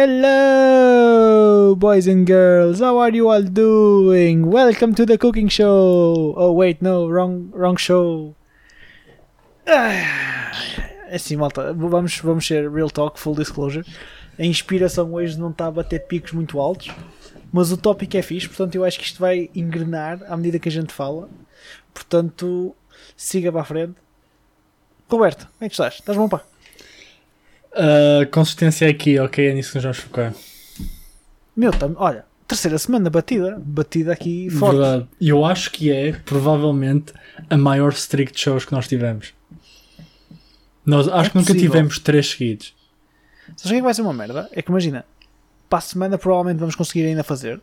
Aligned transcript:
Hello, 0.00 1.74
boys 1.76 2.06
and 2.06 2.26
girls. 2.26 2.80
How 2.80 2.96
are 3.00 3.10
you 3.10 3.28
all 3.28 3.42
doing? 3.42 4.46
Welcome 4.46 4.94
to 4.94 5.04
the 5.04 5.18
cooking 5.18 5.48
show. 5.48 6.32
Oh 6.38 6.52
wait, 6.52 6.80
no, 6.80 7.06
wrong, 7.06 7.50
wrong 7.52 7.76
show. 7.76 8.34
Ah, 9.66 10.52
assim, 11.12 11.36
malta, 11.36 11.74
vamos, 11.74 12.18
vamos 12.20 12.46
ser 12.46 12.72
real 12.72 12.88
talk, 12.88 13.20
full 13.20 13.34
disclosure. 13.34 13.84
A 14.38 14.44
inspiração 14.46 15.12
hoje 15.12 15.38
não 15.38 15.50
está 15.50 15.66
a 15.66 15.70
bater 15.70 16.06
picos 16.06 16.32
muito 16.32 16.58
altos, 16.58 16.88
mas 17.52 17.70
o 17.70 17.76
tópico 17.76 18.16
é 18.16 18.22
fixe, 18.22 18.48
portanto 18.48 18.76
eu 18.76 18.86
acho 18.86 18.98
que 18.98 19.04
isto 19.04 19.20
vai 19.20 19.50
engrenar 19.54 20.22
à 20.32 20.34
medida 20.34 20.58
que 20.58 20.70
a 20.70 20.72
gente 20.72 20.94
fala. 20.94 21.28
Portanto, 21.92 22.74
siga 23.14 23.52
para 23.52 23.60
a 23.60 23.64
frente. 23.64 23.96
Roberto, 25.10 25.46
como 25.58 25.66
é 25.66 25.68
que 25.68 25.74
estás? 25.74 25.96
Estás 25.96 26.16
bom, 26.16 26.26
pá? 26.26 26.42
Uh, 27.72 28.26
consistência 28.30 28.88
aqui, 28.88 29.18
ok, 29.18 29.48
é 29.48 29.54
nisso 29.54 29.70
que 29.70 29.74
nós 29.76 29.84
vamos 29.84 29.98
focar. 29.98 30.34
Meu, 31.56 31.70
tam, 31.72 31.94
olha, 31.96 32.24
terceira 32.48 32.78
semana 32.78 33.08
batida, 33.10 33.60
batida 33.64 34.12
aqui 34.12 34.50
forte. 34.50 34.76
Verdade. 34.76 35.08
Eu 35.20 35.44
acho 35.44 35.70
que 35.70 35.90
é 35.90 36.12
provavelmente 36.12 37.12
a 37.48 37.56
maior 37.56 37.92
streak 37.92 38.32
de 38.32 38.40
shows 38.40 38.64
que 38.64 38.72
nós 38.72 38.88
tivemos. 38.88 39.32
Nós 40.84 41.06
acho 41.06 41.28
É 41.28 41.30
que 41.30 41.36
nunca 41.38 41.52
possível. 41.52 41.70
tivemos 41.70 41.98
três 41.98 42.30
seguidos. 42.30 42.74
Sabes 43.56 43.64
o 43.64 43.68
que 43.68 43.74
é 43.74 43.76
que 43.76 43.82
vai 43.82 43.94
ser 43.94 44.02
uma 44.02 44.12
merda? 44.14 44.48
É 44.52 44.62
que 44.62 44.70
imagina, 44.70 45.04
para 45.68 45.78
a 45.78 45.82
semana 45.82 46.18
provavelmente 46.18 46.58
vamos 46.58 46.74
conseguir 46.74 47.04
ainda 47.06 47.22
fazer. 47.22 47.60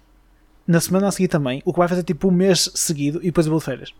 Na 0.66 0.80
semana 0.80 1.08
a 1.08 1.12
seguir 1.12 1.28
também, 1.28 1.62
o 1.66 1.74
que 1.74 1.80
vai 1.80 1.88
fazer 1.88 2.04
tipo 2.04 2.28
um 2.28 2.32
mês 2.32 2.70
seguido 2.76 3.20
e 3.22 3.26
depois 3.26 3.46
eu 3.46 3.52
vou 3.52 3.60
de 3.60 3.66
férias. 3.66 3.94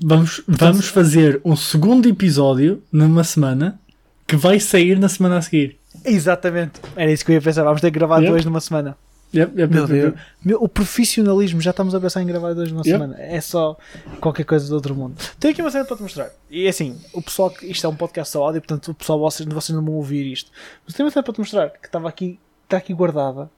Vamos, 0.00 0.42
vamos 0.46 0.86
fazer 0.88 1.40
um 1.44 1.56
segundo 1.56 2.08
episódio 2.08 2.82
numa 2.92 3.24
semana 3.24 3.80
que 4.28 4.36
vai 4.36 4.60
sair 4.60 4.98
na 4.98 5.08
semana 5.08 5.38
a 5.38 5.42
seguir. 5.42 5.76
Exatamente. 6.04 6.80
Era 6.94 7.10
isso 7.10 7.24
que 7.24 7.32
eu 7.32 7.34
ia 7.34 7.42
pensar. 7.42 7.64
Vamos 7.64 7.80
ter 7.80 7.90
que 7.90 7.98
gravar 7.98 8.18
Yep. 8.18 8.30
dois 8.30 8.44
numa 8.44 8.60
semana. 8.60 8.96
Yep, 9.34 9.60
yep, 9.60 9.74
Meu 9.74 9.86
Deus. 9.86 10.14
Meu, 10.44 10.62
o 10.62 10.68
profissionalismo, 10.68 11.60
já 11.60 11.70
estamos 11.70 11.94
a 11.94 12.00
pensar 12.00 12.22
em 12.22 12.26
gravar 12.26 12.54
dois 12.54 12.70
numa 12.70 12.84
semana. 12.84 13.16
É 13.18 13.40
só 13.40 13.76
qualquer 14.20 14.44
coisa 14.44 14.68
do 14.68 14.74
outro 14.74 14.94
mundo. 14.94 15.16
Tenho 15.40 15.52
aqui 15.52 15.60
uma 15.60 15.70
cena 15.70 15.84
para 15.84 15.96
te 15.96 16.02
mostrar. 16.02 16.30
E 16.50 16.68
assim, 16.68 16.96
o 17.12 17.20
pessoal, 17.20 17.52
isto 17.62 17.86
é 17.86 17.90
um 17.90 17.96
podcast 17.96 18.32
só 18.32 18.44
áudio, 18.44 18.60
portanto, 18.62 18.90
o 18.90 18.94
pessoal, 18.94 19.18
vocês, 19.18 19.46
vocês 19.48 19.74
não 19.76 19.84
vão 19.84 19.94
ouvir 19.94 20.30
isto. 20.30 20.50
Mas 20.86 20.94
tenho 20.94 21.06
uma 21.06 21.10
cena 21.12 21.22
para 21.22 21.34
te 21.34 21.40
mostrar 21.40 21.70
que 21.70 21.86
estava 21.86 22.08
aqui, 22.08 22.38
está 22.64 22.76
aqui 22.76 22.94
guardada 22.94 23.50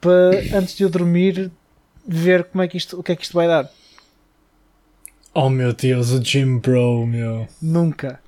para 0.00 0.58
antes 0.58 0.76
de 0.76 0.82
eu 0.82 0.90
dormir 0.90 1.50
ver 2.06 2.44
como 2.44 2.62
é 2.62 2.68
que 2.68 2.76
isto, 2.76 2.98
o 2.98 3.02
que 3.02 3.12
é 3.12 3.16
que 3.16 3.22
isto 3.22 3.34
vai 3.34 3.46
dar. 3.48 3.70
Oh 5.32 5.48
meu 5.48 5.72
Deus, 5.72 6.10
o 6.10 6.22
Jim 6.22 6.58
Bro, 6.58 7.06
meu. 7.06 7.48
Nunca. 7.60 8.20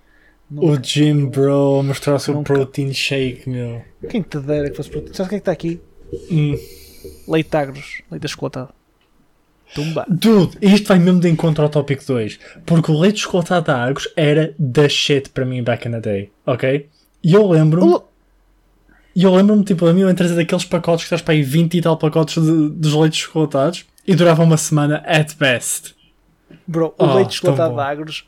O 0.50 0.54
Nunca. 0.70 0.82
Jim 0.84 1.26
Bro 1.26 1.82
mostrar 1.82 2.14
o 2.14 2.18
seu 2.20 2.34
Nunca. 2.34 2.52
protein 2.54 2.92
shake, 2.94 3.48
meu. 3.48 3.82
Quem 4.08 4.22
te 4.22 4.38
dera 4.38 4.70
que 4.70 4.76
fosse 4.76 4.90
para 4.90 5.00
Sabes 5.12 5.18
o 5.20 5.28
que 5.28 5.34
é 5.34 5.38
que 5.38 5.42
está 5.42 5.52
aqui? 5.52 5.80
Hum. 6.30 6.56
Leite 7.28 7.56
agros, 7.56 8.02
leite 8.10 8.26
achocolatado. 8.26 8.68
Tumba. 9.74 10.06
Dude, 10.08 10.56
isto 10.62 10.86
vai 10.86 10.98
mesmo 11.00 11.20
de 11.20 11.28
encontro 11.28 11.64
ao 11.64 11.68
tópico 11.68 12.04
2. 12.06 12.38
Porque 12.64 12.90
o 12.92 12.98
leite 12.98 13.18
chocolatado 13.20 13.66
da 13.66 13.76
Argos 13.76 14.08
era 14.16 14.54
da 14.58 14.88
shit 14.88 15.28
para 15.30 15.44
mim 15.44 15.62
back 15.62 15.88
in 15.88 15.90
the 15.90 16.00
day, 16.00 16.30
ok? 16.46 16.88
E 17.24 17.34
eu 17.34 17.48
lembro-me, 17.48 17.98
e 19.16 19.24
eu 19.24 19.34
lembro-me, 19.34 19.64
tipo, 19.64 19.84
a 19.86 19.92
mim 19.92 20.02
eu 20.02 20.10
entrei 20.10 20.28
daqueles 20.30 20.64
pacotes 20.64 21.04
que 21.04 21.06
estás 21.06 21.22
para 21.22 21.34
aí 21.34 21.42
20 21.42 21.76
e 21.76 21.80
tal 21.82 21.96
pacotes 21.96 22.40
de- 22.40 22.68
dos 22.70 22.94
leites 22.94 23.18
chocolatados 23.18 23.84
e 24.06 24.14
durava 24.14 24.44
uma 24.44 24.56
semana 24.56 25.02
at 25.04 25.34
best. 25.36 25.96
Bro, 26.64 26.94
o 26.96 27.04
Oh, 27.04 27.14
leite 27.16 27.40
tão 27.42 27.54
de. 27.54 27.80
Agros, 27.80 28.24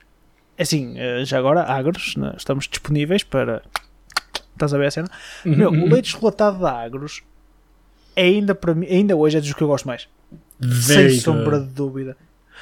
assim, 0.62 0.94
eh, 0.98 1.24
já 1.24 1.38
agora, 1.38 1.62
Agros, 1.62 2.16
né, 2.16 2.34
estamos 2.36 2.66
disponíveis 2.68 3.22
para. 3.22 3.62
Estás 4.52 4.74
a 4.74 4.78
ver 4.78 4.86
a 4.86 4.90
cena? 4.90 5.08
Meu, 5.44 5.70
Uhum. 5.70 5.84
o 5.84 5.88
leite 5.88 6.08
chocolatado 6.10 6.58
da 6.58 6.72
Agros, 6.72 7.22
é 8.16 8.22
ainda 8.24 8.54
para 8.54 8.74
mim, 8.74 8.86
ainda 8.86 9.14
hoje 9.16 9.36
é 9.38 9.40
dos 9.40 9.52
que 9.52 9.62
eu 9.62 9.68
gosto 9.68 9.86
mais. 9.86 10.08
Very 10.58 11.10
sem 11.12 11.20
sombra 11.20 11.60
de 11.60 11.66
dúvida. 11.66 12.16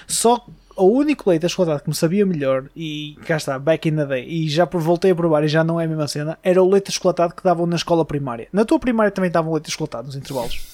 Só 0.06 0.46
o 0.76 0.84
único 0.84 1.30
leite 1.30 1.48
chocolatado 1.48 1.82
que 1.82 1.88
me 1.88 1.94
sabia 1.94 2.26
melhor, 2.26 2.66
e 2.76 3.16
cá 3.24 3.38
está, 3.38 3.58
back 3.58 3.88
in 3.88 3.96
the 3.96 4.04
day, 4.04 4.26
e 4.28 4.46
já 4.50 4.66
voltei 4.66 5.10
a 5.10 5.14
provar 5.16 5.42
e 5.42 5.48
já 5.48 5.64
não 5.64 5.80
é 5.80 5.86
a 5.86 5.88
mesma 5.88 6.06
cena, 6.06 6.38
era 6.42 6.62
o 6.62 6.68
leite 6.68 6.92
chocolatado 6.92 7.34
que 7.34 7.42
davam 7.42 7.64
na 7.64 7.76
escola 7.76 8.04
primária. 8.04 8.46
Na 8.52 8.66
tua 8.66 8.78
primária 8.78 9.10
também 9.10 9.30
davam 9.30 9.54
leite 9.54 9.70
chocolatado 9.70 10.06
nos 10.08 10.16
intervalos. 10.16 10.66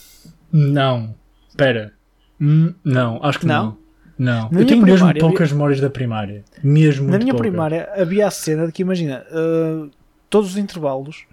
Não, 0.52 1.14
pera. 1.56 1.92
Hum, 2.41 2.74
não, 2.82 3.20
acho 3.22 3.38
que 3.38 3.47
Não? 3.47 3.64
não. 3.66 3.78
Não, 4.22 4.49
Na 4.53 4.60
eu 4.60 4.66
tenho 4.66 4.83
mesmo 4.83 4.99
primária, 4.99 5.21
poucas 5.21 5.50
memórias 5.53 5.81
da 5.81 5.91
primária. 5.91 6.44
Mesmo 6.62 7.10
Na 7.10 7.19
minha 7.19 7.33
poucas. 7.33 7.50
primária 7.50 7.88
havia 7.97 8.27
a 8.27 8.31
cena 8.31 8.66
de 8.66 8.72
que, 8.72 8.83
imagina, 8.83 9.25
uh, 9.33 9.91
todos 10.31 10.50
os 10.50 10.56
intervalos, 10.56 11.25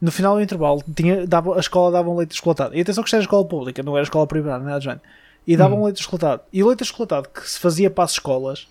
no 0.00 0.12
final 0.12 0.36
do 0.36 0.40
intervalo, 0.42 0.82
tinha, 0.94 1.26
dava, 1.26 1.56
a 1.56 1.60
escola 1.60 1.90
dava 1.90 2.08
um 2.08 2.16
leite 2.16 2.36
chocolatado. 2.36 2.76
E 2.76 2.80
atenção 2.80 3.02
que 3.02 3.08
isto 3.08 3.14
era 3.16 3.22
escola 3.24 3.44
pública, 3.44 3.82
não 3.82 3.96
era 3.96 4.04
escola 4.04 4.26
primária, 4.26 4.64
nada 4.64 4.80
género. 4.80 5.00
E 5.46 5.56
davam 5.56 5.80
Hum. 5.80 5.84
leite 5.86 6.02
chocolatado. 6.02 6.42
E 6.52 6.62
o 6.62 6.66
leite 6.68 6.84
chocolatado 6.84 7.28
que 7.28 7.48
se 7.50 7.58
fazia 7.58 7.90
para 7.90 8.04
as 8.04 8.12
escolas 8.12 8.68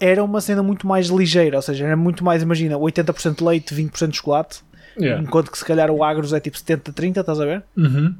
era 0.00 0.24
uma 0.24 0.40
cena 0.40 0.62
muito 0.62 0.86
mais 0.86 1.08
ligeira, 1.08 1.56
ou 1.56 1.62
seja, 1.62 1.84
era 1.86 1.96
muito 1.96 2.24
mais, 2.24 2.42
imagina, 2.42 2.76
80% 2.78 3.44
leite, 3.44 3.74
20% 3.74 4.14
chocolate, 4.14 4.60
Yeah. 4.98 5.22
enquanto 5.22 5.50
que 5.50 5.56
se 5.56 5.64
calhar 5.64 5.90
o 5.90 6.04
agros 6.04 6.32
é 6.34 6.40
tipo 6.40 6.56
70-30, 6.58 7.20
estás 7.20 7.40
a 7.40 7.44
ver? 7.46 7.62
Uhum. 7.76 8.14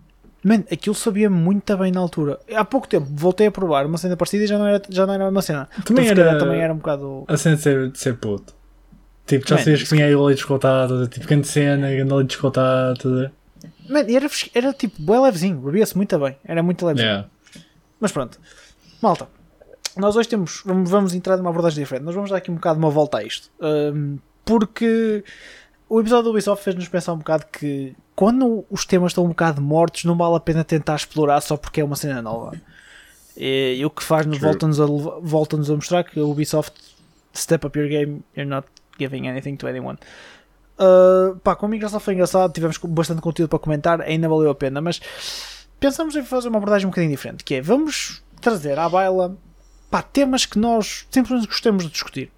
Man, 0.44 0.64
aquilo 0.72 0.94
sabia 0.94 1.30
muito 1.30 1.76
bem 1.76 1.92
na 1.92 2.00
altura. 2.00 2.38
Há 2.54 2.64
pouco 2.64 2.88
tempo 2.88 3.06
voltei 3.10 3.46
a 3.46 3.50
provar 3.50 3.86
uma 3.86 3.96
cena 3.96 4.16
parecida 4.16 4.44
e 4.44 4.46
já 4.46 4.58
não 4.58 4.66
era, 4.66 4.82
já 4.88 5.06
não 5.06 5.14
era 5.14 5.28
uma 5.28 5.42
cena. 5.42 5.68
Também 5.84 6.04
Então, 6.04 6.04
se 6.04 6.14
calhar 6.14 6.28
era- 6.34 6.38
também 6.38 6.60
era 6.60 6.72
um 6.72 6.76
bocado. 6.78 7.24
A 7.28 7.36
cena 7.36 7.56
de 7.56 7.62
ser, 7.62 7.90
de 7.90 7.98
ser 7.98 8.16
puto. 8.16 8.52
Tipo, 9.24 9.48
já 9.48 9.56
sabias 9.56 9.82
que 9.84 9.88
tinha 9.88 10.04
aí 10.06 10.14
o 10.16 10.24
leite 10.24 10.40
chocolate, 10.42 11.08
tipo, 11.10 11.26
grande 11.28 11.46
cena, 11.46 11.90
grande 11.92 12.12
leite 12.12 12.36
tudo. 13.00 13.30
Man, 13.88 14.00
e 14.08 14.16
era, 14.16 14.26
era 14.52 14.72
tipo, 14.72 15.00
bem 15.00 15.20
levezinho, 15.20 15.58
bebia-se 15.60 15.96
muito 15.96 16.18
bem, 16.18 16.36
era 16.44 16.60
muito 16.62 16.84
levezinho. 16.84 17.08
Yeah. 17.08 17.28
Mas 18.00 18.10
pronto, 18.10 18.40
malta, 19.00 19.28
nós 19.96 20.16
hoje 20.16 20.28
temos, 20.28 20.62
vamos, 20.66 20.90
vamos 20.90 21.14
entrar 21.14 21.36
numa 21.36 21.50
abordagem 21.50 21.78
diferente, 21.84 22.02
nós 22.04 22.14
vamos 22.16 22.30
dar 22.30 22.38
aqui 22.38 22.50
um 22.50 22.54
bocado 22.56 22.80
uma 22.80 22.90
volta 22.90 23.18
a 23.18 23.22
isto, 23.22 23.48
Ahm, 23.60 24.16
porque 24.44 25.22
o 25.88 26.00
episódio 26.00 26.24
do 26.24 26.30
Ubisoft 26.30 26.64
fez-nos 26.64 26.88
pensar 26.88 27.12
um 27.12 27.18
bocado 27.18 27.46
que 27.52 27.94
quando 28.14 28.64
os 28.70 28.84
temas 28.84 29.12
estão 29.12 29.24
um 29.24 29.28
bocado 29.28 29.60
mortos, 29.60 30.04
não 30.04 30.16
vale 30.16 30.36
a 30.36 30.40
pena 30.40 30.64
tentar 30.64 30.96
explorar 30.96 31.40
só 31.40 31.56
porque 31.56 31.80
é 31.80 31.84
uma 31.84 31.96
cena 31.96 32.20
nova. 32.20 32.52
E, 33.36 33.76
e 33.78 33.84
o 33.84 33.90
que 33.90 34.02
faz-nos, 34.02 34.38
True. 34.38 34.50
volta-nos 34.50 34.80
a, 34.80 34.86
volta-nos 34.86 35.70
a 35.70 35.74
mostrar 35.74 36.04
que 36.04 36.20
a 36.20 36.24
Ubisoft 36.24 36.74
step 37.34 37.66
up 37.66 37.78
your 37.78 37.88
game, 37.88 38.22
you're 38.36 38.48
not 38.48 38.66
giving 38.98 39.28
anything 39.28 39.56
to 39.56 39.66
anyone. 39.66 39.98
Uh, 40.78 41.36
pá, 41.40 41.54
com 41.54 41.66
a 41.66 41.68
Microsoft 41.68 42.04
foi 42.04 42.14
engraçado, 42.14 42.52
tivemos 42.52 42.78
bastante 42.78 43.20
conteúdo 43.20 43.48
para 43.48 43.58
comentar, 43.58 44.00
ainda 44.00 44.28
valeu 44.28 44.50
a 44.50 44.54
pena, 44.54 44.80
mas 44.80 45.00
pensamos 45.78 46.14
em 46.16 46.22
fazer 46.22 46.48
uma 46.48 46.58
abordagem 46.58 46.86
um 46.86 46.90
bocadinho 46.90 47.10
diferente, 47.10 47.44
que 47.44 47.54
é, 47.54 47.60
vamos 47.60 48.22
trazer 48.40 48.78
à 48.78 48.88
baila 48.88 49.36
pá, 49.90 50.02
temas 50.02 50.44
que 50.44 50.58
nós 50.58 51.06
simplesmente 51.10 51.46
gostamos 51.46 51.84
de 51.84 51.90
discutir. 51.90 52.30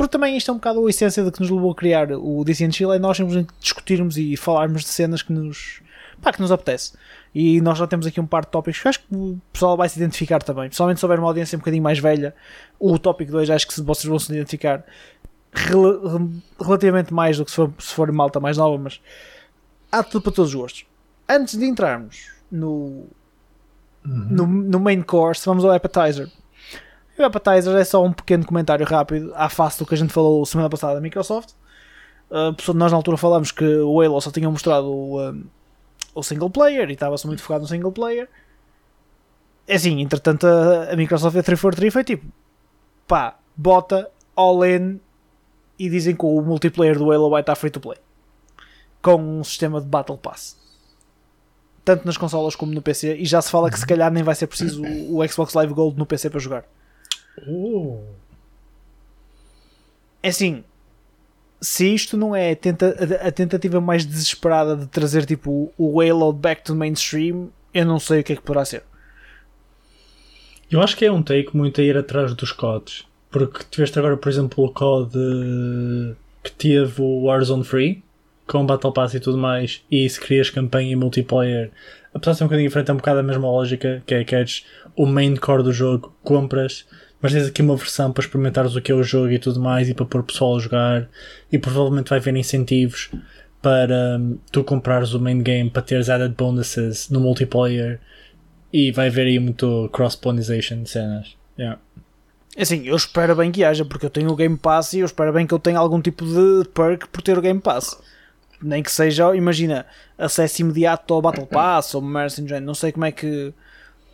Porque 0.00 0.12
também 0.12 0.34
isto 0.34 0.50
é 0.50 0.54
um 0.54 0.56
bocado 0.56 0.86
a 0.86 0.88
essência 0.88 1.22
de 1.22 1.30
que 1.30 1.40
nos 1.40 1.50
levou 1.50 1.70
a 1.72 1.74
criar 1.74 2.10
o 2.10 2.42
DC 2.42 2.64
and 2.64 2.72
Chill, 2.72 2.90
é 2.90 2.98
nós 2.98 3.18
simplesmente 3.18 3.50
discutirmos 3.60 4.16
e 4.16 4.34
falarmos 4.34 4.80
de 4.80 4.88
cenas 4.88 5.20
que 5.20 5.30
nos, 5.30 5.82
pá, 6.22 6.32
que 6.32 6.40
nos 6.40 6.50
apetece. 6.50 6.94
E 7.34 7.60
nós 7.60 7.76
já 7.76 7.86
temos 7.86 8.06
aqui 8.06 8.18
um 8.18 8.24
par 8.26 8.46
de 8.46 8.50
tópicos 8.50 8.80
que 8.80 8.88
acho 8.88 9.00
que 9.00 9.14
o 9.14 9.38
pessoal 9.52 9.76
vai 9.76 9.90
se 9.90 9.98
identificar 9.98 10.42
também. 10.42 10.68
Principalmente 10.68 11.00
se 11.00 11.04
houver 11.04 11.18
uma 11.18 11.28
audiência 11.28 11.54
um 11.54 11.58
bocadinho 11.58 11.82
mais 11.82 11.98
velha, 11.98 12.34
o 12.78 12.98
tópico 12.98 13.30
2 13.30 13.50
acho 13.50 13.68
que 13.68 13.78
vocês 13.82 14.06
vão 14.08 14.18
se 14.18 14.32
identificar 14.32 14.82
rel- 15.52 16.30
relativamente 16.58 17.12
mais 17.12 17.36
do 17.36 17.44
que 17.44 17.50
se 17.50 17.56
for, 17.56 17.70
se 17.78 17.92
for 17.92 18.10
malta 18.10 18.40
mais 18.40 18.56
nova, 18.56 18.78
mas 18.82 19.02
há 19.92 20.02
tudo 20.02 20.22
para 20.22 20.32
todos 20.32 20.54
os 20.54 20.58
gostos. 20.58 20.86
Antes 21.28 21.58
de 21.58 21.66
entrarmos 21.66 22.28
no, 22.50 23.04
no, 24.02 24.46
no 24.46 24.80
main 24.80 25.02
course, 25.02 25.44
vamos 25.44 25.62
ao 25.62 25.72
appetizer. 25.72 26.26
E 27.20 27.22
o 27.22 27.26
appetizer 27.26 27.76
é 27.76 27.84
só 27.84 28.02
um 28.02 28.14
pequeno 28.14 28.46
comentário 28.46 28.86
rápido 28.86 29.30
à 29.34 29.50
face 29.50 29.78
do 29.78 29.84
que 29.84 29.92
a 29.92 29.96
gente 29.96 30.10
falou 30.10 30.46
semana 30.46 30.70
passada 30.70 30.94
da 30.94 31.02
Microsoft. 31.02 31.50
Uh, 32.30 32.72
nós 32.72 32.90
na 32.90 32.96
altura 32.96 33.18
falamos 33.18 33.52
que 33.52 33.64
o 33.64 34.00
Halo 34.00 34.18
só 34.22 34.30
tinha 34.30 34.48
mostrado 34.48 34.86
o, 34.86 35.20
um, 35.20 35.44
o 36.14 36.22
single 36.22 36.48
player 36.48 36.88
e 36.88 36.94
estava-se 36.94 37.26
muito 37.26 37.42
focado 37.42 37.60
no 37.60 37.68
single 37.68 37.92
player. 37.92 38.26
É 39.68 39.74
assim, 39.74 40.00
entretanto 40.00 40.46
a, 40.46 40.92
a 40.92 40.96
Microsoft 40.96 41.36
a 41.36 41.42
343 41.42 41.92
foi 41.92 42.04
tipo 42.04 42.26
pá, 43.06 43.36
bota 43.54 44.10
all 44.34 44.64
in 44.64 44.98
e 45.78 45.90
dizem 45.90 46.16
que 46.16 46.24
o 46.24 46.40
multiplayer 46.40 46.96
do 46.96 47.12
Halo 47.12 47.28
vai 47.28 47.42
estar 47.42 47.54
free 47.54 47.70
to 47.70 47.80
play 47.80 47.98
com 49.02 49.16
um 49.16 49.44
sistema 49.44 49.78
de 49.78 49.86
Battle 49.86 50.16
Pass 50.16 50.58
tanto 51.84 52.06
nas 52.06 52.16
consolas 52.16 52.56
como 52.56 52.72
no 52.72 52.80
PC 52.80 53.16
e 53.16 53.26
já 53.26 53.42
se 53.42 53.50
fala 53.50 53.70
que 53.70 53.78
se 53.78 53.86
calhar 53.86 54.10
nem 54.10 54.22
vai 54.22 54.34
ser 54.34 54.46
preciso 54.46 54.82
o 55.10 55.26
Xbox 55.28 55.52
Live 55.52 55.74
Gold 55.74 55.98
no 55.98 56.06
PC 56.06 56.30
para 56.30 56.40
jogar 56.40 56.64
Oh. 57.48 58.00
é 60.22 60.28
assim 60.28 60.62
se 61.60 61.94
isto 61.94 62.16
não 62.16 62.34
é 62.34 62.52
a, 62.52 62.56
tenta- 62.56 62.96
a- 63.22 63.30
tentativa 63.32 63.80
mais 63.80 64.04
desesperada 64.04 64.76
de 64.76 64.86
trazer 64.86 65.26
tipo 65.26 65.72
o 65.76 66.00
Halo 66.00 66.32
back 66.32 66.62
to 66.62 66.74
mainstream 66.74 67.50
eu 67.72 67.84
não 67.84 67.98
sei 67.98 68.20
o 68.20 68.24
que 68.24 68.32
é 68.32 68.36
que 68.36 68.42
poderá 68.42 68.64
ser 68.64 68.82
Eu 70.70 70.80
acho 70.80 70.96
que 70.96 71.04
é 71.04 71.10
um 71.10 71.22
take 71.22 71.56
muito 71.56 71.80
a 71.80 71.84
ir 71.84 71.96
atrás 71.96 72.32
dos 72.34 72.52
codes. 72.52 73.04
Porque 73.30 73.64
tiveste 73.70 73.98
agora, 73.98 74.16
por 74.16 74.28
exemplo, 74.28 74.64
o 74.64 74.72
code 74.72 75.18
eh, 75.18 76.14
que 76.44 76.52
teve 76.52 77.00
o 77.02 77.24
Warzone 77.24 77.64
Free, 77.64 78.02
com 78.46 78.64
Battle 78.66 78.92
Pass 78.92 79.14
e 79.14 79.20
tudo 79.20 79.38
mais, 79.38 79.82
e 79.90 80.08
se 80.08 80.20
crias 80.20 80.50
campanha 80.50 80.92
e 80.92 80.96
multiplayer, 80.96 81.70
apesar 82.14 82.32
de 82.32 82.38
ser 82.38 82.44
um 82.44 82.46
bocadinho 82.48 82.68
diferente, 82.68 82.90
é 82.90 82.94
um 82.94 82.96
bocado 82.96 83.20
a 83.20 83.22
mesma 83.22 83.48
lógica, 83.50 84.02
que 84.06 84.14
é 84.14 84.24
queres 84.24 84.64
o 84.96 85.06
main 85.06 85.36
core 85.36 85.62
do 85.62 85.72
jogo, 85.72 86.12
compras, 86.22 86.86
mas 87.20 87.32
tens 87.32 87.46
aqui 87.46 87.62
uma 87.62 87.76
versão 87.76 88.12
para 88.12 88.22
experimentares 88.22 88.74
o 88.74 88.80
que 88.80 88.92
é 88.92 88.94
o 88.94 89.02
jogo 89.02 89.30
e 89.30 89.38
tudo 89.38 89.60
mais, 89.60 89.88
e 89.88 89.94
para 89.94 90.06
pôr 90.06 90.20
o 90.20 90.24
pessoal 90.24 90.56
a 90.56 90.60
jogar, 90.60 91.08
e 91.50 91.58
provavelmente 91.58 92.08
vai 92.08 92.18
haver 92.18 92.36
incentivos 92.36 93.10
para 93.60 94.18
hum, 94.18 94.38
tu 94.50 94.64
comprares 94.64 95.12
o 95.12 95.20
main 95.20 95.42
game 95.42 95.68
para 95.68 95.82
teres 95.82 96.08
added 96.08 96.34
bonuses 96.34 97.10
no 97.10 97.20
multiplayer, 97.20 98.00
e 98.72 98.92
vai 98.92 99.08
haver 99.08 99.26
aí 99.26 99.38
muito 99.38 99.88
cross-pollination 99.92 100.82
de 100.82 100.90
cenas. 100.90 101.36
Yeah. 101.58 101.80
Assim, 102.58 102.86
eu 102.86 102.96
espero 102.96 103.36
bem 103.36 103.52
que 103.52 103.64
haja, 103.64 103.84
porque 103.84 104.06
eu 104.06 104.10
tenho 104.10 104.30
o 104.30 104.36
Game 104.36 104.56
Pass 104.56 104.92
e 104.92 105.00
eu 105.00 105.06
espero 105.06 105.32
bem 105.32 105.46
que 105.46 105.54
eu 105.54 105.58
tenha 105.58 105.78
algum 105.78 106.00
tipo 106.00 106.24
de 106.24 106.68
perk 106.70 107.08
por 107.08 107.22
ter 107.22 107.38
o 107.38 107.42
Game 107.42 107.60
Pass. 107.60 107.98
Nem 108.60 108.82
que 108.82 108.90
seja, 108.90 109.34
imagina, 109.34 109.86
acesso 110.18 110.62
imediato 110.62 111.14
ao 111.14 111.22
Battle 111.22 111.46
Pass 111.46 111.94
ou 111.94 112.02
Mercy 112.02 112.42
Engine, 112.42 112.60
não 112.60 112.74
sei 112.74 112.92
como 112.92 113.04
é 113.04 113.12
que. 113.12 113.54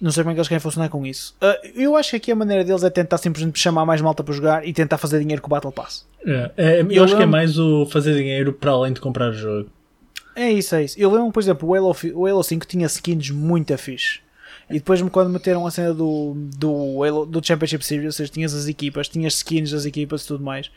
Não 0.00 0.10
sei 0.10 0.22
como 0.22 0.32
é 0.32 0.34
que 0.34 0.40
eles 0.40 0.48
querem 0.48 0.60
funcionar 0.60 0.88
com 0.88 1.06
isso. 1.06 1.34
Uh, 1.43 1.69
eu 1.75 1.96
acho 1.96 2.10
que 2.10 2.16
aqui 2.16 2.32
a 2.32 2.34
maneira 2.34 2.62
deles 2.62 2.82
é 2.82 2.90
tentar 2.90 3.19
simplesmente 3.19 3.58
chamar 3.58 3.87
mais 3.87 4.00
malta 4.00 4.22
para 4.22 4.34
jogar 4.34 4.66
e 4.66 4.72
tentar 4.72 4.98
fazer 4.98 5.20
dinheiro 5.20 5.40
com 5.40 5.48
o 5.48 5.50
Battle 5.50 5.72
Pass. 5.72 6.06
Yeah. 6.25 6.52
É, 6.56 6.81
eu, 6.81 6.90
eu 6.90 7.04
acho 7.04 7.16
que 7.16 7.22
é 7.22 7.26
mais 7.26 7.58
o 7.58 7.87
fazer 7.87 8.14
dinheiro 8.14 8.52
para 8.52 8.72
além 8.72 8.93
de 8.93 9.00
comprar 9.00 9.31
o 9.31 9.32
jogo. 9.32 9.70
É 10.34 10.52
isso, 10.52 10.75
é 10.75 10.84
isso. 10.84 11.00
Eu 11.00 11.10
lembro, 11.10 11.32
por 11.32 11.43
exemplo, 11.43 11.69
o 11.69 11.75
Halo, 11.75 11.96
o 12.14 12.26
Halo 12.26 12.43
5 12.43 12.66
tinha 12.66 12.87
skins 12.87 13.31
muito 13.31 13.76
fixe. 13.78 14.20
E 14.69 14.75
depois 14.75 15.00
quando 15.02 15.31
meteram 15.31 15.66
a 15.66 15.70
cena 15.70 15.94
do, 15.94 16.34
do, 16.56 17.02
Halo, 17.02 17.25
do 17.25 17.44
Championship 17.44 17.84
Series, 17.84 18.06
ou 18.06 18.12
seja, 18.12 18.31
tinhas 18.31 18.52
as 18.52 18.66
equipas, 18.66 19.08
tinhas 19.08 19.34
skins 19.34 19.70
das 19.70 19.87
equipas 19.87 20.25
e 20.25 20.26
tudo 20.26 20.44
mais. 20.44 20.70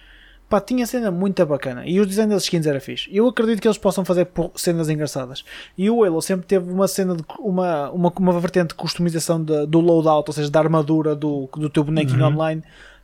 Pá, 0.49 0.59
tinha 0.59 0.85
cena 0.87 1.11
muito 1.11 1.45
bacana. 1.45 1.85
E 1.85 1.99
o 1.99 2.05
design 2.05 2.33
das 2.33 2.43
skins 2.43 2.65
era 2.65 2.81
fixe. 2.81 3.07
Eu 3.15 3.27
acredito 3.27 3.61
que 3.61 3.67
eles 3.67 3.77
possam 3.77 4.03
fazer 4.03 4.27
cenas 4.55 4.89
engraçadas. 4.89 5.45
E 5.77 5.89
o 5.91 6.03
Halo 6.03 6.19
sempre 6.23 6.47
teve 6.47 6.71
uma 6.71 6.87
cena 6.87 7.15
de 7.15 7.23
uma, 7.37 7.91
uma, 7.91 8.11
uma 8.17 8.39
vertente 8.39 8.69
de 8.69 8.73
customização 8.73 9.43
de, 9.43 9.67
do 9.67 9.79
loadout, 9.79 10.27
ou 10.27 10.33
seja, 10.33 10.49
da 10.49 10.59
armadura 10.59 11.15
do, 11.15 11.47
do 11.53 11.69
teu 11.69 11.83
bonequinho 11.83 12.21
uhum. 12.25 12.33
online, 12.33 12.63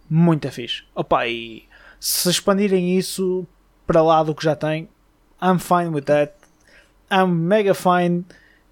muito 0.09 0.51
fixe. 0.51 0.83
Opa, 0.95 1.27
e 1.27 1.63
se 1.99 2.27
expandirem 2.29 2.97
isso 2.97 3.45
para 3.85 4.01
lá 4.01 4.23
do 4.23 4.33
que 4.33 4.43
já 4.43 4.55
tem, 4.55 4.89
I'm 5.39 5.59
fine 5.59 5.89
with 5.93 6.03
that. 6.03 6.33
I'm 7.11 7.31
mega 7.31 7.75
fine 7.75 8.25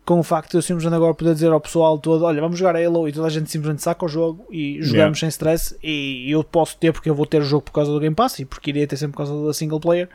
com 0.06 0.20
o 0.20 0.24
facto 0.24 0.52
de 0.52 0.58
eu 0.58 0.62
simplesmente 0.62 0.96
agora 0.96 1.14
poder 1.14 1.34
dizer 1.34 1.52
ao 1.52 1.62
pessoal 1.62 1.98
todo: 1.98 2.26
olha, 2.26 2.42
vamos 2.42 2.58
jogar 2.58 2.76
Halo 2.76 3.08
e 3.08 3.12
toda 3.12 3.28
a 3.28 3.30
gente 3.30 3.50
simplesmente 3.50 3.82
saca 3.82 4.06
o 4.06 4.08
jogo 4.08 4.46
e 4.52 4.82
jogamos 4.82 4.94
yeah. 4.94 5.20
sem 5.20 5.30
stress. 5.30 5.78
E 5.82 6.30
eu 6.30 6.44
posso 6.44 6.78
ter 6.78 6.92
porque 6.92 7.10
eu 7.10 7.16
vou 7.16 7.26
ter 7.26 7.42
o 7.42 7.46
jogo 7.46 7.64
por 7.64 7.72
causa 7.72 7.92
do 7.92 8.00
Game 8.00 8.16
Pass 8.16 8.40
e 8.40 8.46
porque 8.46 8.72
iria 8.72 8.88
ter 8.88 8.98
sempre 8.98 9.14
por 9.14 9.26
causa 9.26 9.46
da 9.46 9.54
single 9.54 9.80
player. 9.80 10.10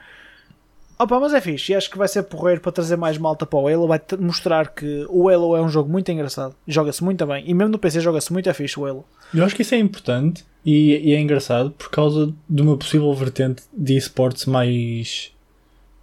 Opa, 0.99 1.21
mas 1.21 1.33
é 1.33 1.41
fixe 1.41 1.73
e 1.73 1.75
acho 1.77 1.89
que 1.89 1.97
vai 1.97 2.09
ser 2.09 2.25
porreiro 2.25 2.61
para 2.61 2.73
trazer 2.73 2.97
mais 2.97 3.17
malta 3.17 3.47
para 3.47 3.59
o 3.59 3.69
Halo. 3.69 3.87
Vai 3.87 4.01
mostrar 4.19 4.69
que 4.75 5.07
o 5.09 5.29
Halo 5.29 5.57
é 5.57 5.63
um 5.63 5.69
jogo 5.69 5.89
muito 5.89 6.11
engraçado, 6.11 6.57
joga-se 6.67 7.05
muito 7.05 7.25
bem 7.25 7.45
e 7.47 7.55
mesmo 7.55 7.71
no 7.71 7.79
PC 7.79 8.01
joga-se 8.01 8.33
muito 8.33 8.51
a 8.51 8.55
fixe 8.55 8.79
o 8.79 8.85
Halo. 8.85 9.05
Eu 9.33 9.45
acho 9.45 9.55
que 9.55 9.63
isso 9.63 9.77
é 9.77 9.79
importante 9.79 10.45
e, 10.67 11.11
e 11.11 11.15
é 11.15 11.21
engraçado 11.21 11.71
por 11.71 11.89
causa 11.89 12.35
de 12.51 12.63
uma 12.63 12.77
possível 12.77 13.15
vertente 13.15 13.63
de 13.73 13.97
esportes 13.97 14.45
mais 14.47 15.33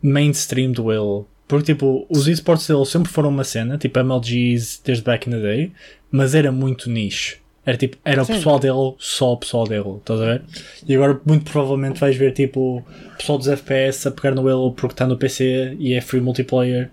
mainstream 0.01 0.71
do 0.71 0.89
Halo 0.89 1.27
porque, 1.47 1.73
tipo, 1.73 2.05
os 2.09 2.27
esportes 2.27 2.67
deles 2.67 2.89
sempre 2.89 3.11
foram 3.11 3.29
uma 3.29 3.43
cena, 3.43 3.77
tipo 3.77 3.99
MLGs 3.99 4.81
desde 4.83 5.03
back 5.03 5.29
in 5.29 5.33
the 5.33 5.39
day, 5.39 5.71
mas 6.09 6.33
era 6.33 6.51
muito 6.51 6.89
nicho. 6.89 7.37
Era 7.65 7.77
tipo, 7.77 7.97
era 8.05 8.21
o 8.21 8.25
pessoal 8.25 8.59
dele, 8.59 8.93
só 8.99 9.33
o 9.33 9.37
pessoal 9.37 9.65
dele, 9.65 9.97
estás 9.97 10.21
a 10.21 10.25
ver? 10.25 10.43
E 10.87 10.95
agora, 10.95 11.19
muito 11.25 11.51
provavelmente, 11.51 11.99
vais 11.99 12.15
ver, 12.15 12.31
tipo, 12.31 12.77
o 12.77 13.17
pessoal 13.17 13.37
dos 13.37 13.47
FPS 13.47 14.07
a 14.07 14.11
pegar 14.11 14.35
no 14.35 14.47
Halo 14.47 14.71
porque 14.73 14.93
está 14.93 15.07
no 15.07 15.17
PC 15.17 15.75
e 15.79 15.93
é 15.93 16.01
free 16.01 16.21
multiplayer. 16.21 16.91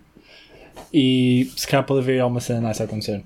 E 0.93 1.51
se 1.57 1.67
calhar 1.67 1.85
pode 1.85 2.01
haver 2.01 2.21
alguma 2.21 2.41
cena 2.41 2.69
nice 2.69 2.81
a 2.81 2.85
acontecer. 2.87 3.23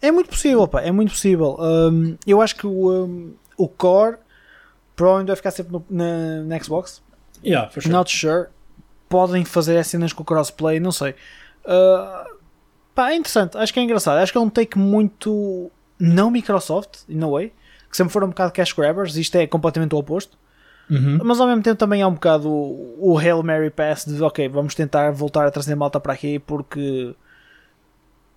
É 0.00 0.10
muito 0.10 0.28
possível, 0.28 0.68
pá, 0.68 0.82
é 0.82 0.92
muito 0.92 1.10
possível. 1.10 1.56
Um, 1.58 2.16
eu 2.26 2.40
acho 2.40 2.56
que 2.56 2.66
o, 2.66 3.04
um, 3.04 3.34
o 3.56 3.66
core 3.66 4.16
provavelmente 4.94 5.28
vai 5.28 5.36
ficar 5.36 5.50
sempre 5.50 5.72
no, 5.72 5.84
na, 5.88 6.42
na 6.42 6.58
Xbox. 6.62 7.02
Yeah, 7.44 7.70
for 7.70 7.82
sure. 7.82 7.92
Not 7.92 8.10
sure 8.10 8.48
podem 9.08 9.44
fazer 9.44 9.78
as 9.78 9.86
cenas 9.86 10.12
com 10.12 10.22
o 10.22 10.26
crossplay, 10.26 10.80
não 10.80 10.92
sei. 10.92 11.14
Uh, 11.64 12.36
pá, 12.94 13.10
é 13.10 13.16
interessante, 13.16 13.56
acho 13.56 13.72
que 13.72 13.80
é 13.80 13.82
engraçado. 13.82 14.18
Acho 14.18 14.32
que 14.32 14.38
é 14.38 14.40
um 14.40 14.50
take 14.50 14.78
muito 14.78 15.70
não 15.98 16.30
Microsoft, 16.30 17.00
in 17.08 17.22
a 17.22 17.28
way, 17.28 17.52
que 17.90 17.96
sempre 17.96 18.12
foram 18.12 18.26
um 18.26 18.30
bocado 18.30 18.52
cash 18.52 18.72
grabbers. 18.72 19.16
Isto 19.16 19.36
é 19.36 19.46
completamente 19.46 19.94
o 19.94 19.98
oposto. 19.98 20.36
Uhum. 20.88 21.18
Mas 21.24 21.40
ao 21.40 21.48
mesmo 21.48 21.62
tempo 21.62 21.76
também 21.76 22.00
é 22.00 22.06
um 22.06 22.14
bocado 22.14 22.48
o, 22.48 23.12
o 23.12 23.18
Hail 23.18 23.42
Mary 23.42 23.70
Pass 23.70 24.04
de 24.04 24.22
ok, 24.22 24.48
vamos 24.48 24.74
tentar 24.74 25.10
voltar 25.10 25.44
a 25.46 25.50
trazer 25.50 25.74
malta 25.74 25.98
para 25.98 26.12
aqui 26.12 26.38
porque 26.38 27.12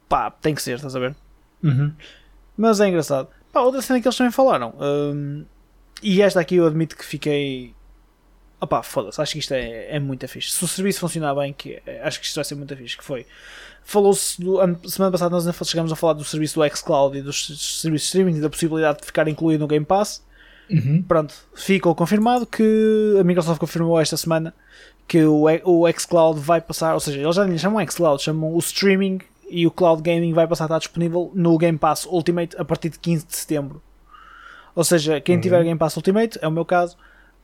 pá, 0.08 0.32
tem 0.32 0.56
que 0.56 0.62
ser, 0.62 0.76
estás 0.76 0.96
a 0.96 1.00
ver? 1.00 1.16
Uhum. 1.64 1.94
Mas 2.58 2.80
é 2.80 2.88
engraçado. 2.88 3.28
Pá, 3.54 3.62
outra 3.62 3.82
cena 3.82 4.02
que 4.02 4.08
eles 4.08 4.18
também 4.18 4.32
falaram, 4.32 4.74
um, 4.80 5.46
e 6.02 6.22
esta 6.22 6.40
aqui 6.40 6.56
eu 6.56 6.66
admito 6.66 6.98
que 6.98 7.06
fiquei 7.06 7.76
opá, 8.62 8.84
foda-se, 8.84 9.22
acho 9.22 9.34
que 9.34 9.40
isto 9.40 9.54
é, 9.54 9.96
é 9.96 10.00
muito 10.00 10.28
fixe. 10.28 10.52
Se 10.52 10.64
o 10.64 10.68
serviço 10.68 11.00
funcionar 11.00 11.34
bem, 11.36 11.54
que 11.54 11.82
é, 11.86 12.02
acho 12.04 12.20
que 12.20 12.26
isto 12.26 12.36
vai 12.36 12.44
ser 12.44 12.56
muito 12.56 12.76
fixe, 12.76 12.98
que 12.98 13.04
foi. 13.04 13.26
Falou-se, 13.84 14.38
semana 14.88 15.12
passada 15.12 15.30
nós 15.30 15.68
chegamos 15.68 15.92
a 15.92 15.96
falar 15.96 16.14
do 16.14 16.24
serviço 16.24 16.60
do 16.60 16.76
xCloud 16.76 17.18
e 17.18 17.22
dos 17.22 17.82
serviços 17.82 17.92
de 17.92 17.96
streaming 17.96 18.38
e 18.38 18.42
da 18.42 18.50
possibilidade 18.50 19.00
de 19.00 19.06
ficar 19.06 19.28
incluído 19.28 19.62
no 19.62 19.68
Game 19.68 19.86
Pass. 19.86 20.24
Uhum. 20.70 21.04
Pronto, 21.08 21.34
ficou 21.56 21.96
confirmado 21.96 22.46
que 22.46 23.18
a 23.20 23.24
Microsoft 23.24 23.60
confirmou 23.60 24.00
esta 24.00 24.16
semana 24.16 24.54
que 25.08 25.24
o, 25.24 25.46
o 25.64 25.92
xCloud 25.92 26.40
vai 26.40 26.62
passar, 26.62 26.94
ou 26.94 27.00
seja, 27.00 27.20
eles 27.20 27.36
já 27.36 27.44
lhe 27.44 27.58
chamam 27.58 27.84
xCloud, 27.88 28.22
chamam 28.22 28.54
o 28.54 28.60
streaming 28.60 29.20
e 29.50 29.66
o 29.66 29.72
cloud 29.72 30.04
gaming 30.04 30.32
vai 30.32 30.48
passar 30.48 30.66
a 30.66 30.68
estar 30.68 30.78
disponível 30.78 31.32
no 31.34 31.58
Game 31.58 31.78
Pass 31.78 32.06
Ultimate 32.06 32.56
a 32.60 32.64
partir 32.64 32.90
de 32.90 33.00
15 33.00 33.26
de 33.26 33.36
setembro. 33.36 33.82
Ou 34.76 34.84
seja, 34.84 35.20
quem 35.20 35.36
uhum. 35.36 35.42
tiver 35.42 35.64
Game 35.64 35.80
Pass 35.80 35.98
Ultimate, 35.98 36.38
é 36.42 36.48
o 36.48 36.52
meu 36.52 36.64
caso, 36.64 36.96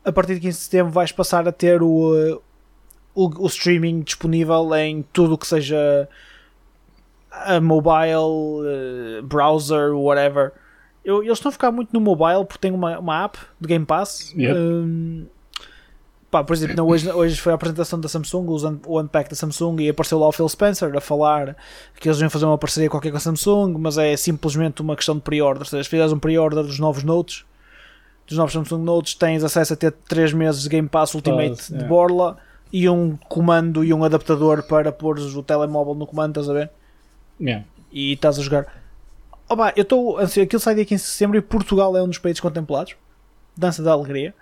a 0.06 0.12
partir 0.12 0.36
de 0.36 0.42
15 0.42 0.58
de 0.58 0.64
setembro 0.64 0.92
vais 0.92 1.12
passar 1.12 1.48
a 1.48 1.52
ter 1.52 1.82
o, 1.82 2.14
uh, 2.14 2.42
o, 3.16 3.44
o 3.44 3.48
streaming 3.48 4.02
disponível 4.02 4.74
em 4.76 5.04
tudo 5.12 5.34
o 5.34 5.38
que 5.38 5.48
seja 5.48 6.08
a 7.32 7.60
mobile, 7.60 8.62
uh, 8.62 9.24
browser, 9.24 9.94
whatever. 9.96 10.54
Eu, 11.04 11.24
eles 11.24 11.38
estão 11.38 11.50
a 11.50 11.52
ficar 11.52 11.72
muito 11.72 11.92
no 11.92 12.00
mobile 12.00 12.46
porque 12.46 12.60
tem 12.60 12.72
uma, 12.72 13.00
uma 13.00 13.26
app 13.26 13.38
de 13.60 13.68
Game 13.68 13.86
Pass. 13.86 14.34
Um, 14.38 15.26
pá, 16.32 16.44
por 16.44 16.54
exemplo, 16.54 16.86
hoje, 16.86 17.12
hoje 17.12 17.40
foi 17.40 17.52
a 17.52 17.56
apresentação 17.56 18.00
da 18.00 18.08
Samsung, 18.08 18.48
o 18.86 19.00
Unpack 19.00 19.30
da 19.30 19.36
Samsung, 19.36 19.82
e 19.82 19.90
apareceu 19.90 20.20
lá 20.20 20.28
o 20.28 20.32
Phil 20.32 20.50
Spencer 20.50 20.96
a 20.96 21.02
falar 21.02 21.56
que 22.00 22.08
eles 22.08 22.20
iam 22.20 22.30
fazer 22.30 22.46
uma 22.46 22.58
parceria 22.58 22.90
qualquer 22.90 23.12
com 23.12 23.18
a 23.18 23.20
Samsung, 23.20 23.78
mas 23.78 23.98
é 23.98 24.16
simplesmente 24.18 24.82
uma 24.82 24.96
questão 24.96 25.16
de 25.16 25.22
pre-order. 25.22 25.68
Se 25.68 25.84
fizeres 25.84 26.12
um 26.12 26.20
pre-order 26.20 26.64
dos 26.64 26.80
novos 26.80 27.04
Notes, 27.04 27.46
dos 28.28 28.38
novos 28.38 28.54
Samsung 28.54 28.84
Notes 28.84 29.14
tens 29.14 29.44
acesso 29.44 29.74
a 29.74 29.76
ter 29.76 29.92
3 29.92 30.34
meses 30.34 30.64
de 30.64 30.70
Game 30.70 30.88
Pass 30.88 31.14
Ultimate 31.14 31.72
de 31.74 31.84
borla 31.86 32.38
e 32.72 32.90
um 32.90 33.16
comando 33.16 33.84
e 33.84 33.94
um 33.94 34.04
adaptador 34.04 34.64
para 34.64 34.92
pôr 34.92 35.20
o 35.20 35.44
telemóvel 35.44 35.94
no 35.94 36.08
comando, 36.08 36.32
estás 36.32 36.50
a 36.50 36.54
ver? 36.54 36.70
Yeah. 37.40 37.66
E 37.92 38.14
estás 38.14 38.40
a 38.40 38.42
jogar. 38.42 38.68
Opa, 39.48 39.72
eu 39.76 39.84
estou 39.84 40.18
aquilo 40.18 40.60
sai 40.60 40.76
dia 40.76 40.86
15 40.86 41.04
de 41.04 41.10
setembro 41.10 41.38
e 41.38 41.42
Portugal 41.42 41.96
é 41.96 42.02
um 42.02 42.08
dos 42.08 42.18
países 42.18 42.40
contemplados. 42.40 42.96
Dança 43.56 43.84
da 43.84 43.92
alegria. 43.92 44.34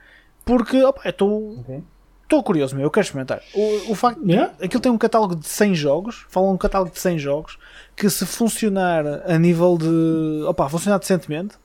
Porque 0.45 0.81
opa, 0.83 1.01
eu 1.05 1.09
estou. 1.09 1.59
Okay. 1.59 1.83
Estou 2.23 2.41
curioso, 2.41 2.75
meu, 2.75 2.85
eu 2.85 2.89
quero 2.89 3.03
experimentar. 3.03 3.43
O, 3.53 3.91
o 3.91 3.95
facto 3.95 4.19
yeah. 4.25 4.51
aquilo 4.63 4.81
tem 4.81 4.91
um 4.91 4.97
catálogo 4.97 5.35
de 5.35 5.47
100 5.47 5.75
jogos, 5.75 6.25
fala 6.29 6.49
um 6.49 6.57
catálogo 6.57 6.91
de 6.91 6.99
100 6.99 7.19
jogos 7.19 7.59
que 7.95 8.09
se 8.09 8.25
funcionar 8.25 9.05
a 9.29 9.37
nível 9.37 9.77
de, 9.77 10.43
opa, 10.47 10.67
funcionar 10.67 10.97
decentemente, 10.97 11.55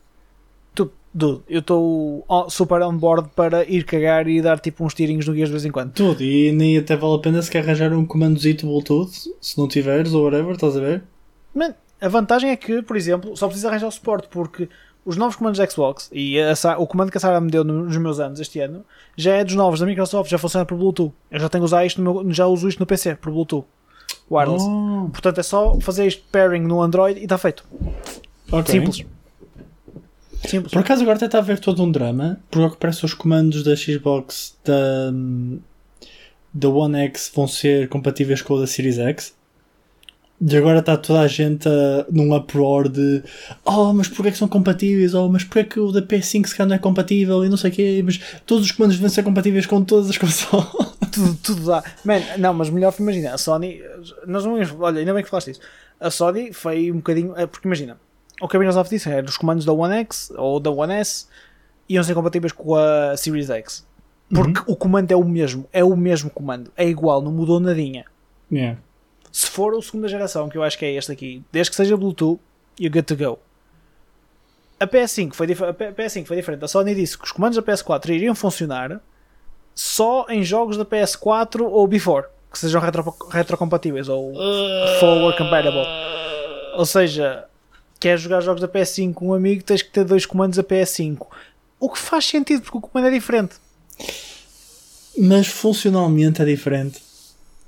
Dude, 1.13 1.43
eu 1.49 1.61
estou 1.61 2.25
super 2.51 2.83
on 2.83 2.97
board 2.97 3.31
para 3.35 3.65
ir 3.65 3.85
cagar 3.85 4.29
e 4.29 4.43
dar 4.43 4.61
tipo 4.61 4.85
uns 4.85 4.95
tirinhos 4.95 5.27
no 5.27 5.33
guias 5.33 5.49
de 5.49 5.53
vez 5.53 5.65
em 5.65 5.71
quando. 5.71 5.93
Tudo, 5.93 6.23
e 6.23 6.53
nem 6.53 6.77
até 6.77 6.97
vale 6.97 7.15
a 7.15 7.19
pena 7.19 7.41
se 7.43 7.51
quer 7.51 7.61
arranjar 7.61 7.93
um 7.93 8.05
comandozito 8.05 8.67
Bluetooth, 8.67 9.31
se 9.41 9.59
não 9.59 9.67
tiveres 9.67 10.13
ou 10.13 10.25
whatever, 10.25 10.53
estás 10.53 10.77
a 10.77 10.81
ver? 10.81 11.03
Man, 11.55 11.75
a 12.01 12.09
vantagem 12.09 12.51
é 12.51 12.57
que, 12.57 12.83
por 12.83 12.97
exemplo, 12.97 13.37
só 13.37 13.47
precisa 13.47 13.69
arranjar 13.69 13.89
o 13.89 13.93
suporte 13.93 14.29
porque 14.31 14.69
os 15.05 15.17
novos 15.17 15.37
comandos 15.37 15.59
da 15.59 15.67
Xbox 15.67 16.11
e 16.13 16.39
a, 16.39 16.79
o 16.79 16.87
comando 16.87 17.11
que 17.11 17.17
a 17.17 17.21
Sarah 17.21 17.41
me 17.41 17.51
deu 17.51 17.65
nos 17.65 17.97
meus 17.97 18.21
anos 18.21 18.39
este 18.41 18.61
ano 18.61 18.85
já 19.17 19.35
é 19.35 19.45
dos 19.45 19.55
novos 19.55 19.81
da 19.81 19.87
Microsoft, 19.87 20.31
já 20.31 20.37
funciona 20.37 20.67
por 20.67 20.77
Bluetooth. 20.77 21.13
Eu 21.31 21.41
já 21.41 21.49
tenho 21.49 21.65
usar 21.65 21.87
isto 21.87 22.03
meu, 22.03 22.31
já 22.31 22.47
uso 22.47 22.69
isto 22.69 22.79
no 22.79 22.87
PC 22.87 23.15
por 23.15 23.33
Bluetooth. 23.33 23.65
Wireless. 24.31 24.67
Oh. 24.69 25.09
Portanto 25.11 25.39
é 25.39 25.43
só 25.43 25.81
fazer 25.81 26.07
este 26.07 26.23
pairing 26.31 26.61
no 26.61 26.83
Android 26.83 27.19
e 27.19 27.23
está 27.23 27.39
feito. 27.39 27.65
Okay. 28.53 28.81
Simples. 28.81 29.07
Simples. 30.47 30.73
Por 30.73 30.81
acaso 30.81 31.03
agora 31.03 31.17
até 31.17 31.27
está 31.27 31.39
a 31.39 31.43
ver 31.43 31.59
todo 31.59 31.83
um 31.83 31.91
drama, 31.91 32.39
porque 32.51 32.65
ao 32.65 32.71
que 32.71 32.77
parece 32.77 33.05
os 33.05 33.15
comandos 33.15 33.63
da 33.63 33.75
Xbox 33.75 34.57
da, 34.65 35.13
da 36.55 36.69
One 36.69 36.97
X 37.07 37.31
vão 37.35 37.49
ser 37.49 37.89
compatíveis 37.89 38.43
com 38.43 38.55
o 38.55 38.61
da 38.61 38.67
Series 38.67 38.99
X. 38.99 39.37
E 40.41 40.57
agora 40.57 40.79
está 40.79 40.97
toda 40.97 41.21
a 41.21 41.27
gente 41.27 41.69
a, 41.69 42.07
num 42.11 42.33
uproar 42.35 42.89
de 42.89 43.25
Oh, 43.65 43.93
mas 43.93 44.07
porquê 44.07 44.29
é 44.29 44.31
que 44.31 44.39
são 44.39 44.47
compatíveis? 44.47 45.13
Oh, 45.13 45.29
mas 45.29 45.43
porquê 45.43 45.59
é 45.61 45.65
que 45.65 45.81
o 45.81 45.91
da 45.91 46.01
PS5 46.01 46.47
se 46.47 46.55
calhar 46.57 46.69
não 46.69 46.77
é 46.77 46.79
compatível? 46.79 47.45
E 47.45 47.49
não 47.49 47.57
sei 47.57 47.71
o 47.71 47.75
quê, 47.75 48.03
mas 48.05 48.21
todos 48.47 48.65
os 48.65 48.73
comandos 48.73 48.97
devem 48.97 49.11
ser 49.11 49.25
compatíveis 49.25 49.67
com 49.67 49.83
todas 49.83 50.09
as 50.09 50.17
consoles. 50.19 50.69
tudo, 51.11 51.39
tudo 51.43 51.67
dá. 51.67 51.83
Man, 52.05 52.21
não, 52.39 52.55
mas 52.55 52.71
melhor 52.71 52.95
imagina, 53.01 53.35
a 53.35 53.39
Sony, 53.39 53.81
nós 54.27 54.45
não 54.45 54.57
olha, 54.79 55.01
ainda 55.01 55.13
bem 55.13 55.25
que 55.25 55.31
falaste 55.31 55.51
isso. 55.51 55.61
A 55.99 56.11
Sony 56.11 56.53
foi 56.53 56.93
um 56.93 56.97
bocadinho, 56.97 57.35
é, 57.37 57.45
porque 57.45 57.67
imagina, 57.67 57.99
o 58.41 58.49
que 58.49 58.57
a 58.57 58.61
Microsoft 58.61 58.91
disse 58.91 59.11
era 59.11 59.27
os 59.27 59.37
comandos 59.37 59.65
da 59.65 59.73
One 59.73 59.95
X 59.97 60.33
ou 60.37 60.59
da 60.61 60.71
One 60.71 60.95
S 60.95 61.27
iam 61.89 62.03
ser 62.05 62.15
compatíveis 62.15 62.53
com 62.53 62.75
a 62.77 63.17
Series 63.17 63.51
X. 63.51 63.87
Porque 64.33 64.61
o 64.67 64.77
comando 64.77 65.11
é 65.11 65.17
o 65.17 65.25
mesmo, 65.25 65.67
é 65.73 65.83
o 65.83 65.97
mesmo 65.97 66.29
comando, 66.29 66.71
é 66.77 66.87
igual, 66.87 67.23
não 67.23 67.33
mudou 67.33 67.59
nadinha. 67.59 68.05
Yeah. 68.53 68.79
Se 69.33 69.47
for 69.47 69.75
a 69.75 69.81
segunda 69.83 70.07
geração, 70.09 70.49
que 70.49 70.59
eu 70.59 70.63
acho 70.63 70.77
que 70.79 70.85
é 70.85 70.93
este 70.93 71.11
aqui, 71.13 71.43
desde 71.51 71.71
que 71.71 71.77
seja 71.77 71.97
Bluetooth, 71.97 72.39
you're 72.79 72.93
good 72.93 73.03
to 73.07 73.17
go. 73.17 73.39
A 74.79 74.87
PS5 74.87 75.33
foi, 75.35 75.47
dif- 75.47 75.63
a 75.65 75.73
P- 75.73 75.93
PS5 75.93 76.27
foi 76.27 76.37
diferente. 76.37 76.65
A 76.65 76.69
Sony 76.69 76.95
disse 76.95 77.17
que 77.19 77.25
os 77.25 77.33
comandos 77.33 77.57
da 77.57 77.63
PS4 77.63 78.11
iriam 78.11 78.35
funcionar 78.35 79.01
só 79.75 80.27
em 80.29 80.43
jogos 80.43 80.77
da 80.77 80.85
PS4 80.85 81.63
ou 81.63 81.87
before, 81.89 82.27
que 82.53 82.59
sejam 82.59 82.81
retro, 82.81 83.15
retrocompatíveis 83.31 84.09
ou 84.09 84.33
forward 85.01 85.37
compatible. 85.39 85.85
Ou 86.77 86.85
seja, 86.87 87.48
queres 88.01 88.21
jogar 88.21 88.41
jogos 88.41 88.61
da 88.61 88.69
PS5 88.69 89.15
com 89.15 89.29
um 89.29 89.35
amigo, 89.35 89.63
tens 89.63 89.83
que 89.83 89.91
ter 89.91 90.05
dois 90.05 90.25
comandos 90.27 90.57
da 90.57 90.65
PS5. 90.65 91.27
O 91.81 91.89
que 91.89 91.99
faz 91.99 92.25
sentido, 92.25 92.63
porque 92.63 92.79
o 92.79 92.81
comando 92.81 93.09
é 93.09 93.11
diferente. 93.11 93.57
Mas 95.17 95.47
funcionalmente 95.47 96.43
é 96.43 96.45
diferente. 96.45 97.01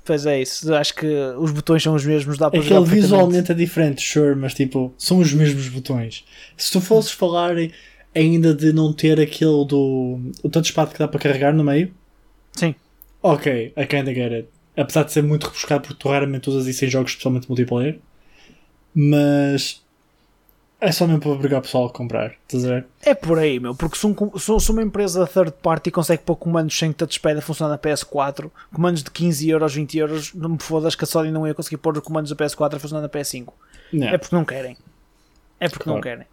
Pois 0.03 0.25
é 0.25 0.41
isso, 0.41 0.73
acho 0.73 0.95
que 0.95 1.07
os 1.37 1.51
botões 1.51 1.83
são 1.83 1.93
os 1.93 2.03
mesmos, 2.03 2.37
dá 2.37 2.49
para 2.49 2.59
Aquele 2.59 2.79
jogar 2.79 2.89
visualmente 2.89 3.51
é 3.51 3.55
diferente, 3.55 4.01
sure, 4.01 4.35
mas 4.35 4.53
tipo, 4.53 4.93
são 4.97 5.19
os 5.19 5.31
mesmos 5.31 5.67
botões. 5.67 6.25
Se 6.57 6.71
tu 6.71 6.81
fosses 6.81 7.11
falar 7.11 7.55
ainda 8.15 8.53
de 8.53 8.73
não 8.73 8.91
ter 8.91 9.19
aquele 9.19 9.65
do. 9.65 10.19
o 10.43 10.49
touchpad 10.49 10.91
que 10.91 10.99
dá 10.99 11.07
para 11.07 11.19
carregar 11.19 11.53
no 11.53 11.63
meio, 11.63 11.93
Sim. 12.53 12.73
ok, 13.21 13.73
I 13.77 13.85
kinda 13.85 14.13
get 14.13 14.31
it. 14.31 14.49
Apesar 14.75 15.03
de 15.03 15.11
ser 15.11 15.21
muito 15.21 15.45
rebuscado 15.45 15.81
porque 15.81 16.01
tu 16.01 16.09
raramente 16.09 16.49
usas 16.49 16.65
isso 16.65 16.83
em 16.83 16.89
jogos, 16.89 17.11
especialmente 17.11 17.47
multiplayer. 17.47 17.99
Mas. 18.93 19.81
É 20.83 20.91
só 20.91 21.05
mesmo 21.05 21.21
para 21.21 21.29
obrigar 21.29 21.59
o 21.59 21.61
pessoal 21.61 21.85
a 21.85 21.89
comprar, 21.91 22.31
estás 22.47 22.65
a 22.65 22.69
ver? 22.69 22.85
É 23.03 23.13
por 23.13 23.37
aí, 23.37 23.59
meu, 23.59 23.75
porque 23.75 23.95
se, 23.95 24.07
um 24.07 24.15
se- 24.39 24.59
se 24.59 24.71
uma 24.71 24.81
empresa 24.81 25.27
third 25.27 25.51
party 25.61 25.91
consegue 25.91 26.23
pôr 26.23 26.35
comandos 26.35 26.75
sem 26.77 26.91
touchpad 26.91 27.37
a 27.37 27.41
funcionar 27.41 27.69
na 27.73 27.77
PS4, 27.77 28.49
comandos 28.73 29.03
de 29.03 29.11
15 29.11 29.47
euros, 29.47 29.75
20 29.75 29.97
euros, 29.99 30.33
não 30.33 30.49
me 30.49 30.57
fodas 30.59 30.95
que 30.95 31.03
a 31.03 31.07
Sony 31.07 31.29
não 31.29 31.47
ia 31.47 31.53
conseguir 31.53 31.77
pôr 31.77 31.95
os 31.95 32.03
comandos 32.03 32.31
da 32.31 32.35
PS4 32.35 32.75
a 32.75 32.79
funcionar 32.79 33.03
na 33.03 33.09
PS5. 33.09 33.53
Yeah. 33.93 34.15
É 34.15 34.17
porque 34.17 34.35
não 34.35 34.43
querem. 34.43 34.75
É 35.59 35.69
porque 35.69 35.87
não 35.87 36.01
Claro. 36.01 36.01
querem. 36.17 36.27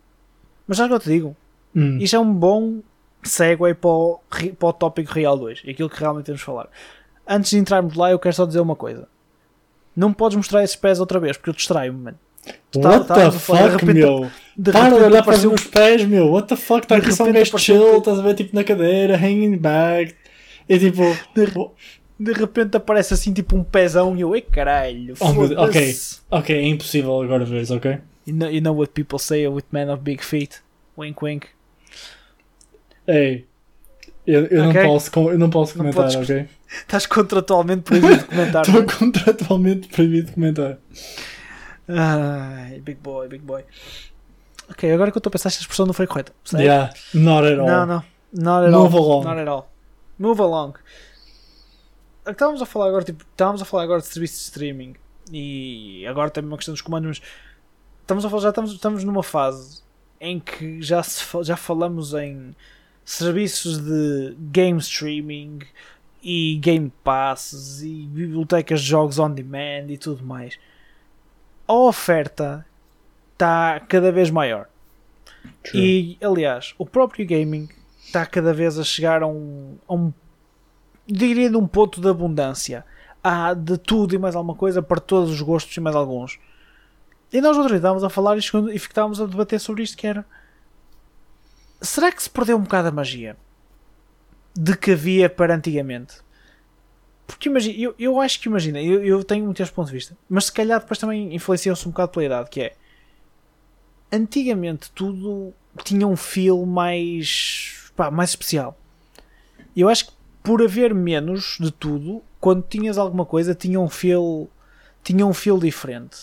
Mas 0.67 0.79
já 0.79 0.89
que 0.89 0.95
eu 0.95 1.01
te 1.01 1.11
digo, 1.11 1.37
Hum. 1.77 1.99
isto 2.01 2.17
é 2.17 2.19
um 2.19 2.33
bom 2.33 2.81
segue 3.23 3.75
para 3.75 3.91
o, 3.91 4.21
para 4.59 4.69
o 4.69 4.73
tópico 4.73 5.13
Real 5.13 5.37
2, 5.37 5.63
aquilo 5.69 5.91
que 5.91 6.01
realmente 6.01 6.25
temos 6.25 6.41
de 6.41 6.47
falar. 6.47 6.69
Antes 7.27 7.51
de 7.51 7.59
entrarmos 7.59 7.95
lá, 7.97 8.11
eu 8.11 8.19
quero 8.19 8.35
só 8.35 8.47
dizer 8.47 8.61
uma 8.61 8.75
coisa. 8.77 9.07
Não 9.95 10.11
podes 10.15 10.37
mostrar 10.37 10.65
esses 10.65 10.77
pés 10.77 10.99
outra 11.01 11.21
vez, 11.21 11.37
porque 11.37 11.51
eu 11.51 11.55
distraio-me, 11.55 11.99
mano. 12.03 12.19
Tá- 12.71 12.81
What 12.89 13.07
tá- 13.09 13.15
the 13.15 13.21
de 13.31 13.37
repente- 13.37 13.41
fuck, 13.41 13.85
meu? 13.87 14.31
De 14.57 14.73
Para 14.73 14.89
de 14.99 15.05
olhar 15.05 15.23
para 15.25 15.37
os 15.37 15.45
meus 15.45 15.65
pés, 15.65 16.05
meu. 16.05 16.31
What 16.33 16.49
the 16.49 16.57
fuck? 16.57 16.81
Está 16.83 16.97
De 16.97 17.03
aqui 17.03 17.13
só 17.15 17.25
um 17.25 17.33
gajo 17.33 17.57
chill, 17.59 17.99
estás 17.99 18.19
a 18.19 18.23
ver 18.23 18.35
tipo 18.35 18.55
na 18.55 18.65
cadeira, 18.65 19.17
hanging 19.17 19.57
back. 19.57 20.15
E 20.69 20.79
tipo. 20.79 21.03
De 22.21 22.33
repente 22.33 22.77
aparece 22.77 23.15
assim 23.15 23.33
tipo 23.33 23.55
um 23.57 23.63
pezão 23.63 24.17
e 24.17 24.23
eu, 24.23 24.35
ei 24.35 24.41
caralho, 24.43 25.15
Oh, 25.21 25.27
ok, 25.29 25.35
foda-se." 25.55 26.19
ok, 26.29 26.57
é 26.57 26.67
impossível 26.67 27.23
agora 27.23 27.45
veres, 27.45 27.71
ok? 27.71 27.99
You 28.27 28.35
know, 28.35 28.51
you 28.51 28.61
know 28.61 28.77
what 28.77 28.91
people 28.93 29.21
say 29.21 29.47
with 29.47 29.63
men 29.71 29.89
of 29.89 30.03
big 30.03 30.25
feet? 30.25 30.57
Wink 30.97 31.25
wink. 31.25 31.47
Ei, 33.07 33.47
eu, 34.27 34.47
eu, 34.47 34.69
Ok. 34.69 34.83
não, 34.83 34.89
posso, 34.91 35.11
eu 35.31 35.39
não 35.39 35.51
posso 35.51 35.79
Não 35.79 35.85
comentar, 35.93 36.13
podes- 36.13 36.29
ok? 36.31 36.47
Estás 36.83 37.07
contratualmente 37.07 37.83
proibido 37.83 38.17
de 38.19 38.25
comentar. 38.25 38.67
Estou 38.67 38.85
contratualmente 38.99 39.89
proibido 39.89 40.27
de 40.27 40.33
comentar. 40.33 40.79
Ai, 41.89 42.81
big 42.81 43.01
boy, 43.01 43.29
big 43.29 43.45
boy. 43.45 43.65
Ok, 44.71 44.91
agora 44.93 45.11
que 45.11 45.17
eu 45.17 45.21
estou 45.21 45.31
a 45.31 45.33
pensar, 45.33 45.49
esta 45.49 45.63
expressão 45.63 45.87
não 45.87 45.95
foi 45.95 46.07
correta. 46.07 46.33
Sei? 46.45 46.61
Yeah, 46.63 46.93
not 47.15 47.47
at 47.47 47.59
all. 47.59 47.67
Não, 47.67 47.87
não. 47.87 48.05
Not 48.33 48.67
at 48.67 48.73
Move 48.73 48.97
all. 48.97 49.05
along. 49.05 49.25
Not 49.25 49.41
at 49.41 49.49
all. 49.49 49.71
Move 50.19 50.41
along. 50.43 50.75
Estávamos 52.27 52.61
a 52.61 52.67
falar 52.67 52.89
agora, 52.89 53.05
tipo, 53.05 53.25
estávamos 53.31 53.63
a 53.63 53.65
falar 53.65 53.85
agora 53.85 54.01
de 54.01 54.07
serviços 54.07 54.39
de 54.41 54.45
streaming 54.45 54.95
e 55.33 56.05
agora 56.07 56.31
também 56.31 56.51
uma 56.51 56.59
questão 56.59 56.75
dos 56.75 56.83
comandos, 56.83 57.21
mas 57.21 57.29
estamos 58.03 58.25
a 58.25 58.29
falar, 58.29 58.43
já 58.43 58.49
estamos, 58.51 58.73
estamos 58.73 59.05
numa 59.05 59.23
fase 59.23 59.83
em 60.21 60.39
que 60.39 60.83
já, 60.83 61.03
se, 61.03 61.25
já 61.43 61.57
falamos 61.57 62.13
em 62.13 62.55
serviços 63.03 63.79
de 63.79 64.37
game 64.39 64.79
streaming 64.79 65.61
e 66.23 66.57
game 66.61 66.93
passes 67.03 67.81
e 67.81 68.07
bibliotecas 68.07 68.83
de 68.83 68.89
jogos 68.89 69.19
on 69.19 69.31
demand 69.31 69.87
e 69.89 69.97
tudo 69.97 70.23
mais. 70.23 70.59
A 71.69 71.75
oferta 71.75 72.67
está 73.33 73.79
cada 73.81 74.11
vez 74.11 74.31
maior. 74.31 74.67
True. 75.63 76.17
E, 76.21 76.25
aliás, 76.25 76.75
o 76.79 76.85
próprio 76.85 77.27
gaming 77.27 77.69
está 78.05 78.27
cada 78.27 78.53
vez 78.53 78.79
a 78.79 78.85
chegar 78.85 79.23
a 79.23 79.27
um, 79.27 79.77
a 79.87 79.95
um 79.95 80.13
diria 81.07 81.49
de 81.49 81.57
um 81.57 81.67
ponto 81.67 82.01
de 82.01 82.09
abundância. 82.09 82.85
Há 83.23 83.55
de 83.55 83.79
tudo 83.79 84.15
e 84.15 84.19
mais 84.19 84.35
alguma 84.35 84.55
coisa 84.55 84.83
para 84.83 85.01
todos 85.01 85.31
os 85.31 85.41
gostos 85.41 85.77
e 85.77 85.81
mais 85.81 85.95
alguns. 85.95 86.39
E 87.33 87.41
nós 87.41 87.57
outro 87.57 87.71
dia 87.71 87.79
estávamos 87.79 88.03
a 88.03 88.09
falar 88.09 88.37
e 88.37 88.41
estávamos 88.75 89.21
a 89.21 89.27
debater 89.27 89.61
sobre 89.61 89.83
isto 89.83 89.97
que 89.97 90.07
era 90.07 90.25
será 91.81 92.11
que 92.11 92.23
se 92.23 92.31
perdeu 92.31 92.57
um 92.57 92.63
bocado 92.63 92.89
a 92.89 92.93
magia 92.93 93.37
de 94.55 94.77
que 94.77 94.93
havia 94.93 95.31
para 95.31 95.55
antigamente? 95.55 96.17
Porque 97.29 97.49
imagina, 97.49 97.79
eu, 97.79 97.95
eu 97.99 98.21
acho 98.21 98.41
que 98.41 98.49
imagina, 98.49 98.83
eu, 98.83 99.05
eu 99.05 99.23
tenho 99.23 99.45
muito 99.45 99.63
este 99.63 99.73
ponto 99.73 99.87
de 99.89 99.93
vista, 99.93 100.17
mas 100.29 100.47
se 100.47 100.53
calhar 100.53 100.81
depois 100.81 100.99
também 100.99 101.35
influenciou-se 101.35 101.87
um 101.87 101.91
bocado 101.91 102.11
pela 102.13 102.25
idade, 102.25 102.49
que 102.51 102.63
é 102.63 102.75
antigamente 104.11 104.91
tudo 104.93 105.53
tinha 105.85 106.07
um 106.07 106.17
feel 106.17 106.65
mais, 106.65 107.93
pá, 107.95 108.11
mais 108.11 108.31
especial. 108.31 108.77
Eu 109.77 109.91
acho 109.91 110.07
que 110.07 110.13
por 110.43 110.63
haver 110.63 110.95
menos 110.95 111.59
de 111.61 111.71
tudo, 111.71 112.23
quando 112.41 112.63
tinhas 112.63 112.97
alguma 112.97 113.27
coisa, 113.27 113.55
tinha 113.55 113.79
um 113.79 113.91
feel, 113.91 114.49
tinha 115.05 115.27
um 115.27 115.35
feel 115.35 115.59
diferente. 115.59 116.17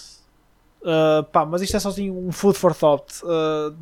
Uh, 0.81 1.23
pá, 1.25 1.45
mas 1.45 1.61
isto 1.61 1.77
é 1.77 1.79
só 1.79 1.89
assim 1.89 2.09
um 2.09 2.31
food 2.31 2.57
for 2.57 2.73
thought. 2.73 3.05
Uh, 3.23 3.75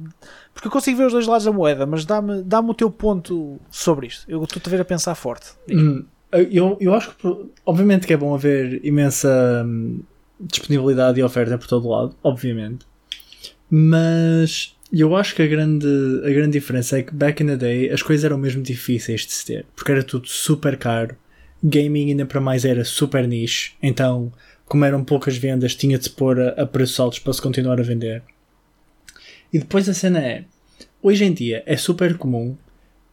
porque 0.54 0.68
eu 0.68 0.72
consigo 0.72 0.98
ver 0.98 1.06
os 1.08 1.14
dois 1.14 1.26
lados 1.26 1.46
da 1.46 1.52
moeda, 1.54 1.86
mas 1.86 2.06
dá-me 2.06 2.44
dá 2.44 2.60
o 2.60 2.74
teu 2.74 2.92
ponto 2.92 3.60
sobre 3.72 4.08
isto. 4.08 4.30
Eu 4.30 4.44
estou-te 4.44 4.68
a 4.68 4.70
ver 4.70 4.82
a 4.82 4.86
pensar 4.86 5.16
forte. 5.16 5.54
Hum, 5.70 6.06
eu, 6.42 6.78
eu 6.80 6.94
acho 6.94 7.16
que, 7.16 7.28
obviamente, 7.66 8.08
que 8.08 8.14
é 8.14 8.18
bom 8.18 8.34
haver 8.34 8.84
imensa 8.84 9.64
hum, 9.66 10.02
disponibilidade 10.40 11.20
e 11.20 11.24
oferta 11.24 11.58
por 11.58 11.68
todo 11.68 11.88
lado, 11.88 12.16
obviamente. 12.24 12.86
Mas 13.70 14.76
eu 14.92 15.16
acho 15.16 15.36
que 15.36 15.42
a 15.42 15.48
grande, 15.48 15.88
a 16.24 16.30
grande 16.30 16.52
diferença 16.52 17.00
é 17.00 17.04
que 17.04 17.14
back 17.14 17.42
in 17.42 17.48
the 17.48 17.58
day 17.58 17.90
as 17.90 18.02
coisas 18.02 18.24
eram 18.24 18.38
mesmo 18.38 18.62
difíceis 18.62 19.22
de 19.22 19.32
se 19.32 19.46
ter, 19.46 19.66
porque 19.76 19.92
era 19.92 20.04
tudo 20.04 20.28
super 20.28 20.78
caro. 20.78 21.16
Gaming 21.64 22.10
ainda 22.10 22.26
para 22.26 22.42
mais 22.42 22.66
era 22.66 22.84
super 22.84 23.28
niche, 23.28 23.74
então, 23.82 24.32
como 24.66 24.86
eram 24.86 25.04
poucas 25.04 25.38
vendas, 25.38 25.76
tinha 25.76 25.98
de 25.98 26.04
se 26.04 26.10
pôr 26.10 26.40
a, 26.40 26.50
a 26.50 26.66
preços 26.66 27.00
altos 27.00 27.20
para 27.20 27.34
se 27.34 27.42
continuar 27.42 27.80
a 27.80 27.84
vender. 27.84 28.22
E 29.52 29.60
depois 29.60 29.88
a 29.88 29.94
cena 29.94 30.20
é, 30.20 30.46
hoje 31.02 31.24
em 31.24 31.34
dia 31.34 31.64
é 31.66 31.78
super 31.78 32.18
comum 32.18 32.58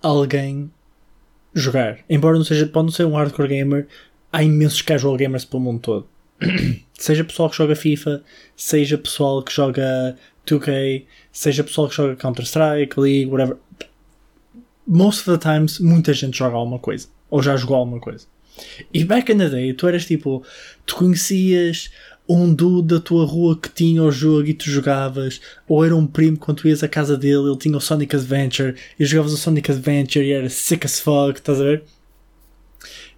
alguém 0.02 0.70
jogar. 1.54 1.98
Embora 2.08 2.36
não 2.36 2.44
seja, 2.44 2.66
pode 2.66 2.86
não 2.86 2.92
ser 2.92 3.04
um 3.04 3.14
hardcore 3.14 3.48
gamer, 3.48 3.86
há 4.32 4.42
imensos 4.42 4.82
casual 4.82 5.16
gamers 5.16 5.44
pelo 5.44 5.62
mundo 5.62 5.80
todo. 5.80 6.08
seja 6.94 7.24
pessoal 7.24 7.50
que 7.50 7.56
joga 7.56 7.76
FIFA, 7.76 8.22
seja 8.56 8.96
pessoal 8.96 9.42
que 9.42 9.52
joga 9.52 10.16
2K, 10.46 11.04
seja 11.32 11.64
pessoal 11.64 11.88
que 11.88 11.94
joga 11.94 12.16
Counter-Strike, 12.16 12.98
League, 12.98 13.30
whatever. 13.30 13.56
Most 14.86 15.28
of 15.28 15.38
the 15.38 15.52
times, 15.52 15.78
muita 15.78 16.12
gente 16.12 16.36
joga 16.36 16.56
alguma 16.56 16.78
coisa. 16.78 17.08
Ou 17.28 17.42
já 17.42 17.56
jogou 17.56 17.76
alguma 17.76 18.00
coisa. 18.00 18.26
E 18.92 19.04
back 19.04 19.30
in 19.30 19.38
the 19.38 19.48
day, 19.48 19.72
tu 19.72 19.86
eras 19.86 20.04
tipo, 20.04 20.44
tu 20.84 20.96
conhecias 20.96 21.90
um 22.36 22.54
dude 22.54 22.94
da 22.94 23.00
tua 23.00 23.24
rua 23.24 23.58
que 23.58 23.68
tinha 23.68 24.02
o 24.02 24.12
jogo 24.12 24.46
e 24.46 24.54
tu 24.54 24.70
jogavas, 24.70 25.40
ou 25.66 25.84
era 25.84 25.96
um 25.96 26.06
primo 26.06 26.38
quando 26.38 26.58
tu 26.58 26.68
ias 26.68 26.82
à 26.82 26.88
casa 26.88 27.16
dele, 27.16 27.48
ele 27.48 27.56
tinha 27.56 27.76
o 27.76 27.80
Sonic 27.80 28.14
Adventure 28.14 28.76
e 28.98 29.04
jogavas 29.04 29.32
o 29.32 29.36
Sonic 29.36 29.70
Adventure 29.70 30.24
e 30.24 30.32
era 30.32 30.48
sick 30.48 30.86
as 30.86 31.00
fuck, 31.00 31.38
estás 31.38 31.60
a 31.60 31.64
ver? 31.64 31.82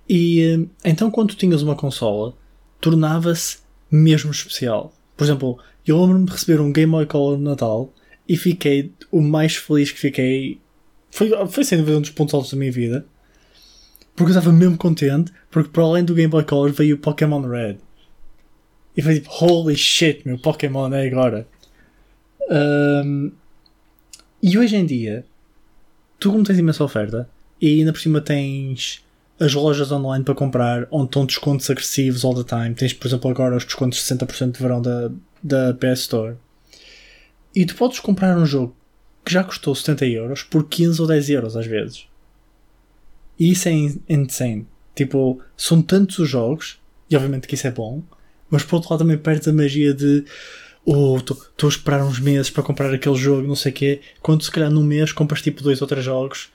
E 0.09 0.41
eh, 0.41 0.91
então 0.91 1.11
quando 1.11 1.31
tu 1.31 1.37
tinhas 1.37 1.63
uma 1.63 1.77
consola, 1.77 2.35
tornava-se 2.81 3.59
mesmo 3.91 4.31
especial. 4.31 4.95
Por 5.17 5.25
exemplo, 5.25 5.59
eu 5.87 6.01
lembro-me 6.01 6.27
de 6.27 6.33
receber 6.33 6.61
um 6.61 6.73
Game 6.73 6.91
Boy 6.91 7.07
Color 7.07 7.37
no 7.37 7.51
Natal 7.51 7.93
e 8.27 8.37
fiquei 8.37 8.93
o 9.11 9.21
mais 9.21 9.57
feliz 9.57 9.93
que 9.93 9.99
fiquei. 9.99 10.59
Foi, 11.11 11.31
foi 11.49 11.65
sem 11.65 11.79
dúvida 11.79 11.99
um 11.99 12.01
dos 12.01 12.11
pontos 12.11 12.35
altos 12.35 12.51
da 12.51 12.57
minha 12.57 12.73
vida. 12.73 13.05
Porque 14.17 14.33
eu 14.33 14.39
estava 14.39 14.53
mesmo 14.55 14.77
contente, 14.77 15.33
porque 15.51 15.71
para 15.71 15.85
além 15.85 16.05
do 16.05 16.15
Game 16.15 16.31
Boy 16.31 16.45
Color 16.45 16.73
veio 16.73 16.97
o 16.97 16.99
Pokémon 16.99 17.41
Red. 17.41 17.79
E 18.97 19.03
foi 19.03 19.15
tipo, 19.15 19.31
holy 19.31 19.77
shit, 19.77 20.27
meu 20.27 20.39
Pokémon 20.39 20.93
é 20.93 21.07
agora. 21.07 21.47
Ahm, 22.51 23.31
e 24.43 24.59
hoje 24.59 24.77
em 24.77 24.85
dia, 24.85 25.25
tu 26.19 26.31
como 26.31 26.45
tens 26.45 26.59
imensa 26.59 26.85
oferta, 26.85 27.29
e 27.61 27.79
ainda 27.79 27.93
por 27.93 28.01
cima 28.01 28.21
tens 28.21 29.05
as 29.39 29.55
lojas 29.55 29.91
online 29.91 30.25
para 30.25 30.35
comprar, 30.35 30.87
onde 30.91 31.07
estão 31.07 31.27
descontos 31.27 31.69
agressivos 31.71 32.25
all 32.25 32.35
the 32.35 32.45
time. 32.45 32.75
Tens, 32.75 32.93
por 32.93 33.07
exemplo, 33.07 33.31
agora 33.31 33.57
os 33.57 33.65
descontos 33.65 33.99
de 33.99 34.05
60% 34.05 34.53
de 34.53 34.59
verão 34.59 34.83
da, 34.83 35.11
da 35.43 35.75
PS 35.75 36.01
Store. 36.01 36.37
E 37.55 37.67
tu 37.67 37.75
podes 37.75 37.99
comprar 38.01 38.37
um 38.37 38.47
jogo 38.47 38.75
que 39.25 39.33
já 39.33 39.45
custou 39.45 39.75
70 39.75 40.07
euros 40.07 40.43
por 40.43 40.69
15 40.69 41.01
ou 41.01 41.07
10 41.07 41.31
euros 41.31 41.57
às 41.57 41.67
vezes. 41.67 42.07
E 43.39 43.51
isso 43.51 43.69
é 43.69 43.73
insane. 44.09 44.67
Tipo, 44.95 45.41
são 45.57 45.83
tantos 45.83 46.19
os 46.19 46.29
jogos, 46.29 46.81
e 47.11 47.17
obviamente 47.17 47.49
que 47.49 47.55
isso 47.55 47.67
é 47.67 47.71
bom, 47.71 48.03
mas 48.53 48.63
por 48.63 48.77
outro 48.77 48.91
lado 48.91 48.99
também 49.01 49.17
perdes 49.17 49.49
a 49.49 49.53
magia 49.53 49.95
de 49.95 50.25
oh, 50.85 51.17
estou 51.17 51.39
a 51.63 51.69
esperar 51.69 52.05
uns 52.05 52.21
meses 52.21 52.51
para 52.51 52.63
comprar 52.63 52.93
aquele 52.93 53.15
jogo, 53.17 53.49
não 53.49 53.57
sei 53.57 53.73
o 53.73 53.75
quê, 53.75 54.01
quando 54.21 54.45
se 54.45 54.51
calhar 54.51 54.71
num 54.71 54.83
mês 54.83 55.11
compras 55.11 55.41
tipo 55.41 55.63
dois 55.63 55.81
ou 55.81 55.89
três 55.89 56.05
jogos, 56.05 56.53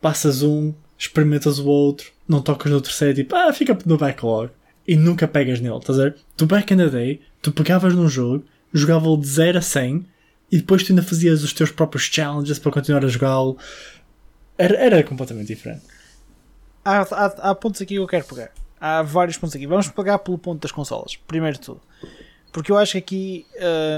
passas 0.00 0.42
um, 0.42 0.74
experimentas 0.98 1.60
o 1.60 1.66
outro, 1.66 2.10
não 2.26 2.42
tocas 2.42 2.72
no 2.72 2.80
terceiro, 2.80 3.14
tipo, 3.14 3.36
ah, 3.36 3.52
fica 3.52 3.78
no 3.86 3.96
backlog, 3.96 4.50
e 4.88 4.96
nunca 4.96 5.28
pegas 5.28 5.60
nele, 5.60 5.76
estás 5.76 6.00
a 6.00 6.04
ver? 6.04 6.16
Tu 6.36 6.46
back 6.46 6.74
in 6.74 6.78
the 6.78 6.88
day, 6.88 7.20
tu 7.40 7.52
pegavas 7.52 7.94
num 7.94 8.08
jogo, 8.08 8.44
jogava-o 8.72 9.16
de 9.16 9.28
0 9.28 9.58
a 9.58 9.62
100, 9.62 10.04
e 10.50 10.56
depois 10.56 10.82
tu 10.82 10.90
ainda 10.90 11.02
fazias 11.02 11.44
os 11.44 11.52
teus 11.52 11.70
próprios 11.70 12.06
challenges 12.06 12.58
para 12.58 12.72
continuar 12.72 13.04
a 13.04 13.08
jogá-lo. 13.08 13.56
Era, 14.58 14.76
era 14.76 15.02
completamente 15.04 15.46
diferente. 15.46 15.82
Há, 16.84 17.02
há, 17.02 17.50
há 17.50 17.54
pontos 17.54 17.80
aqui 17.80 17.94
que 17.94 18.00
eu 18.00 18.06
quero 18.08 18.24
pegar. 18.24 18.50
Há 18.80 19.02
vários 19.02 19.36
pontos 19.36 19.54
aqui. 19.54 19.66
Vamos 19.66 19.88
pegar 19.88 20.18
pelo 20.18 20.38
ponto 20.38 20.62
das 20.62 20.72
consolas. 20.72 21.16
Primeiro 21.16 21.58
de 21.58 21.64
tudo. 21.64 21.80
Porque 22.52 22.72
eu 22.72 22.78
acho 22.78 22.92
que 22.92 22.98
aqui. 22.98 23.46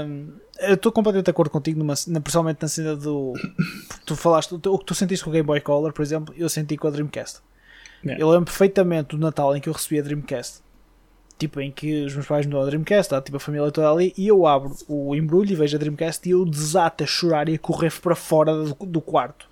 Hum, 0.07 0.33
eu 0.59 0.75
estou 0.75 0.91
completamente 0.91 1.25
de 1.25 1.31
acordo 1.31 1.49
contigo, 1.49 1.79
numa, 1.79 1.93
na, 2.07 2.21
principalmente 2.21 2.61
na 2.61 2.67
cena 2.67 2.95
do. 2.95 3.33
Tu 4.05 4.15
falaste. 4.15 4.53
O 4.53 4.77
que 4.77 4.85
tu 4.85 4.93
sentiste 4.93 5.23
com 5.23 5.29
o 5.29 5.33
Game 5.33 5.45
Boy 5.45 5.61
Color, 5.61 5.93
por 5.93 6.01
exemplo, 6.01 6.35
eu 6.37 6.49
senti 6.49 6.77
com 6.77 6.87
a 6.87 6.91
Dreamcast. 6.91 7.39
Yeah. 8.03 8.21
Eu 8.21 8.29
lembro 8.29 8.45
perfeitamente 8.45 9.15
do 9.15 9.17
Natal 9.17 9.55
em 9.55 9.61
que 9.61 9.69
eu 9.69 9.73
recebi 9.73 9.99
a 9.99 10.03
Dreamcast. 10.03 10.61
Tipo, 11.39 11.61
em 11.61 11.71
que 11.71 12.05
os 12.05 12.13
meus 12.13 12.27
pais 12.27 12.45
me 12.45 12.51
dão 12.51 12.61
a 12.61 12.65
Dreamcast, 12.65 13.09
tá, 13.09 13.21
tipo 13.21 13.37
a 13.37 13.39
família 13.39 13.69
toda 13.71 13.89
ali, 13.89 14.13
e 14.15 14.27
eu 14.27 14.45
abro 14.45 14.75
o 14.87 15.15
embrulho 15.15 15.51
e 15.51 15.55
vejo 15.55 15.75
a 15.75 15.79
Dreamcast 15.79 16.27
e 16.29 16.31
eu 16.31 16.45
desato 16.45 17.03
a 17.03 17.07
chorar 17.07 17.49
e 17.49 17.55
a 17.55 17.59
correr 17.59 17.91
para 18.01 18.15
fora 18.15 18.53
do, 18.53 18.85
do 18.85 19.01
quarto. 19.01 19.47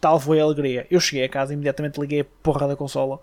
Tal 0.00 0.20
foi 0.20 0.40
a 0.40 0.44
alegria. 0.44 0.86
Eu 0.90 1.00
cheguei 1.00 1.24
a 1.24 1.28
casa 1.28 1.52
e 1.52 1.54
imediatamente 1.54 1.98
liguei 1.98 2.20
a 2.20 2.26
porra 2.42 2.68
da 2.68 2.76
consola 2.76 3.18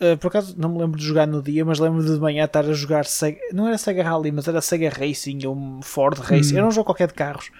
Uh, 0.00 0.16
por 0.16 0.28
acaso 0.28 0.54
não 0.56 0.68
me 0.68 0.78
lembro 0.78 0.96
de 0.96 1.04
jogar 1.04 1.26
no 1.26 1.42
dia, 1.42 1.64
mas 1.64 1.80
lembro 1.80 2.04
de 2.04 2.20
manhã 2.20 2.44
estar 2.44 2.64
a 2.64 2.72
jogar 2.72 3.04
Sega, 3.04 3.40
não 3.52 3.66
era 3.66 3.76
Sega 3.76 4.04
Rally, 4.04 4.30
mas 4.30 4.46
era 4.46 4.60
Sega 4.60 4.88
Racing 4.88 5.44
ou 5.44 5.82
Ford 5.82 6.16
Racing, 6.16 6.54
hum. 6.54 6.58
era 6.58 6.66
um 6.68 6.70
jogo 6.70 6.84
qualquer 6.84 7.08
de 7.08 7.14
carros. 7.14 7.50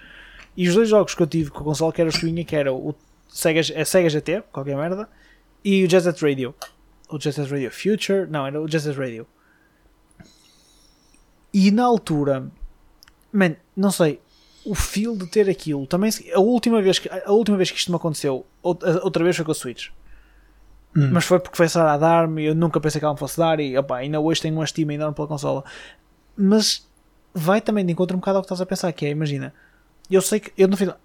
E 0.55 0.67
os 0.67 0.73
dois 0.73 0.87
jogos 0.87 1.13
que 1.13 1.21
eu 1.21 1.27
tive 1.27 1.51
com 1.51 1.59
a 1.59 1.63
console 1.63 1.91
que 1.91 1.99
era 1.99 2.09
o 2.09 2.13
Swinha, 2.13 2.45
que 2.45 2.55
era 2.55 2.73
o 2.73 2.95
Sega, 3.27 3.59
a 3.59 3.83
Sega 3.83 4.09
GT, 4.09 4.43
qualquer 4.53 4.77
merda, 4.77 5.09
e 5.65 5.83
o 5.83 5.89
Jet 5.89 6.03
Set 6.03 6.21
Radio. 6.21 6.55
O 7.09 7.19
Jet 7.19 7.33
Set 7.33 7.49
Radio 7.51 7.71
Future, 7.71 8.25
não, 8.29 8.47
era 8.47 8.61
o 8.61 8.67
Jet 8.69 8.83
Set 8.83 8.97
Radio. 8.97 9.27
E 11.53 11.71
na 11.71 11.83
altura, 11.83 12.49
man, 13.33 13.55
não 13.75 13.91
sei, 13.91 14.21
o 14.65 14.73
feel 14.75 15.17
de 15.17 15.27
ter 15.27 15.49
aquilo, 15.49 15.85
também 15.85 16.09
a 16.33 16.39
última 16.39 16.81
vez 16.81 16.99
que, 16.99 17.09
a 17.09 17.31
última 17.31 17.57
vez 17.57 17.69
que 17.69 17.77
isto 17.77 17.91
me 17.91 17.97
aconteceu, 17.97 18.45
outra 18.61 19.23
vez 19.25 19.35
foi 19.35 19.43
com 19.43 19.51
a 19.51 19.55
Switch 19.55 19.89
Hum. 20.95 21.09
Mas 21.11 21.25
foi 21.25 21.39
porque 21.39 21.55
foi 21.55 21.67
a 21.81 21.97
dar-me. 21.97 22.45
Eu 22.45 22.55
nunca 22.55 22.79
pensei 22.79 22.99
que 22.99 23.05
ela 23.05 23.13
me 23.13 23.19
fosse 23.19 23.37
dar. 23.37 23.59
E 23.59 23.77
opa, 23.77 23.97
ainda 23.97 24.19
hoje 24.19 24.41
tenho 24.41 24.55
uma 24.55 24.63
estima 24.63 24.93
enorme 24.93 25.15
pela 25.15 25.27
consola. 25.27 25.63
Mas 26.35 26.87
vai 27.33 27.61
também 27.61 27.85
de 27.85 27.91
encontro 27.91 28.15
um 28.15 28.19
bocado 28.19 28.37
ao 28.37 28.43
que 28.43 28.45
estás 28.45 28.61
a 28.61 28.65
pensar. 28.65 28.91
Que 28.91 29.05
é, 29.05 29.09
imagina, 29.09 29.53
eu 30.09 30.21
sei 30.21 30.39
que 30.39 30.51
eu 30.57 30.67
no 30.67 30.75
final. 30.75 30.97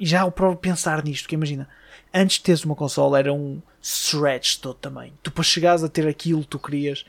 Já 0.00 0.24
o 0.24 0.32
próprio 0.32 0.58
pensar 0.58 1.02
nisto, 1.04 1.28
que 1.28 1.34
imagina, 1.34 1.68
antes 2.12 2.36
de 2.38 2.42
teres 2.44 2.64
uma 2.64 2.74
consola 2.74 3.18
era 3.18 3.32
um 3.32 3.60
stretch 3.82 4.56
todo 4.56 4.74
também. 4.74 5.12
Tu 5.22 5.30
para 5.30 5.44
chegares 5.44 5.82
a 5.82 5.88
ter 5.88 6.06
aquilo 6.06 6.42
que 6.42 6.48
tu 6.48 6.58
querias, 6.58 7.04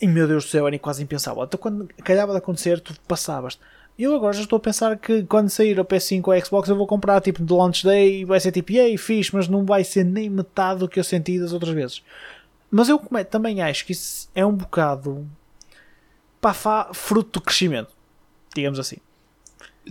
e 0.00 0.06
meu 0.06 0.26
Deus 0.26 0.44
do 0.44 0.50
céu, 0.50 0.66
era 0.66 0.78
quase 0.78 1.02
impensável. 1.02 1.44
Então 1.44 1.58
quando 1.58 1.88
calhava 2.02 2.32
de 2.32 2.38
acontecer, 2.38 2.80
tu 2.80 2.94
passavas. 3.06 3.58
Eu 3.98 4.14
agora 4.14 4.32
já 4.32 4.42
estou 4.42 4.56
a 4.56 4.60
pensar 4.60 4.96
que 4.96 5.22
quando 5.24 5.50
sair 5.50 5.78
o 5.78 5.84
PS5 5.84 6.22
ou 6.26 6.32
a 6.32 6.40
Xbox 6.40 6.68
eu 6.68 6.76
vou 6.76 6.86
comprar 6.86 7.20
tipo 7.20 7.44
de 7.44 7.52
launch 7.52 7.84
day 7.84 8.20
e 8.20 8.24
vai 8.24 8.40
ser 8.40 8.50
tipo, 8.50 8.72
ei, 8.72 8.96
fixe, 8.96 9.34
mas 9.34 9.48
não 9.48 9.64
vai 9.64 9.84
ser 9.84 10.04
nem 10.04 10.30
metade 10.30 10.80
do 10.80 10.88
que 10.88 10.98
eu 10.98 11.04
senti 11.04 11.38
das 11.38 11.52
outras 11.52 11.74
vezes. 11.74 12.02
Mas 12.70 12.88
eu 12.88 12.98
também 13.30 13.60
acho 13.60 13.84
que 13.84 13.92
isso 13.92 14.30
é 14.34 14.44
um 14.44 14.54
bocado 14.54 15.28
pá, 16.40 16.90
fruto 16.92 17.38
do 17.38 17.44
crescimento, 17.44 17.90
digamos 18.54 18.78
assim. 18.78 18.96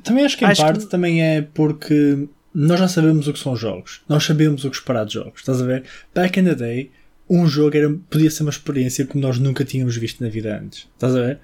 Também 0.03 0.25
acho 0.25 0.37
que 0.37 0.45
em 0.45 0.47
acho 0.47 0.61
parte 0.61 0.85
que... 0.85 0.91
também 0.91 1.23
é 1.23 1.41
porque 1.41 2.27
nós 2.53 2.79
já 2.79 2.87
sabemos 2.87 3.27
o 3.27 3.33
que 3.33 3.39
são 3.39 3.55
jogos, 3.55 4.01
nós 4.09 4.23
sabemos 4.23 4.65
o 4.65 4.69
que 4.69 4.75
esperar 4.75 5.05
de 5.05 5.13
jogos, 5.13 5.39
estás 5.41 5.61
a 5.61 5.65
ver? 5.65 5.83
Back 6.13 6.39
in 6.39 6.45
the 6.45 6.55
day, 6.55 6.91
um 7.29 7.47
jogo 7.47 7.77
era, 7.77 7.89
podia 8.09 8.29
ser 8.29 8.43
uma 8.43 8.49
experiência 8.49 9.05
que 9.05 9.17
nós 9.17 9.39
nunca 9.39 9.63
tínhamos 9.63 9.95
visto 9.95 10.21
na 10.21 10.29
vida 10.29 10.57
antes, 10.57 10.89
estás 10.93 11.15
a 11.15 11.21
ver? 11.21 11.39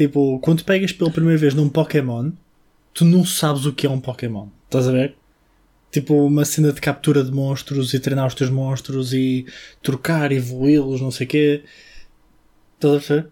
Tipo, 0.00 0.38
quando 0.38 0.64
pegas 0.64 0.92
pela 0.92 1.10
primeira 1.10 1.38
vez 1.38 1.52
num 1.52 1.68
Pokémon, 1.68 2.30
tu 2.94 3.04
não 3.04 3.22
sabes 3.22 3.66
o 3.66 3.72
que 3.74 3.86
é 3.86 3.90
um 3.90 4.00
Pokémon. 4.00 4.46
Estás 4.64 4.88
a 4.88 4.92
ver? 4.92 5.14
Tipo, 5.92 6.24
uma 6.24 6.42
cena 6.46 6.72
de 6.72 6.80
captura 6.80 7.22
de 7.22 7.30
monstros 7.30 7.92
e 7.92 8.00
treinar 8.00 8.26
os 8.26 8.34
teus 8.34 8.48
monstros 8.48 9.12
e 9.12 9.44
trocar, 9.82 10.32
evoluí-los, 10.32 11.02
não 11.02 11.10
sei 11.10 11.26
o 11.26 11.28
quê. 11.28 11.64
Estás 12.76 12.94
a 12.94 13.14
ver? 13.14 13.28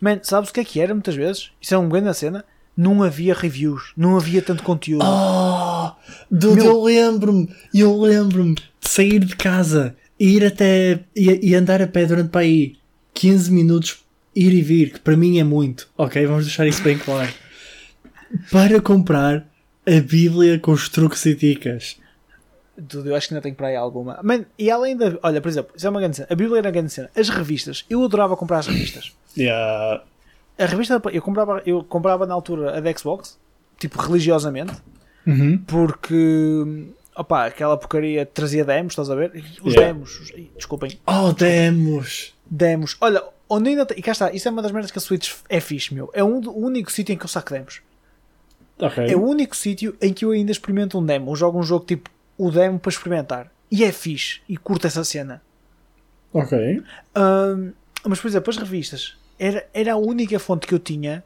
Man, 0.00 0.20
sabes 0.22 0.50
o 0.50 0.52
que 0.52 0.60
é 0.60 0.64
que 0.64 0.78
era 0.78 0.94
muitas 0.94 1.16
vezes? 1.16 1.50
Isso 1.60 1.74
é 1.74 1.78
uma 1.78 1.88
grande 1.88 2.16
cena. 2.16 2.44
Não 2.76 3.02
havia 3.02 3.34
reviews, 3.34 3.92
não 3.96 4.16
havia 4.16 4.40
tanto 4.40 4.62
conteúdo. 4.62 5.04
Oh, 5.04 5.90
Meu... 6.30 6.56
eu 6.56 6.82
lembro-me, 6.84 7.52
eu 7.74 8.00
lembro-me 8.00 8.54
de 8.54 8.62
sair 8.80 9.18
de 9.24 9.34
casa, 9.34 9.96
ir 10.20 10.44
até 10.44 11.00
e, 11.16 11.50
e 11.50 11.52
andar 11.56 11.82
a 11.82 11.88
pé 11.88 12.06
durante 12.06 12.28
para 12.28 12.42
aí 12.42 12.76
15 13.12 13.50
minutos 13.50 14.05
ir 14.36 14.52
e 14.52 14.62
vir, 14.62 14.92
que 14.92 15.00
para 15.00 15.16
mim 15.16 15.38
é 15.38 15.44
muito, 15.44 15.88
ok? 15.96 16.24
Vamos 16.26 16.44
deixar 16.44 16.66
isso 16.66 16.82
bem 16.82 16.98
claro. 16.98 17.32
Para 18.52 18.80
comprar 18.82 19.46
a 19.86 20.00
Bíblia 20.00 20.58
com 20.58 20.72
os 20.72 20.90
truques 20.90 21.24
e 21.24 21.34
dicas. 21.34 21.96
Tudo, 22.88 23.08
eu 23.08 23.16
acho 23.16 23.28
que 23.28 23.34
ainda 23.34 23.42
tenho 23.42 23.54
para 23.54 23.68
aí 23.68 23.76
alguma. 23.76 24.20
Man, 24.22 24.44
e 24.58 24.70
além 24.70 24.94
da. 24.94 25.18
Olha, 25.22 25.40
por 25.40 25.48
exemplo, 25.48 25.72
isso 25.74 25.86
é 25.86 25.90
uma 25.90 26.00
grande 26.00 26.16
cena. 26.16 26.28
A 26.30 26.34
Bíblia 26.34 26.58
era 26.58 26.66
uma 26.66 26.72
grande 26.72 26.92
cena. 26.92 27.10
As 27.16 27.30
revistas, 27.30 27.86
eu 27.88 28.04
adorava 28.04 28.36
comprar 28.36 28.58
as 28.58 28.66
revistas. 28.66 29.16
Yeah. 29.34 30.02
A 30.58 30.66
revista, 30.66 31.00
eu 31.12 31.22
comprava, 31.22 31.62
eu 31.64 31.82
comprava 31.82 32.26
na 32.26 32.34
altura 32.34 32.76
a 32.76 32.80
da 32.80 32.92
Xbox, 32.92 33.38
tipo 33.78 34.00
religiosamente, 34.00 34.74
uhum. 35.26 35.58
porque. 35.66 36.86
Opa, 37.16 37.46
aquela 37.46 37.78
porcaria 37.78 38.26
trazia 38.26 38.62
demos, 38.62 38.92
estás 38.92 39.08
a 39.08 39.14
ver? 39.14 39.32
Os 39.62 39.72
yeah. 39.72 39.86
demos, 39.86 40.32
desculpem. 40.54 40.98
Oh, 41.06 41.32
demos! 41.32 42.34
Demos. 42.44 42.94
Olha, 43.00 43.22
Onde 43.48 43.70
ainda 43.70 43.86
tem, 43.86 43.98
e 43.98 44.02
cá 44.02 44.12
está, 44.12 44.32
isso 44.32 44.48
é 44.48 44.50
uma 44.50 44.62
das 44.62 44.72
merdas 44.72 44.90
que 44.90 44.98
a 44.98 45.00
Switch 45.00 45.32
é 45.48 45.60
fixe, 45.60 45.94
meu. 45.94 46.10
É 46.12 46.22
um, 46.24 46.40
o 46.40 46.58
único 46.58 46.90
sítio 46.90 47.12
em 47.12 47.18
que 47.18 47.24
eu 47.24 47.28
saco 47.28 47.52
demos. 47.52 47.80
Okay. 48.78 49.12
É 49.12 49.16
o 49.16 49.22
único 49.22 49.56
sítio 49.56 49.96
em 50.00 50.12
que 50.12 50.24
eu 50.24 50.32
ainda 50.32 50.52
experimento 50.52 50.98
um 50.98 51.04
demo. 51.04 51.30
Eu 51.30 51.36
jogo 51.36 51.58
um 51.58 51.62
jogo 51.62 51.84
tipo 51.84 52.10
o 52.36 52.50
demo 52.50 52.78
para 52.78 52.90
experimentar. 52.90 53.50
E 53.70 53.84
é 53.84 53.92
fixe. 53.92 54.40
E 54.48 54.56
curto 54.56 54.86
essa 54.86 55.04
cena. 55.04 55.42
Ok. 56.32 56.82
Um, 57.16 57.72
mas, 58.04 58.20
por 58.20 58.28
exemplo, 58.28 58.50
as 58.50 58.56
revistas. 58.56 59.16
Era, 59.38 59.66
era 59.72 59.92
a 59.92 59.96
única 59.96 60.38
fonte 60.38 60.66
que 60.66 60.74
eu 60.74 60.78
tinha 60.78 61.24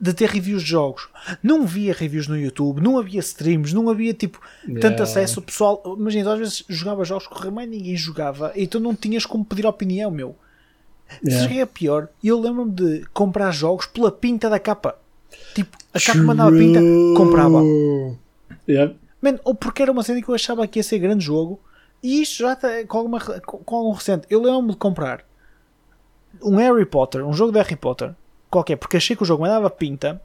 de 0.00 0.14
ter 0.14 0.28
reviews 0.28 0.62
de 0.62 0.70
jogos. 0.70 1.08
Não 1.42 1.66
via 1.66 1.92
reviews 1.92 2.28
no 2.28 2.38
YouTube, 2.38 2.80
não 2.80 2.98
havia 2.98 3.20
streams, 3.20 3.74
não 3.74 3.88
havia 3.90 4.14
tipo 4.14 4.40
yeah. 4.64 4.80
tanto 4.80 5.02
acesso. 5.02 5.40
O 5.40 5.42
pessoal, 5.42 5.82
imagina, 5.98 6.32
às 6.32 6.38
vezes 6.38 6.64
jogava 6.68 7.04
jogos 7.04 7.26
que 7.26 7.50
mais 7.50 7.68
ninguém 7.68 7.96
jogava 7.96 8.52
e 8.54 8.66
tu 8.66 8.78
não 8.78 8.94
tinhas 8.94 9.26
como 9.26 9.44
pedir 9.44 9.66
opinião, 9.66 10.10
meu. 10.10 10.36
Yeah. 11.24 11.48
Se 11.48 11.58
é 11.60 11.66
pior, 11.66 12.08
eu 12.22 12.38
lembro-me 12.38 12.72
de 12.72 13.06
comprar 13.12 13.50
jogos 13.50 13.86
pela 13.86 14.12
pinta 14.12 14.48
da 14.50 14.58
capa. 14.58 14.98
Tipo, 15.54 15.76
a 15.92 16.00
capa 16.00 16.18
mandava 16.18 16.50
pinta, 16.50 16.80
comprava. 17.16 17.60
Yeah. 18.68 18.94
Man, 19.20 19.38
ou 19.44 19.54
porque 19.54 19.82
era 19.82 19.90
uma 19.92 20.02
cena 20.02 20.22
que 20.22 20.28
eu 20.28 20.34
achava 20.34 20.66
que 20.66 20.78
ia 20.78 20.82
ser 20.82 20.98
grande 20.98 21.24
jogo. 21.24 21.60
E 22.02 22.22
isto 22.22 22.38
já 22.42 22.52
está 22.52 22.68
com, 22.86 22.98
alguma, 22.98 23.20
com 23.20 23.76
algum 23.76 23.92
recente. 23.92 24.26
Eu 24.30 24.40
lembro-me 24.40 24.70
de 24.70 24.76
comprar 24.76 25.24
um 26.42 26.56
Harry 26.56 26.86
Potter, 26.86 27.26
um 27.26 27.32
jogo 27.32 27.50
de 27.50 27.58
Harry 27.58 27.76
Potter, 27.76 28.14
qualquer, 28.48 28.76
porque 28.76 28.96
achei 28.96 29.16
que 29.16 29.22
o 29.22 29.26
jogo 29.26 29.42
mandava 29.42 29.68
pinta. 29.68 30.22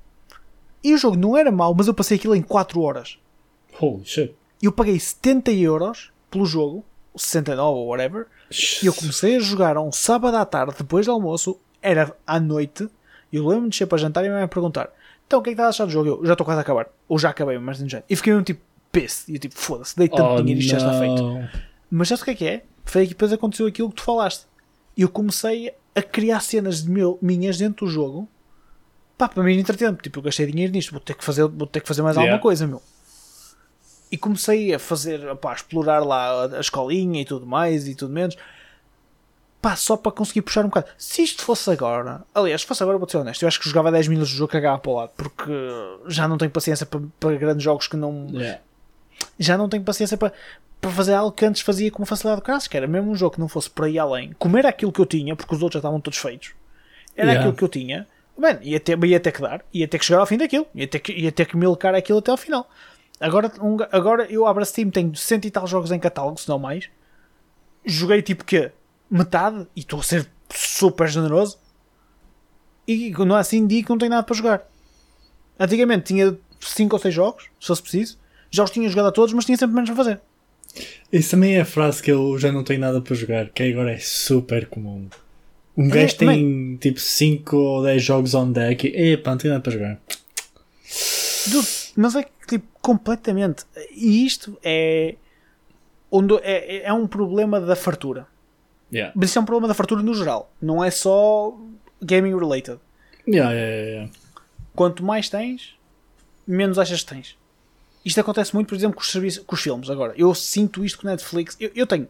E 0.84 0.93
o 0.93 0.98
jogo 0.98 1.17
não 1.17 1.36
era 1.36 1.52
mau, 1.52 1.74
mas 1.74 1.88
eu 1.88 1.93
passei 1.93 2.17
aquilo 2.17 2.36
em 2.36 2.41
4 2.41 2.80
horas. 2.82 3.17
Holy 3.80 4.06
shit. 4.06 4.36
Eu 4.62 4.72
paguei 4.72 5.00
70 5.00 5.52
euros 5.52 6.12
pelo 6.30 6.46
jogo, 6.46 6.86
69 7.15 7.78
ou 7.78 7.88
whatever, 7.88 8.26
e 8.82 8.86
eu 8.86 8.93
comecei 8.93 9.36
a 9.36 9.39
jogar 9.39 9.78
um 9.78 9.91
sábado 9.91 10.36
à 10.38 10.45
tarde, 10.45 10.76
depois 10.78 11.06
do 11.06 11.12
almoço, 11.12 11.60
era 11.82 12.15
à 12.26 12.39
noite, 12.39 12.88
e 13.32 13.38
eu 13.38 13.43
lembro-me 13.43 13.69
de 13.69 13.71
descer 13.71 13.88
para 13.88 13.97
jantar 13.97 14.26
e 14.26 14.30
me 14.30 14.47
perguntar: 14.47 14.89
Então, 15.28 15.39
o 15.39 15.43
que 15.43 15.49
é 15.49 15.54
que 15.54 15.56
estás 15.56 15.67
a 15.67 15.69
achar 15.69 15.86
do 15.86 15.91
jogo? 15.91 16.10
Eu 16.10 16.26
já 16.26 16.34
estou 16.34 16.45
quase 16.45 16.60
a 16.60 16.62
acabar, 16.62 16.88
ou 17.08 17.17
já 17.19 17.30
acabei, 17.30 17.58
mas 17.58 17.80
não 17.80 17.89
jeito. 17.89 18.06
E 18.10 18.15
fiquei 18.15 18.34
mesmo 18.34 18.45
tipo, 18.45 18.62
pisse, 18.91 19.32
e 19.32 19.36
eu 19.36 19.39
tipo, 19.39 19.56
foda-se, 19.56 19.95
dei 19.95 20.08
tanto 20.08 20.23
oh, 20.23 20.38
dinheiro 20.38 20.60
e 20.60 20.63
isto 20.63 20.71
já 20.71 20.78
está 20.78 20.99
feito. 20.99 21.23
Mas 21.89 22.08
já 22.08 22.15
o 22.15 22.23
que 22.23 22.32
é 22.32 22.36
que 22.36 22.47
é? 22.47 22.63
Foi 22.86 23.04
que 23.04 23.10
depois 23.10 23.32
aconteceu 23.32 23.67
aquilo 23.67 23.89
que 23.89 23.95
tu 23.95 24.04
falaste. 24.04 24.45
E 24.95 25.02
eu 25.02 25.10
comecei 25.10 25.73
a 25.95 26.02
criar 26.02 26.39
cenas 26.39 26.84
de 26.84 26.89
meu, 26.89 27.17
minhas 27.21 27.58
dentro 27.58 27.86
do 27.86 27.91
jogo, 27.91 28.28
pá, 29.17 29.28
para 29.28 29.43
mim 29.43 29.58
entretempo. 29.58 30.02
Tipo, 30.02 30.19
eu 30.19 30.23
gastei 30.23 30.45
dinheiro 30.45 30.71
nisto, 30.71 30.91
vou 30.91 30.99
ter 30.99 31.15
que 31.15 31.23
fazer, 31.23 31.47
vou 31.47 31.67
ter 31.67 31.82
que 31.82 31.88
fazer 31.88 32.02
mais 32.02 32.15
yeah. 32.15 32.32
alguma 32.32 32.41
coisa, 32.41 32.67
meu. 32.67 32.82
E 34.13 34.17
comecei 34.17 34.71
a 34.71 34.78
fazer, 34.78 35.28
opá, 35.28 35.49
a 35.49 35.56
explorar 35.56 36.06
lá 36.06 36.45
a, 36.56 36.60
escolinha 36.60 37.19
e 37.19 37.26
tudo 37.26 37.47
mais 37.47 37.88
e 37.88 37.95
tudo 37.95 38.13
menos. 38.13 38.38
Pá, 39.60 39.76
só 39.76 39.97
para 39.97 40.12
conseguir 40.12 40.43
puxar 40.43 40.63
um 40.63 40.67
bocado. 40.67 40.86
Se 40.99 41.23
isto 41.23 41.41
fosse 41.43 41.71
agora, 41.71 42.21
aliás, 42.36 42.62
se 42.62 42.67
fosse 42.67 42.84
agora, 42.84 42.99
vou 42.99 43.10
ser 43.10 43.17
honesto, 43.17 43.41
eu 43.41 43.47
acho 43.47 43.60
que 43.60 43.67
jogava 43.67 43.91
10 43.91 44.10
minutos 44.10 44.30
de 44.30 44.38
jogo 44.38 44.52
cagava 44.52 44.78
para 44.78 44.91
o 44.91 44.95
lado, 44.97 45.12
porque 45.17 45.52
já 46.06 46.28
não 46.28 46.38
tenho 46.38 46.52
paciência 46.52 46.86
para, 46.86 47.02
para 47.19 47.36
grandes 47.38 47.63
jogos 47.63 47.88
que 47.88 47.97
não. 47.97 48.28
Yeah. 48.34 48.62
Já 49.39 49.58
não 49.58 49.67
tenho 49.67 49.84
paciência 49.84 50.15
para, 50.15 50.32
para 50.80 50.91
fazer 50.91 51.15
algo 51.15 51.32
que 51.32 51.43
antes 51.43 51.63
fazia 51.63 51.89
com 51.89 52.06
facilidade 52.06 52.43
do 52.43 52.69
que 52.69 52.78
era 52.78 52.86
mesmo 52.86 53.10
um 53.10 53.15
jogo 53.15 53.34
que 53.34 53.39
não 53.39 53.47
fosse 53.47 53.67
por 53.67 53.86
aí 53.86 53.97
além, 53.97 54.34
comer 54.34 54.67
aquilo 54.67 54.91
que 54.91 55.02
eu 55.02 55.08
tinha, 55.08 55.36
porque 55.36 55.56
os 55.56 55.63
outros 55.63 55.73
já 55.73 55.80
estavam 55.80 55.99
todos 55.99 56.19
feitos, 56.19 56.52
era 57.15 57.32
Yeah. 57.32 57.39
aquilo 57.39 57.58
que 57.58 57.63
eu 57.63 57.69
tinha, 57.69 58.08
Mano, 58.38 58.60
ia 58.63 58.80
ter, 58.80 59.04
ia 59.04 59.19
ter 59.19 59.32
que 59.32 59.41
dar, 59.41 59.63
ia 59.73 59.88
ter 59.88 59.99
que 59.99 60.06
chegar 60.06 60.19
ao 60.19 60.26
fim 60.26 60.38
daquilo, 60.38 60.65
ia 60.73 60.88
ter 60.88 60.99
que, 60.99 61.12
ia 61.13 61.32
ter 61.32 61.45
que 61.45 61.56
milcar 61.56 61.93
aquilo 61.93 62.19
até 62.19 62.32
ao 62.32 62.38
final. 62.38 62.67
Agora, 63.24 63.50
um 63.62 63.78
agora 63.90 64.30
eu 64.30 64.46
abro 64.46 64.62
a 64.62 64.66
Steam, 64.66 64.90
tenho 64.90 65.16
cento 65.16 65.46
e 65.46 65.50
tal 65.50 65.66
jogos 65.66 65.94
em 65.94 66.00
catálogo, 66.00 66.38
se 66.38 66.50
não 66.50 66.60
mais. 66.60 66.90
Joguei 67.86 68.22
tipo 68.22 68.44
que 68.44 68.70
metade, 69.10 69.66
e 69.74 69.80
estou 69.80 70.02
a 70.02 70.04
ser 70.04 70.30
super 70.54 71.08
generoso. 71.08 71.58
E 72.86 73.12
não 73.12 73.38
é 73.38 73.40
assim, 73.40 73.66
digo 73.66 73.86
que 73.86 73.90
não 73.92 73.98
tenho 73.98 74.10
nada 74.10 74.24
para 74.24 74.36
jogar. 74.36 74.70
Antigamente 75.58 76.04
tinha 76.04 76.38
5 76.60 76.94
ou 76.94 77.02
6 77.02 77.16
jogos, 77.16 77.44
se 77.62 77.68
fosse 77.68 77.82
preciso. 77.82 78.20
Já 78.52 78.66
os 78.66 78.72
tinha 78.72 78.90
jogado 78.90 79.08
a 79.08 79.12
todos, 79.14 79.34
mas 79.34 79.46
tinha 79.46 79.58
sempre 79.58 79.74
menos 79.74 79.90
para 79.90 80.04
fazer. 80.04 80.22
Isso 81.10 81.32
também 81.32 81.56
é 81.56 81.62
a 81.62 81.66
frase 81.66 82.04
que 82.04 82.12
eu 82.12 82.38
já 82.38 82.52
não 82.52 82.62
tenho 82.62 82.82
nada 82.82 83.00
para 83.00 83.16
jogar, 83.16 83.48
que 83.52 83.64
agora 83.64 83.94
é 83.94 84.00
super 84.00 84.68
comum. 84.68 85.08
Um 85.78 85.88
gajo 85.88 86.18
tem 86.18 86.76
tipo 86.76 87.00
5 87.00 87.56
ou 87.56 87.84
10 87.84 88.04
jogos 88.04 88.34
on 88.34 88.52
deck 88.52 88.86
e 88.86 89.14
epá, 89.14 89.32
não 89.32 89.38
tenho 89.38 89.54
nada 89.54 89.64
para 89.64 89.72
jogar. 89.72 89.98
Dude, 91.48 91.83
mas 91.96 92.16
é 92.16 92.24
que, 92.24 92.48
tipo, 92.48 92.68
completamente. 92.82 93.66
E 93.92 94.26
isto 94.26 94.58
é, 94.64 95.16
onde 96.12 96.36
é, 96.38 96.84
é 96.84 96.94
um 96.94 97.08
problema 97.08 97.60
da 97.60 97.76
fartura. 97.76 98.28
Yeah. 98.92 99.12
Mas 99.16 99.30
isso 99.30 99.40
é 99.40 99.42
um 99.42 99.46
problema 99.46 99.68
da 99.68 99.74
fartura 99.74 100.04
no 100.04 100.14
geral. 100.14 100.52
Não 100.62 100.84
é 100.84 100.92
só 100.92 101.58
gaming 102.02 102.38
related. 102.38 102.80
Yeah, 103.28 103.52
yeah, 103.54 103.76
yeah. 103.90 104.12
Quanto 104.76 105.04
mais 105.04 105.30
tens, 105.30 105.76
menos 106.46 106.78
achas 106.78 107.02
que 107.04 107.10
tens. 107.10 107.38
Isto 108.06 108.20
acontece 108.20 108.54
muito, 108.54 108.68
por 108.68 108.76
exemplo, 108.76 108.96
com 108.96 109.02
os, 109.02 109.12
serviços, 109.12 109.44
com 109.44 109.56
os 109.56 109.62
filmes. 109.62 109.90
Agora, 109.90 110.14
eu 110.18 110.34
sinto 110.36 110.84
isto 110.84 111.00
com 111.00 111.08
Netflix. 111.08 111.56
Eu, 111.60 111.72
eu 111.74 111.88
tenho 111.88 112.08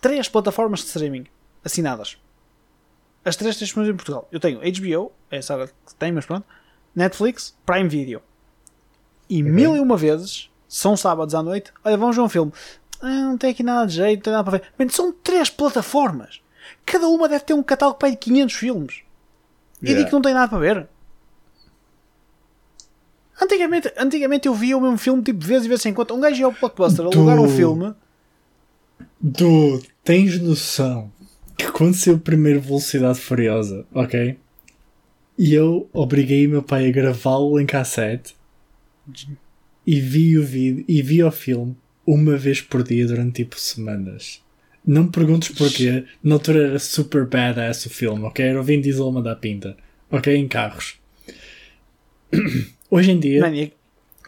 três 0.00 0.28
plataformas 0.28 0.80
de 0.80 0.86
streaming 0.86 1.26
assinadas. 1.64 2.16
As 3.24 3.36
três 3.36 3.58
disponíveis 3.58 3.94
em 3.94 3.96
Portugal. 3.96 4.28
Eu 4.32 4.40
tenho 4.40 4.60
HBO, 4.60 5.12
é 5.30 5.38
a 5.38 5.42
saga 5.42 5.66
que 5.66 5.94
tem, 5.98 6.12
mas 6.12 6.24
pronto. 6.24 6.46
Netflix, 6.94 7.56
Prime 7.66 7.88
Video. 7.88 8.22
E 9.34 9.42
mil 9.42 9.74
e 9.74 9.80
uma 9.80 9.96
vezes, 9.96 10.50
são 10.68 10.94
sábados 10.94 11.34
à 11.34 11.42
noite, 11.42 11.72
olha, 11.82 11.96
vamos 11.96 12.14
ver 12.14 12.20
um 12.20 12.28
filme. 12.28 12.52
Ah, 13.00 13.08
não 13.08 13.38
tem 13.38 13.48
aqui 13.50 13.62
nada 13.62 13.86
de 13.86 13.94
jeito, 13.94 14.18
não 14.18 14.22
tem 14.24 14.32
nada 14.34 14.44
para 14.44 14.58
ver. 14.58 14.64
Mano, 14.78 14.90
são 14.90 15.10
três 15.10 15.48
plataformas. 15.48 16.42
Cada 16.84 17.08
uma 17.08 17.26
deve 17.30 17.42
ter 17.42 17.54
um 17.54 17.62
catálogo 17.62 17.98
para 17.98 18.10
de 18.10 18.18
500 18.18 18.54
filmes. 18.54 18.94
E 19.80 19.86
Yeah. 19.86 19.98
digo 19.98 20.10
que 20.10 20.12
não 20.14 20.20
tem 20.20 20.34
nada 20.34 20.48
para 20.48 20.58
ver. 20.58 20.86
Antigamente, 23.40 23.90
antigamente 23.96 24.46
eu 24.46 24.54
via 24.54 24.76
o 24.76 24.80
mesmo 24.82 24.98
filme 24.98 25.22
tipo 25.22 25.38
de 25.38 25.46
vez 25.46 25.64
e 25.64 25.68
vez 25.68 25.86
em 25.86 25.94
quando. 25.94 26.14
Um 26.14 26.20
gajo 26.20 26.38
ia 26.38 26.44
ao 26.44 26.52
blockbuster 26.52 27.06
alugar 27.06 27.40
um 27.40 27.48
filme. 27.48 27.94
Dude, 29.18 29.88
tens 30.04 30.38
noção 30.38 31.10
que 31.56 31.72
quando 31.72 31.94
saiu 31.94 32.16
o 32.16 32.20
primeiro 32.20 32.60
Velocidade 32.60 33.18
Furiosa, 33.18 33.86
ok? 33.94 34.38
E 35.38 35.54
eu 35.54 35.88
obriguei 35.90 36.46
meu 36.46 36.62
pai 36.62 36.86
a 36.86 36.92
gravá-lo 36.92 37.58
em 37.58 37.64
cassete 37.64 38.36
e 39.86 40.00
vi 40.00 40.38
o 40.38 40.44
vídeo 40.44 40.84
e 40.88 41.02
vi 41.02 41.22
o 41.22 41.30
filme 41.30 41.76
uma 42.06 42.36
vez 42.36 42.60
por 42.60 42.82
dia 42.82 43.06
durante 43.06 43.44
tipo 43.44 43.58
semanas. 43.58 44.42
Não 44.84 45.04
me 45.04 45.10
perguntes 45.10 45.56
porquê, 45.56 46.04
na 46.22 46.34
altura 46.34 46.68
era 46.68 46.78
super 46.78 47.24
badass 47.24 47.86
o 47.86 47.90
filme, 47.90 48.24
ok? 48.24 48.44
Era 48.44 48.60
o 48.60 48.64
Vin 48.64 48.80
Diesel 48.80 49.08
a 49.08 49.12
mandar 49.12 49.36
pinta, 49.36 49.76
ok? 50.10 50.34
Em 50.34 50.48
carros. 50.48 50.96
Hoje 52.90 53.12
em 53.12 53.20
dia, 53.20 53.40
Mano, 53.40 53.70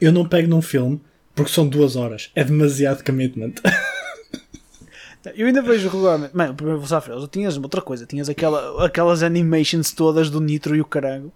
eu 0.00 0.12
não 0.12 0.28
pego 0.28 0.48
num 0.48 0.62
filme 0.62 1.00
porque 1.34 1.50
são 1.50 1.66
duas 1.66 1.96
horas. 1.96 2.30
É 2.34 2.44
demasiado 2.44 3.04
commitment. 3.04 3.54
eu 5.34 5.46
ainda 5.46 5.62
vejo 5.62 5.88
regularmente. 5.88 6.36
Mano, 6.36 6.52
o 6.52 6.54
primeiro 6.54 6.78
Velocidade 6.78 7.04
Furiosa, 7.04 7.28
tinhas 7.28 7.56
outra 7.56 7.82
coisa. 7.82 8.06
Tinhas 8.06 8.28
aquela, 8.28 8.86
aquelas 8.86 9.22
animations 9.22 9.92
todas 9.92 10.30
do 10.30 10.40
Nitro 10.40 10.76
e 10.76 10.80
o 10.80 10.84
carango. 10.84 11.32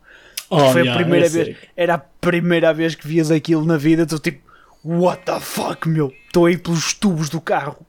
Oh, 0.51 0.59
Foi 0.71 0.81
a 0.81 0.85
yeah, 0.85 0.95
primeira 0.95 1.27
é 1.27 1.29
vez. 1.29 1.57
Era 1.77 1.95
a 1.95 1.99
primeira 1.99 2.73
vez 2.73 2.95
que 2.95 3.07
vias 3.07 3.31
aquilo 3.31 3.65
na 3.65 3.77
vida. 3.77 4.07
Tu 4.07 4.19
tipo, 4.19 4.41
what 4.83 5.23
the 5.25 5.39
fuck, 5.41 5.89
meu? 5.89 6.13
Estou 6.27 6.47
aí 6.47 6.57
pelos 6.57 6.95
tubos 6.95 7.29
do 7.29 7.41
carro. 7.41 7.85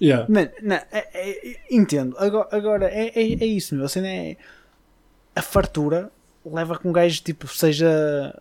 Yeah. 0.00 0.26
Mano, 0.28 0.50
não, 0.60 0.76
é- 0.76 1.08
é- 1.14 1.56
entendo. 1.70 2.16
Agora, 2.18 2.48
agora 2.50 2.88
é, 2.90 3.12
é, 3.14 3.32
é 3.34 3.46
isso, 3.46 3.74
meu. 3.74 3.84
A 3.84 3.88
cena 3.88 4.08
é. 4.08 4.36
A 5.34 5.40
fartura 5.40 6.10
leva 6.44 6.76
com 6.78 6.88
um 6.90 6.92
gajo 6.92 7.22
tipo 7.22 7.46
seja. 7.48 8.38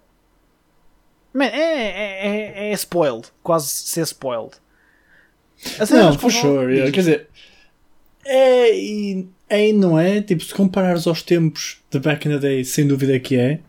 Man, 1.33 1.45
é, 1.45 1.47
é, 1.61 2.27
é, 2.67 2.69
é 2.71 2.73
spoiled. 2.73 3.27
Quase 3.41 3.67
ser 3.67 4.01
spoiled. 4.01 4.55
A 5.79 5.85
cena 5.85 6.01
Não, 6.03 6.11
das 6.11 6.21
for 6.21 6.31
sure. 6.31 6.73
yeah. 6.73 6.91
Quer 6.91 6.99
dizer, 6.99 7.29
é 8.25 8.71
é 9.51 9.73
não 9.73 9.99
é. 9.99 10.21
Tipo, 10.21 10.43
se 10.43 10.53
comparares 10.53 11.05
aos 11.05 11.21
tempos 11.21 11.77
de 11.91 11.99
back 11.99 12.27
in 12.27 12.31
the 12.31 12.39
day, 12.39 12.63
sem 12.63 12.87
dúvida 12.87 13.19
que 13.19 13.35
é. 13.35 13.59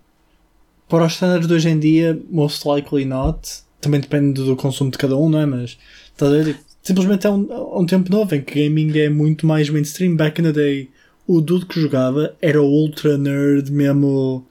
Para 0.89 1.07
os 1.07 1.15
standards 1.15 1.49
de 1.49 1.55
hoje 1.55 1.69
em 1.69 1.79
dia, 1.79 2.19
most 2.31 2.67
likely 2.67 3.05
not. 3.05 3.63
Também 3.81 4.01
depende 4.01 4.43
do 4.43 4.55
consumo 4.55 4.91
de 4.91 4.99
cada 4.99 5.17
um, 5.17 5.29
não 5.29 5.41
é? 5.41 5.47
Mas, 5.47 5.77
estás 6.13 6.33
a 6.33 6.37
ver? 6.37 6.45
Tipo, 6.45 6.61
simplesmente 6.83 7.27
é 7.27 7.31
um, 7.31 7.53
é 7.53 7.79
um 7.79 7.87
tempo 7.87 8.11
novo 8.11 8.35
em 8.35 8.43
que 8.43 8.63
gaming 8.63 8.97
é 8.99 9.09
muito 9.09 9.47
mais 9.47 9.69
mainstream. 9.69 10.15
Back 10.15 10.41
in 10.41 10.45
the 10.45 10.53
day, 10.53 10.91
o 11.27 11.41
dude 11.41 11.67
que 11.67 11.81
jogava 11.81 12.37
era 12.41 12.63
ultra 12.63 13.19
nerd 13.19 13.71
mesmo 13.73 14.47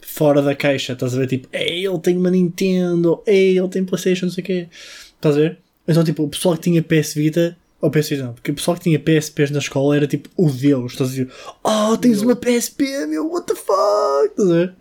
fora 0.00 0.42
da 0.42 0.54
caixa. 0.54 0.94
Estás 0.94 1.14
a 1.14 1.18
ver? 1.18 1.28
Tipo, 1.28 1.48
ei, 1.52 1.86
ele 1.86 1.98
tem 1.98 2.16
uma 2.16 2.30
Nintendo, 2.30 3.22
ei, 3.26 3.58
ele 3.58 3.68
tem 3.68 3.84
Playstation, 3.84 4.26
não 4.26 4.32
sei 4.32 4.42
o 4.42 4.46
quê. 4.46 4.68
Estás 5.14 5.36
a 5.36 5.40
ver? 5.40 5.58
Então, 5.86 6.04
tipo, 6.04 6.22
o 6.24 6.28
pessoal 6.28 6.56
que 6.56 6.62
tinha 6.62 6.82
PS 6.82 7.14
Vita, 7.14 7.56
ou 7.82 7.90
PS 7.90 8.10
Vita 8.10 8.22
não, 8.22 8.32
porque 8.32 8.52
o 8.52 8.54
pessoal 8.54 8.76
que 8.76 8.84
tinha 8.84 8.98
PSPs 8.98 9.50
na 9.50 9.58
escola 9.58 9.96
era 9.96 10.06
tipo 10.06 10.30
o 10.36 10.48
Deus. 10.48 10.92
Estás 10.92 11.10
a 11.10 11.12
dizer, 11.12 11.32
oh, 11.64 11.96
tens 11.98 12.22
uma 12.22 12.36
PSP, 12.36 13.06
meu, 13.06 13.28
what 13.28 13.44
the 13.46 13.56
fuck? 13.56 14.30
Estás 14.30 14.48
a 14.48 14.54
ver? 14.54 14.74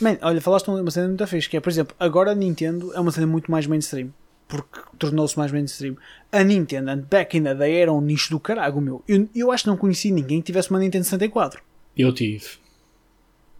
Man, 0.00 0.18
olha, 0.22 0.40
falaste 0.40 0.68
uma 0.68 0.90
cena 0.90 1.08
muito 1.08 1.26
fixe, 1.26 1.48
que 1.48 1.56
é, 1.56 1.60
por 1.60 1.70
exemplo, 1.70 1.96
agora 1.98 2.30
a 2.30 2.34
Nintendo 2.34 2.94
é 2.94 3.00
uma 3.00 3.10
cena 3.10 3.26
muito 3.26 3.50
mais 3.50 3.66
mainstream. 3.66 4.14
Porque 4.46 4.80
tornou-se 4.98 5.36
mais 5.36 5.50
mainstream. 5.50 5.96
A 6.30 6.44
Nintendo, 6.44 7.06
back 7.10 7.36
in 7.36 7.42
the 7.42 7.54
day, 7.54 7.74
era 7.76 7.92
um 7.92 8.00
nicho 8.00 8.30
do 8.30 8.38
caralho, 8.38 8.80
meu. 8.80 9.02
Eu, 9.08 9.28
eu 9.34 9.50
acho 9.50 9.64
que 9.64 9.70
não 9.70 9.76
conheci 9.76 10.12
ninguém 10.12 10.40
que 10.40 10.46
tivesse 10.46 10.70
uma 10.70 10.78
Nintendo 10.78 11.04
64. 11.04 11.60
Eu 11.96 12.12
tive. 12.12 12.44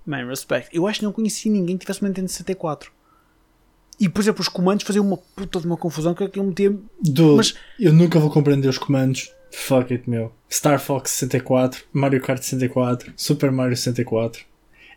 Man, 0.06 0.28
respect. 0.28 0.68
Eu 0.72 0.86
acho 0.86 1.00
que 1.00 1.04
não 1.04 1.12
conheci 1.12 1.50
ninguém 1.50 1.76
que 1.76 1.84
tivesse 1.84 2.00
uma 2.00 2.08
Nintendo 2.08 2.28
64. 2.28 2.92
E, 4.00 4.08
por 4.08 4.20
exemplo, 4.20 4.40
os 4.40 4.48
comandos 4.48 4.84
faziam 4.84 5.06
uma 5.06 5.16
puta 5.16 5.60
de 5.60 5.66
uma 5.66 5.76
confusão 5.76 6.14
que 6.14 6.24
aquilo 6.24 6.46
metia. 6.46 6.70
Dude, 7.00 7.36
Mas- 7.36 7.54
eu 7.78 7.92
nunca 7.92 8.18
vou 8.18 8.30
compreender 8.30 8.68
os 8.68 8.78
comandos. 8.78 9.32
Fuck 9.52 9.92
it, 9.92 10.08
meu. 10.08 10.32
Star 10.50 10.80
Fox 10.80 11.10
64, 11.12 11.84
Mario 11.92 12.20
Kart 12.22 12.42
64, 12.42 13.12
Super 13.16 13.52
Mario 13.52 13.76
64. 13.76 14.42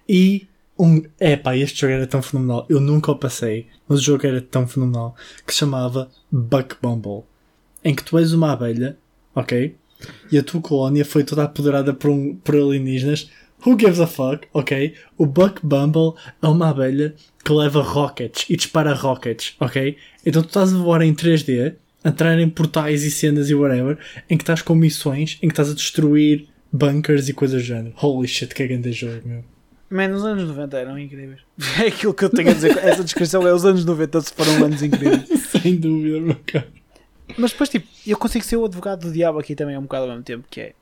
E 0.07 0.47
um. 0.79 1.03
Epá, 1.19 1.55
este 1.57 1.81
jogo 1.81 1.93
era 1.93 2.07
tão 2.07 2.21
fenomenal. 2.21 2.65
Eu 2.69 2.79
nunca 2.79 3.11
o 3.11 3.17
passei, 3.17 3.67
mas 3.87 3.99
o 3.99 4.03
jogo 4.03 4.25
era 4.25 4.41
tão 4.41 4.65
fenomenal 4.67 5.15
que 5.45 5.51
se 5.53 5.59
chamava 5.59 6.09
Buck 6.31 6.77
Bumble. 6.81 7.23
Em 7.83 7.93
que 7.93 8.03
tu 8.03 8.17
és 8.17 8.31
uma 8.33 8.53
abelha, 8.53 8.97
ok? 9.35 9.75
E 10.31 10.37
a 10.37 10.43
tua 10.43 10.61
colónia 10.61 11.05
foi 11.05 11.23
toda 11.23 11.43
apoderada 11.43 11.93
por, 11.93 12.09
um, 12.09 12.35
por 12.35 12.55
alienígenas. 12.55 13.29
Who 13.65 13.77
gives 13.79 13.99
a 13.99 14.07
fuck? 14.07 14.47
Ok? 14.53 14.93
O 15.17 15.25
Buck 15.25 15.59
Bumble 15.63 16.13
é 16.41 16.47
uma 16.47 16.69
abelha 16.69 17.15
que 17.43 17.53
leva 17.53 17.81
rockets 17.81 18.45
e 18.49 18.55
dispara 18.55 18.93
rockets, 18.93 19.55
ok? 19.59 19.97
Então 20.25 20.41
tu 20.41 20.47
estás 20.47 20.73
a 20.73 20.77
voar 20.77 21.01
em 21.01 21.13
3D, 21.13 21.75
a 22.03 22.09
entrar 22.09 22.39
em 22.39 22.49
portais 22.49 23.03
e 23.03 23.11
cenas 23.11 23.49
e 23.49 23.55
whatever, 23.55 23.97
em 24.29 24.37
que 24.37 24.43
estás 24.43 24.61
com 24.61 24.75
missões, 24.75 25.37
em 25.41 25.47
que 25.47 25.53
estás 25.53 25.69
a 25.69 25.73
destruir 25.73 26.47
bunkers 26.71 27.29
e 27.29 27.33
coisas 27.33 27.61
do 27.61 27.65
género. 27.65 27.93
Holy 28.01 28.27
shit, 28.27 28.53
que 28.53 28.63
é 28.63 28.67
grande 28.67 28.91
jogo, 28.91 29.21
meu. 29.25 29.43
Man, 29.89 30.15
os 30.15 30.25
anos 30.25 30.47
90 30.47 30.77
eram 30.77 30.99
incríveis. 30.99 31.39
É 31.81 31.87
aquilo 31.87 32.13
que 32.13 32.25
eu 32.25 32.29
tenho 32.29 32.49
a 32.49 32.53
dizer. 32.53 32.77
Essa 32.77 33.03
descrição 33.03 33.47
é 33.47 33.53
os 33.53 33.65
anos 33.65 33.85
90 33.85 34.21
se 34.21 34.33
foram 34.33 34.65
anos 34.65 34.81
incríveis. 34.81 35.27
Sem 35.61 35.75
dúvida, 35.75 36.19
meu 36.19 36.37
cara. 36.45 36.67
Mas 37.37 37.51
depois, 37.51 37.69
tipo, 37.69 37.87
eu 38.05 38.17
consigo 38.17 38.43
ser 38.43 38.57
o 38.57 38.65
advogado 38.65 39.01
do 39.01 39.11
diabo 39.11 39.39
aqui 39.39 39.55
também 39.55 39.77
um 39.77 39.83
bocado 39.83 40.03
ao 40.03 40.09
mesmo 40.09 40.23
tempo, 40.23 40.45
que 40.49 40.61
é 40.61 40.73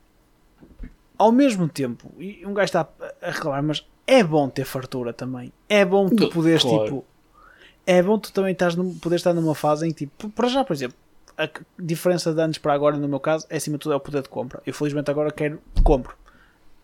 ao 1.18 1.30
mesmo 1.32 1.68
tempo, 1.68 2.10
e 2.18 2.44
um 2.46 2.52
gajo 2.54 2.66
está 2.66 2.80
a- 3.22 3.30
reclamar, 3.30 3.62
mas 3.62 3.86
é 4.06 4.22
bom 4.22 4.48
ter 4.48 4.64
fartura 4.64 5.12
também. 5.12 5.52
É 5.68 5.84
bom 5.84 6.08
tu 6.08 6.28
poderes, 6.30 6.62
claro. 6.62 6.84
tipo, 6.84 7.04
é 7.86 8.02
bom 8.02 8.18
tu 8.18 8.32
também 8.32 8.52
estás 8.52 8.74
num, 8.74 8.94
poderes 8.98 9.20
estar 9.20 9.32
numa 9.34 9.54
fase 9.54 9.86
em 9.86 9.90
que, 9.92 10.06
tipo, 10.06 10.28
para 10.30 10.48
já, 10.48 10.64
por 10.64 10.72
exemplo, 10.72 10.96
a 11.36 11.48
diferença 11.78 12.32
de 12.32 12.40
anos 12.40 12.58
para 12.58 12.72
agora, 12.72 12.96
no 12.96 13.08
meu 13.08 13.18
caso, 13.20 13.46
é 13.50 13.56
acima 13.56 13.76
de 13.76 13.82
tudo 13.82 13.92
é 13.92 13.96
o 13.96 14.00
poder 14.00 14.22
de 14.22 14.28
compra. 14.28 14.62
Eu 14.66 14.72
felizmente 14.74 15.10
agora 15.10 15.30
quero, 15.32 15.60
compro. 15.82 16.14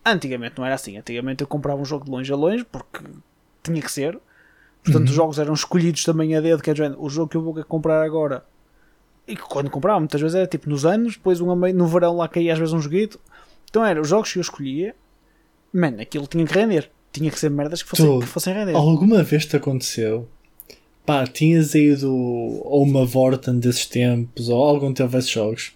Antigamente 0.05 0.55
não 0.57 0.65
era 0.65 0.75
assim. 0.75 0.97
Antigamente 0.97 1.41
eu 1.41 1.47
comprava 1.47 1.79
um 1.81 1.85
jogo 1.85 2.05
de 2.05 2.11
longe 2.11 2.31
a 2.33 2.35
longe 2.35 2.63
porque 2.65 2.99
tinha 3.63 3.81
que 3.81 3.91
ser. 3.91 4.19
Portanto, 4.83 5.03
Uhum. 5.03 5.09
os 5.09 5.15
jogos 5.15 5.39
eram 5.39 5.53
escolhidos 5.53 6.03
também 6.03 6.35
a 6.35 6.41
dedo, 6.41 6.61
que 6.61 6.71
é 6.71 6.75
género, 6.75 7.01
o 7.01 7.07
jogo 7.09 7.29
que 7.29 7.37
eu 7.37 7.41
vou 7.41 7.53
comprar 7.63 8.01
agora. 8.03 8.43
E 9.27 9.37
quando 9.37 9.69
comprava, 9.69 9.99
muitas 9.99 10.19
vezes 10.19 10.35
era 10.35 10.47
tipo 10.47 10.67
nos 10.69 10.85
anos, 10.85 11.13
depois 11.15 11.39
um 11.39 11.55
meio- 11.55 11.75
no 11.75 11.85
verão 11.87 12.17
lá 12.17 12.27
caía 12.27 12.51
às 12.53 12.57
vezes 12.59 12.73
um 12.73 12.81
joguito. 12.81 13.19
Então 13.71 13.83
era 13.83 13.99
os 13.99 14.07
jogos 14.07 14.31
que 14.31 14.37
eu 14.37 14.41
escolhia, 14.41 14.93
man, 15.73 15.95
aquilo 15.99 16.27
tinha 16.27 16.45
que 16.45 16.53
render. 16.53 16.91
Tinha 17.11 17.31
que 17.31 17.39
ser 17.39 17.49
merdas 17.49 17.81
que 17.81 17.89
fossem, 17.89 18.05
Tu- 18.05 18.19
que 18.19 18.27
fossem 18.27 18.53
render. 18.53 18.75
Alguma 18.75 19.23
vez 19.23 19.45
te 19.45 19.55
aconteceu? 19.55 20.29
Pá, 21.05 21.25
tinhas 21.25 21.73
ido 21.73 22.07
a 22.65 22.75
uma 22.77 23.05
Vorten 23.05 23.59
desses 23.59 23.85
tempos 23.87 24.47
ou 24.49 24.61
algum 24.63 24.93
tempo 24.93 25.17
esses 25.17 25.29
jogos 25.31 25.73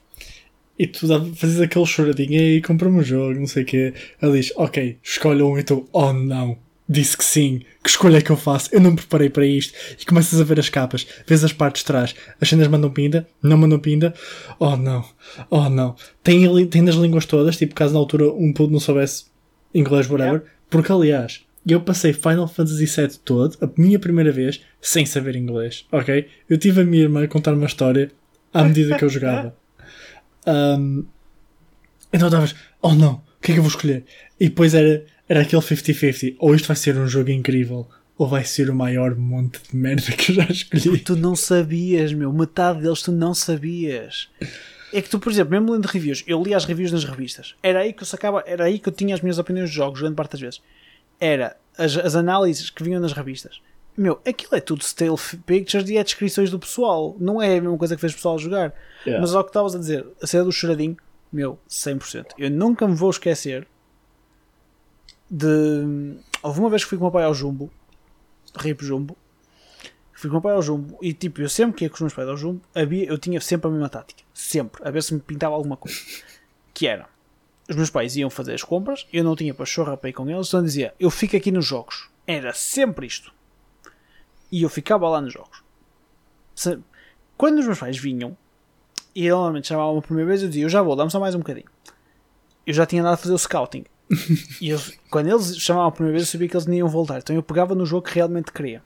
e 0.77 0.85
tu 0.85 1.07
fazias 1.35 1.61
aquele 1.61 1.85
choradinho 1.85 2.39
e 2.39 2.61
compra-me 2.61 2.99
um 2.99 3.03
jogo, 3.03 3.39
não 3.39 3.47
sei 3.47 3.63
o 3.63 3.65
quê. 3.65 3.93
Ele 4.21 4.33
diz, 4.39 4.51
ok, 4.57 4.97
escolhe 5.01 5.41
um 5.41 5.57
e 5.57 5.63
tu, 5.63 5.87
oh 5.91 6.11
não, 6.13 6.57
disse 6.87 7.17
que 7.17 7.23
sim, 7.23 7.61
que 7.83 7.89
escolha 7.89 8.17
é 8.17 8.21
que 8.21 8.31
eu 8.31 8.37
faço? 8.37 8.69
Eu 8.71 8.79
não 8.79 8.91
me 8.91 8.97
preparei 8.97 9.29
para 9.29 9.45
isto. 9.45 9.73
E 9.99 10.05
começas 10.05 10.39
a 10.39 10.43
ver 10.43 10.59
as 10.59 10.69
capas, 10.69 11.05
vês 11.25 11.43
as 11.43 11.53
partes 11.53 11.81
de 11.81 11.87
trás, 11.87 12.15
as 12.39 12.47
cenas 12.47 12.67
mandam 12.67 12.91
pinda, 12.91 13.27
não 13.41 13.57
mandam 13.57 13.79
pinda, 13.79 14.13
oh 14.59 14.75
não, 14.75 15.03
oh 15.49 15.69
não. 15.69 15.95
Tem, 16.23 16.67
tem 16.67 16.81
nas 16.81 16.95
línguas 16.95 17.25
todas, 17.25 17.57
tipo, 17.57 17.73
caso 17.75 17.93
na 17.93 17.99
altura 17.99 18.31
um 18.31 18.53
puto 18.53 18.71
não 18.71 18.79
soubesse 18.79 19.25
inglês, 19.73 20.09
whatever. 20.09 20.43
Porque, 20.69 20.91
aliás, 20.91 21.45
eu 21.67 21.81
passei 21.81 22.13
Final 22.13 22.47
Fantasy 22.47 22.85
VII 22.85 23.19
todo, 23.23 23.57
a 23.61 23.69
minha 23.77 23.99
primeira 23.99 24.31
vez, 24.31 24.61
sem 24.79 25.05
saber 25.05 25.35
inglês, 25.35 25.85
ok? 25.91 26.27
Eu 26.47 26.57
tive 26.57 26.81
a 26.81 26.85
minha 26.85 27.03
irmã 27.03 27.23
a 27.23 27.27
contar 27.27 27.53
uma 27.53 27.65
história 27.65 28.11
à 28.53 28.63
medida 28.63 28.97
que 28.97 29.03
eu 29.03 29.09
jogava. 29.09 29.55
Um, 30.47 31.03
então 32.13 32.27
estavas, 32.27 32.53
oh 32.79 32.93
não, 32.93 33.13
o 33.13 33.41
que 33.41 33.51
é 33.51 33.53
que 33.55 33.59
eu 33.59 33.63
vou 33.63 33.69
escolher? 33.71 34.05
E 34.39 34.47
depois 34.47 34.75
era, 34.75 35.03
era 35.27 35.41
aquele 35.41 35.61
50-50, 35.61 36.35
ou 36.39 36.53
isto 36.53 36.67
vai 36.67 36.75
ser 36.75 36.97
um 36.97 37.07
jogo 37.07 37.31
incrível, 37.31 37.87
ou 38.17 38.27
vai 38.27 38.43
ser 38.43 38.69
o 38.69 38.75
maior 38.75 39.15
monte 39.15 39.59
de 39.69 39.75
merda 39.75 40.11
que 40.13 40.31
eu 40.31 40.35
já 40.35 40.45
escolhi. 40.45 40.99
Tu 40.99 41.15
não 41.15 41.35
sabias, 41.35 42.13
meu. 42.13 42.31
Metade 42.31 42.81
deles 42.81 43.01
tu 43.01 43.11
não 43.11 43.33
sabias. 43.33 44.29
É 44.93 45.01
que 45.01 45.09
tu, 45.09 45.19
por 45.19 45.31
exemplo, 45.31 45.51
mesmo 45.51 45.73
lendo 45.73 45.85
reviews, 45.87 46.23
eu 46.25 46.41
li 46.41 46.53
as 46.53 46.63
reviews 46.63 46.91
nas 46.91 47.03
revistas. 47.03 47.55
Era 47.61 47.79
aí 47.79 47.91
que 47.91 48.03
eu 48.03 48.07
sacava, 48.07 48.43
era 48.45 48.65
aí 48.65 48.79
que 48.79 48.87
eu 48.87 48.93
tinha 48.93 49.13
as 49.13 49.21
minhas 49.21 49.37
opiniões 49.37 49.69
de 49.69 49.75
jogos, 49.75 49.99
grande 49.99 50.15
parte 50.15 50.31
das 50.33 50.41
vezes. 50.41 50.61
Era 51.19 51.57
as, 51.77 51.97
as 51.97 52.15
análises 52.15 52.69
que 52.69 52.83
vinham 52.83 53.01
nas 53.01 53.11
revistas. 53.11 53.59
Meu, 53.97 54.19
aquilo 54.25 54.55
é 54.55 54.59
tudo 54.59 54.81
stale 54.81 55.15
pictures 55.45 55.89
e 55.89 55.97
é 55.97 56.03
descrições 56.03 56.51
do 56.51 56.59
pessoal. 56.59 57.15
Não 57.19 57.41
é 57.41 57.57
a 57.57 57.61
mesma 57.61 57.77
coisa 57.77 57.95
que 57.95 58.01
fez 58.01 58.13
o 58.13 58.15
pessoal 58.15 58.37
jogar. 58.37 58.73
Yeah. 59.05 59.21
Mas 59.21 59.33
ao 59.33 59.43
que 59.43 59.49
estavas 59.49 59.75
a 59.75 59.79
dizer, 59.79 60.05
a 60.21 60.27
cena 60.27 60.43
do 60.43 60.51
choradinho, 60.51 60.97
meu, 61.31 61.57
100%. 61.69 62.27
Eu 62.37 62.51
nunca 62.51 62.87
me 62.87 62.95
vou 62.95 63.09
esquecer 63.09 63.67
de. 65.29 66.17
Houve 66.41 66.59
uma 66.59 66.69
vez 66.69 66.83
que 66.83 66.89
fui 66.89 66.97
com 66.97 67.05
o 67.05 67.07
meu 67.07 67.11
pai 67.11 67.23
ao 67.23 67.33
Jumbo, 67.33 67.71
Rip 68.57 68.83
Jumbo, 68.83 69.17
fui 70.13 70.29
com 70.29 70.35
o 70.35 70.39
meu 70.39 70.41
pai 70.41 70.53
ao 70.53 70.61
Jumbo 70.61 70.97
e 71.01 71.13
tipo, 71.13 71.41
eu 71.41 71.49
sempre 71.49 71.77
que 71.77 71.85
ia 71.85 71.89
com 71.89 71.95
os 71.95 72.01
meus 72.01 72.13
pais 72.13 72.27
ao 72.27 72.37
Jumbo, 72.37 72.61
havia, 72.73 73.05
eu 73.05 73.17
tinha 73.17 73.41
sempre 73.41 73.67
a 73.67 73.71
mesma 73.71 73.89
tática, 73.89 74.23
sempre, 74.33 74.87
a 74.87 74.91
ver 74.91 75.01
se 75.03 75.13
me 75.13 75.19
pintava 75.19 75.55
alguma 75.55 75.77
coisa. 75.77 75.97
Que 76.73 76.87
era, 76.87 77.07
os 77.69 77.75
meus 77.75 77.89
pais 77.89 78.15
iam 78.15 78.29
fazer 78.29 78.53
as 78.53 78.63
compras, 78.63 79.07
eu 79.11 79.23
não 79.23 79.35
tinha 79.35 79.53
para 79.53 79.65
chorra 79.65 79.97
para 79.97 80.09
ir 80.09 80.13
com 80.13 80.29
eles, 80.29 80.47
então 80.47 80.63
dizia, 80.63 80.93
eu 80.99 81.09
fico 81.09 81.35
aqui 81.35 81.51
nos 81.51 81.65
jogos. 81.65 82.09
Era 82.27 82.53
sempre 82.53 83.07
isto. 83.07 83.33
E 84.51 84.61
eu 84.61 84.69
ficava 84.69 85.07
lá 85.09 85.19
nos 85.19 85.33
jogos. 85.33 85.63
Quando 87.37 87.59
os 87.59 87.65
meus 87.65 87.79
pais 87.79 87.97
vinham, 87.97 88.37
e 89.13 89.29
normalmente 89.29 89.67
chamavam 89.67 89.97
a 89.97 90.01
primeira 90.01 90.29
vez, 90.29 90.41
eu 90.41 90.47
dizia, 90.47 90.63
eu 90.65 90.69
já 90.69 90.81
vou, 90.81 90.95
dá-me 90.95 91.09
só 91.09 91.19
mais 91.19 91.33
um 91.33 91.39
bocadinho. 91.39 91.67
Eu 92.65 92.73
já 92.73 92.85
tinha 92.85 93.01
andado 93.01 93.13
a 93.13 93.17
fazer 93.17 93.33
o 93.33 93.37
scouting. 93.37 93.85
e 94.61 94.69
eu, 94.69 94.79
quando 95.09 95.27
eles 95.29 95.57
chamavam 95.57 95.89
a 95.89 95.91
primeira 95.91 96.17
vez, 96.17 96.27
eu 96.27 96.31
sabia 96.31 96.47
que 96.47 96.55
eles 96.55 96.65
não 96.65 96.73
iam 96.73 96.87
voltar. 96.87 97.19
Então 97.19 97.35
eu 97.35 97.43
pegava 97.43 97.73
no 97.73 97.85
jogo 97.85 98.07
que 98.07 98.15
realmente 98.15 98.51
queria. 98.51 98.81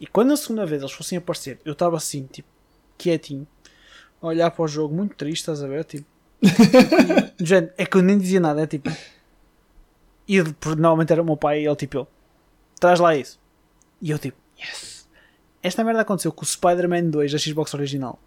E 0.00 0.06
quando 0.06 0.32
a 0.32 0.36
segunda 0.36 0.64
vez 0.64 0.82
eles 0.82 0.94
fossem 0.94 1.18
aparecer, 1.18 1.58
eu 1.64 1.72
estava 1.72 1.96
assim, 1.96 2.26
tipo, 2.26 2.48
quietinho, 2.96 3.46
a 4.20 4.26
olhar 4.26 4.50
para 4.50 4.64
o 4.64 4.68
jogo, 4.68 4.94
muito 4.94 5.16
triste, 5.16 5.40
estás 5.40 5.62
a 5.62 5.66
ver? 5.66 5.84
Tipo, 5.84 6.06
do 7.36 7.46
género, 7.46 7.72
é 7.76 7.84
que 7.84 7.96
eu 7.96 8.02
nem 8.02 8.18
dizia 8.18 8.40
nada, 8.40 8.62
é 8.62 8.66
tipo. 8.66 8.90
E 10.26 10.42
normalmente 10.76 11.12
era 11.12 11.22
o 11.22 11.24
meu 11.24 11.36
pai 11.36 11.62
e 11.62 11.66
ele 11.66 11.76
tipo, 11.76 11.98
ele, 11.98 12.06
traz 12.78 13.00
lá 13.00 13.16
isso. 13.16 13.40
E 14.00 14.10
eu 14.10 14.18
tipo, 14.18 14.36
yes. 14.58 15.08
Esta 15.62 15.82
merda 15.82 16.02
aconteceu 16.02 16.30
com 16.30 16.42
o 16.42 16.46
Spider-Man 16.46 17.10
2 17.10 17.32
da 17.32 17.38
Xbox 17.38 17.74
original. 17.74 18.18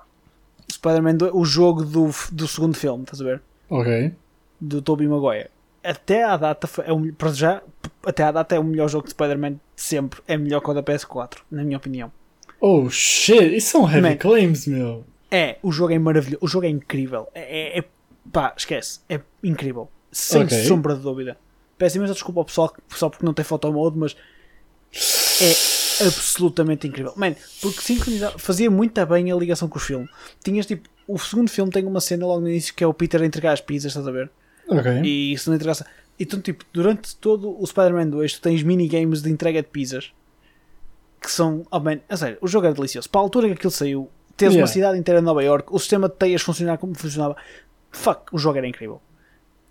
Spider-Man 0.69 1.15
2, 1.15 1.31
o 1.33 1.45
jogo 1.45 1.83
do, 1.85 2.09
do 2.31 2.47
segundo 2.47 2.75
filme, 2.75 3.03
estás 3.03 3.21
a 3.21 3.25
ver? 3.25 3.41
Ok. 3.69 4.13
do 4.59 4.81
Tobey 4.81 5.07
Maguire. 5.07 5.49
Até 5.83 6.23
à 6.23 6.37
data, 6.37 6.69
é 6.85 6.91
o, 6.93 7.11
para 7.13 7.31
já, 7.33 7.61
até 8.05 8.23
à 8.23 8.31
data 8.31 8.55
é 8.55 8.59
o 8.59 8.63
melhor 8.63 8.87
jogo 8.87 9.05
de 9.05 9.11
Spider-Man 9.11 9.53
de 9.53 9.59
sempre. 9.75 10.21
É 10.27 10.37
melhor 10.37 10.59
que 10.61 10.69
o 10.69 10.73
da 10.73 10.83
PS4, 10.83 11.37
na 11.49 11.63
minha 11.63 11.77
opinião. 11.77 12.11
Oh 12.59 12.89
shit, 12.89 13.55
isso 13.55 13.71
são 13.71 13.89
heavy 13.89 14.01
Man. 14.01 14.15
claims, 14.17 14.67
meu. 14.67 15.03
É, 15.31 15.57
o 15.63 15.71
jogo 15.71 15.93
é 15.93 15.97
maravilhoso, 15.99 16.43
o 16.45 16.47
jogo 16.47 16.65
é 16.65 16.69
incrível. 16.69 17.27
É, 17.33 17.77
é- 17.77 17.79
é- 17.79 17.85
pá, 18.31 18.53
esquece, 18.55 18.99
é 19.09 19.19
incrível. 19.43 19.89
Sem 20.11 20.43
Ok. 20.43 20.65
sombra 20.65 20.93
de 20.95 21.01
dúvida. 21.01 21.37
Peço 21.77 21.97
imensa 21.97 22.13
desculpa 22.13 22.41
ao 22.41 22.45
pessoal 22.45 22.71
só 22.89 23.09
porque 23.09 23.25
não 23.25 23.33
tem 23.33 23.43
photo 23.43 23.71
mode, 23.73 23.97
mas 23.97 24.15
é 25.41 26.05
absolutamente 26.05 26.87
incrível. 26.87 27.13
Man, 27.15 27.33
porque 27.61 27.81
sincronizava, 27.81 28.37
fazia 28.37 28.69
muito 28.69 29.03
bem 29.05 29.31
a 29.31 29.35
ligação 29.35 29.67
com 29.67 29.77
o 29.77 29.81
filme. 29.81 30.07
Tinhas 30.43 30.65
tipo, 30.65 30.87
o 31.07 31.17
segundo 31.17 31.49
filme 31.49 31.71
tem 31.71 31.85
uma 31.85 32.01
cena 32.01 32.25
logo 32.27 32.41
no 32.41 32.49
início 32.49 32.73
que 32.75 32.83
é 32.83 32.87
o 32.87 32.93
Peter 32.93 33.21
a 33.21 33.25
entregar 33.25 33.53
as 33.53 33.61
pizzas, 33.61 33.91
estás 33.91 34.07
a 34.07 34.11
ver? 34.11 34.29
Ok. 34.71 35.01
E 35.03 35.33
isso 35.33 35.49
não 35.49 35.55
interessa. 35.55 35.85
Então, 36.19 36.39
tipo, 36.39 36.63
durante 36.71 37.15
todo 37.17 37.59
o 37.61 37.65
Spider-Man 37.65 38.07
2, 38.09 38.33
tu 38.33 38.41
tens 38.41 38.63
minigames 38.63 39.21
de 39.21 39.29
entrega 39.29 39.61
de 39.61 39.67
pizzas 39.69 40.11
que 41.21 41.29
são. 41.31 41.65
Oh 41.71 41.79
man, 41.79 41.99
a 42.09 42.17
sério, 42.17 42.37
o 42.41 42.47
jogo 42.47 42.65
era 42.65 42.75
delicioso. 42.75 43.09
Para 43.09 43.21
a 43.21 43.23
altura 43.23 43.47
que 43.47 43.53
aquilo 43.53 43.71
saiu, 43.71 44.09
teres 44.37 44.53
Yeah. 44.53 44.61
uma 44.61 44.67
cidade 44.73 44.97
inteira 44.99 45.19
em 45.19 45.23
Nova 45.23 45.43
York, 45.43 45.67
o 45.71 45.79
sistema 45.79 46.09
de 46.09 46.15
teias 46.15 46.41
funcionar 46.41 46.77
como 46.77 46.95
funcionava. 46.95 47.35
Fuck, 47.91 48.33
o 48.33 48.37
jogo 48.37 48.57
era 48.57 48.67
incrível. 48.67 49.01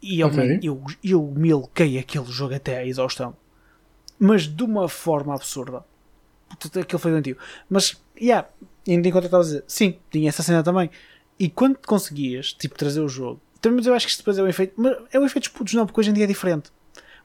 E 0.03 0.23
oh, 0.23 0.29
Ok. 0.29 0.37
man, 0.39 0.61
eu, 0.63 0.83
eu 1.03 1.23
milquei 1.37 1.99
aquele 1.99 2.27
jogo 2.27 2.55
até 2.55 2.79
à 2.79 2.87
exaustão, 2.87 3.37
mas 4.19 4.43
de 4.47 4.63
uma 4.63 4.89
forma 4.89 5.35
absurda. 5.35 5.85
Aquilo 6.81 6.99
foi 6.99 7.11
doentio. 7.13 7.37
Mas, 7.69 8.01
yeah, 8.21 8.49
ainda 8.89 9.07
enquanto 9.09 9.25
eu 9.25 9.29
estava 9.29 9.43
a 9.43 9.47
dizer, 9.47 9.65
sim, 9.67 9.99
tinha 10.11 10.29
essa 10.29 10.43
cena 10.43 10.63
também. 10.63 10.91
E 11.39 11.49
quando 11.49 11.79
conseguias, 11.87 12.53
tipo, 12.53 12.77
trazer 12.77 13.01
o 13.01 13.09
jogo, 13.09 13.41
mas 13.69 13.87
eu 13.87 13.95
acho 13.95 14.07
que 14.07 14.11
isto 14.13 14.21
depois 14.21 14.39
é 14.39 14.43
um 14.43 14.49
efeito, 14.49 14.75
mas 14.77 14.97
é 15.13 15.19
um 15.19 15.25
efeito 15.27 15.45
dos 15.49 15.53
putos, 15.59 15.75
não, 15.75 15.85
porque 15.87 16.01
hoje 16.01 16.11
em 16.11 16.15
dia 16.15 16.25
é 16.25 16.27
diferente. 16.27 16.71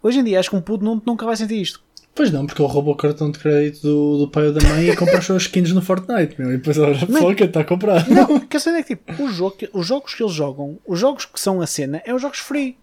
Hoje 0.04 0.20
em 0.20 0.24
dia 0.24 0.40
acho 0.40 0.50
que 0.50 0.56
um 0.56 0.62
puto 0.62 0.84
não, 0.84 1.02
nunca 1.06 1.26
vai 1.26 1.36
sentir 1.38 1.62
isto. 1.62 1.84
Pois 2.14 2.32
não, 2.32 2.46
porque 2.46 2.62
ele 2.62 2.72
rouba 2.72 2.92
o 2.92 2.96
cartão 2.96 3.30
de 3.30 3.38
crédito 3.40 3.82
do, 3.82 4.18
do 4.20 4.28
pai 4.32 4.48
ou 4.48 4.54
da 4.54 4.66
mãe 4.70 4.90
e 4.90 4.96
compra 4.96 5.18
as 5.18 5.26
suas 5.26 5.44
skins 5.44 5.72
no 5.74 5.82
Fortnite, 5.82 6.36
meu. 6.40 6.50
E 6.54 6.58
depois 6.58 6.78
olha, 6.78 6.98
Mas- 7.10 7.22
foca, 7.22 7.44
está 7.44 7.60
a 7.60 7.64
comprar. 7.66 8.08
Não, 8.10 8.40
que 8.40 8.56
a 8.56 8.60
cena 8.60 8.78
é 8.78 8.84
que 8.84 8.96
tipo, 8.96 9.24
o 9.24 9.28
jogo 9.30 9.56
que- 9.58 9.70
os 9.74 9.86
jogos 9.86 10.14
que 10.14 10.24
eles 10.24 10.34
jogam, 10.34 10.80
os 10.88 10.98
jogos 11.00 11.26
que 11.26 11.40
são 11.40 11.60
a 11.62 11.68
cena, 11.68 12.02
é 12.06 12.14
os 12.14 12.22
jogos 12.22 12.40
free. 12.40 12.78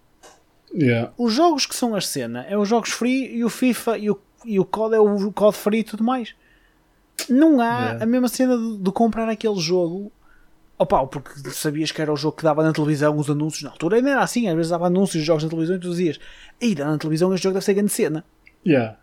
Yeah. 0.74 1.12
Os 1.18 1.32
jogos 1.32 1.64
que 1.66 1.74
são 1.74 1.94
a 1.94 2.00
cena, 2.00 2.44
é 2.48 2.56
os 2.58 2.68
jogos 2.68 2.90
free 2.90 3.34
e 3.36 3.44
o 3.44 3.48
FIFA 3.48 3.98
e 3.98 4.10
o, 4.10 4.18
e 4.44 4.58
o 4.60 4.64
COD 4.64 4.96
é 4.96 5.00
o 5.00 5.32
COD 5.32 5.56
free 5.56 5.78
e 5.80 5.84
tudo 5.84 6.02
mais. 6.04 6.34
Não 7.28 7.60
há 7.60 7.64
Yeah. 7.82 8.02
a 8.04 8.06
mesma 8.06 8.28
cena 8.28 8.56
de, 8.58 8.78
de 8.78 8.90
comprar 8.92 9.28
aquele 9.28 9.58
jogo. 9.60 10.10
Opa, 10.78 11.06
porque 11.06 11.50
sabias 11.50 11.92
que 11.92 12.02
era 12.02 12.12
o 12.12 12.16
jogo 12.16 12.36
que 12.36 12.42
dava 12.42 12.62
na 12.62 12.72
televisão 12.72 13.16
os 13.16 13.30
anúncios. 13.30 13.62
Na 13.62 13.70
altura 13.70 13.96
ainda 13.98 14.10
era 14.10 14.22
assim, 14.22 14.48
às 14.48 14.54
vezes 14.56 14.70
dava 14.70 14.86
anúncios 14.86 15.20
de 15.22 15.26
jogos 15.26 15.44
na 15.44 15.50
televisão 15.50 15.76
e 15.76 15.78
tu 15.78 15.90
dizias, 15.90 16.18
aí 16.60 16.74
dá 16.74 16.86
na 16.86 16.98
televisão 16.98 17.32
este 17.32 17.44
jogo 17.44 17.54
deve 17.54 17.64
ser 17.64 17.74
grande 17.74 17.92
cena. 17.92 18.24
Yeah. 18.66 18.98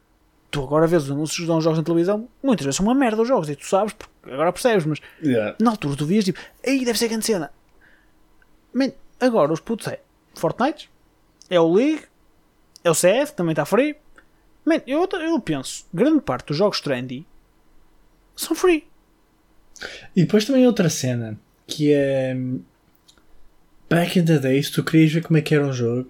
Tu 0.51 0.61
agora 0.61 0.87
vês 0.87 1.03
os 1.03 1.11
anúncios 1.11 1.47
dão 1.47 1.61
jogos 1.61 1.77
na 1.77 1.85
televisão, 1.85 2.27
muitas 2.43 2.65
vezes 2.65 2.77
são 2.77 2.85
uma 2.85 2.95
merda 2.95 3.21
os 3.21 3.27
jogos, 3.27 3.49
e 3.49 3.55
tu 3.55 3.65
sabes, 3.65 3.93
porque 3.93 4.29
agora 4.29 4.51
percebes, 4.51 4.85
mas 4.85 4.99
Yeah. 5.23 5.55
na 5.61 5.71
altura 5.71 5.95
tu 5.95 6.05
vias 6.05 6.25
tipo, 6.25 6.39
aí 6.65 6.83
deve 6.83 6.97
ser 6.97 7.07
grande 7.07 7.25
cena. 7.25 7.51
Man, 8.73 8.91
agora 9.19 9.53
os 9.53 9.59
putos 9.59 9.87
é 9.87 10.01
Fortnite, 10.35 10.89
é 11.49 11.59
o 11.59 11.71
League, 11.73 12.03
é 12.83 12.89
o 12.89 12.95
CS, 12.95 13.31
também 13.31 13.53
está 13.53 13.65
free. 13.65 13.95
Man, 14.65 14.81
eu, 14.85 15.07
eu 15.21 15.39
penso, 15.39 15.85
grande 15.93 16.21
parte 16.21 16.47
dos 16.47 16.57
jogos 16.57 16.81
trendy 16.81 17.25
são 18.35 18.55
free. 18.55 18.87
E 20.15 20.23
depois 20.23 20.45
também 20.45 20.65
outra 20.67 20.89
cena 20.89 21.39
que 21.69 21.93
é. 21.93 22.35
Back 23.89 24.19
in 24.19 24.25
the 24.25 24.37
days, 24.37 24.69
tu 24.69 24.83
querias 24.83 25.11
ver 25.11 25.23
como 25.23 25.37
é 25.37 25.41
que 25.41 25.55
era 25.55 25.65
um 25.65 25.73
jogo. 25.73 26.09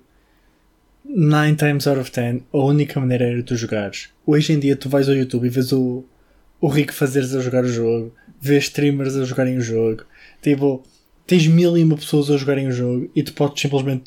9 1.05 1.55
times 1.55 1.87
out 1.87 1.99
of 1.99 2.11
10, 2.11 2.43
a 2.53 2.57
única 2.57 2.99
maneira 2.99 3.25
era 3.25 3.43
tu 3.43 3.55
jogares. 3.55 4.09
Hoje 4.25 4.53
em 4.53 4.59
dia, 4.59 4.75
tu 4.75 4.89
vais 4.89 5.09
ao 5.09 5.15
YouTube 5.15 5.45
e 5.45 5.49
vês 5.49 5.71
o, 5.71 6.03
o 6.61 6.67
Rico 6.67 6.93
fazeres 6.93 7.33
a 7.33 7.39
jogar 7.39 7.63
o 7.63 7.67
jogo, 7.67 8.13
vês 8.39 8.65
streamers 8.65 9.15
a 9.15 9.23
jogarem 9.23 9.57
o 9.57 9.61
jogo. 9.61 10.03
Tipo, 10.41 10.83
tens 11.25 11.47
mil 11.47 11.75
e 11.77 11.83
uma 11.83 11.95
pessoas 11.95 12.29
a 12.29 12.37
jogarem 12.37 12.67
o 12.67 12.71
jogo 12.71 13.09
e 13.15 13.23
tu 13.23 13.33
podes 13.33 13.59
simplesmente 13.61 14.03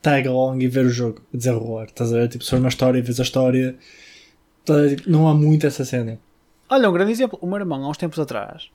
tag 0.00 0.28
along 0.28 0.62
e 0.62 0.68
ver 0.68 0.86
o 0.86 0.90
jogo 0.90 1.20
desenrolar. 1.32 1.86
Estás 1.86 2.12
a 2.12 2.18
ver? 2.18 2.28
Tipo, 2.28 2.44
se 2.44 2.50
for 2.50 2.58
uma 2.58 2.68
história, 2.68 3.02
vês 3.02 3.18
a 3.18 3.22
história. 3.24 3.76
Tá, 4.64 4.88
tipo, 4.88 5.10
Não 5.10 5.26
há 5.26 5.34
muito 5.34 5.66
essa 5.66 5.84
cena. 5.84 6.18
Olha, 6.68 6.88
um 6.88 6.92
grande 6.92 7.10
exemplo. 7.10 7.38
O 7.42 7.46
meu 7.46 7.58
irmão, 7.58 7.84
há 7.84 7.90
uns 7.90 7.98
tempos 7.98 8.18
atrás, 8.20 8.70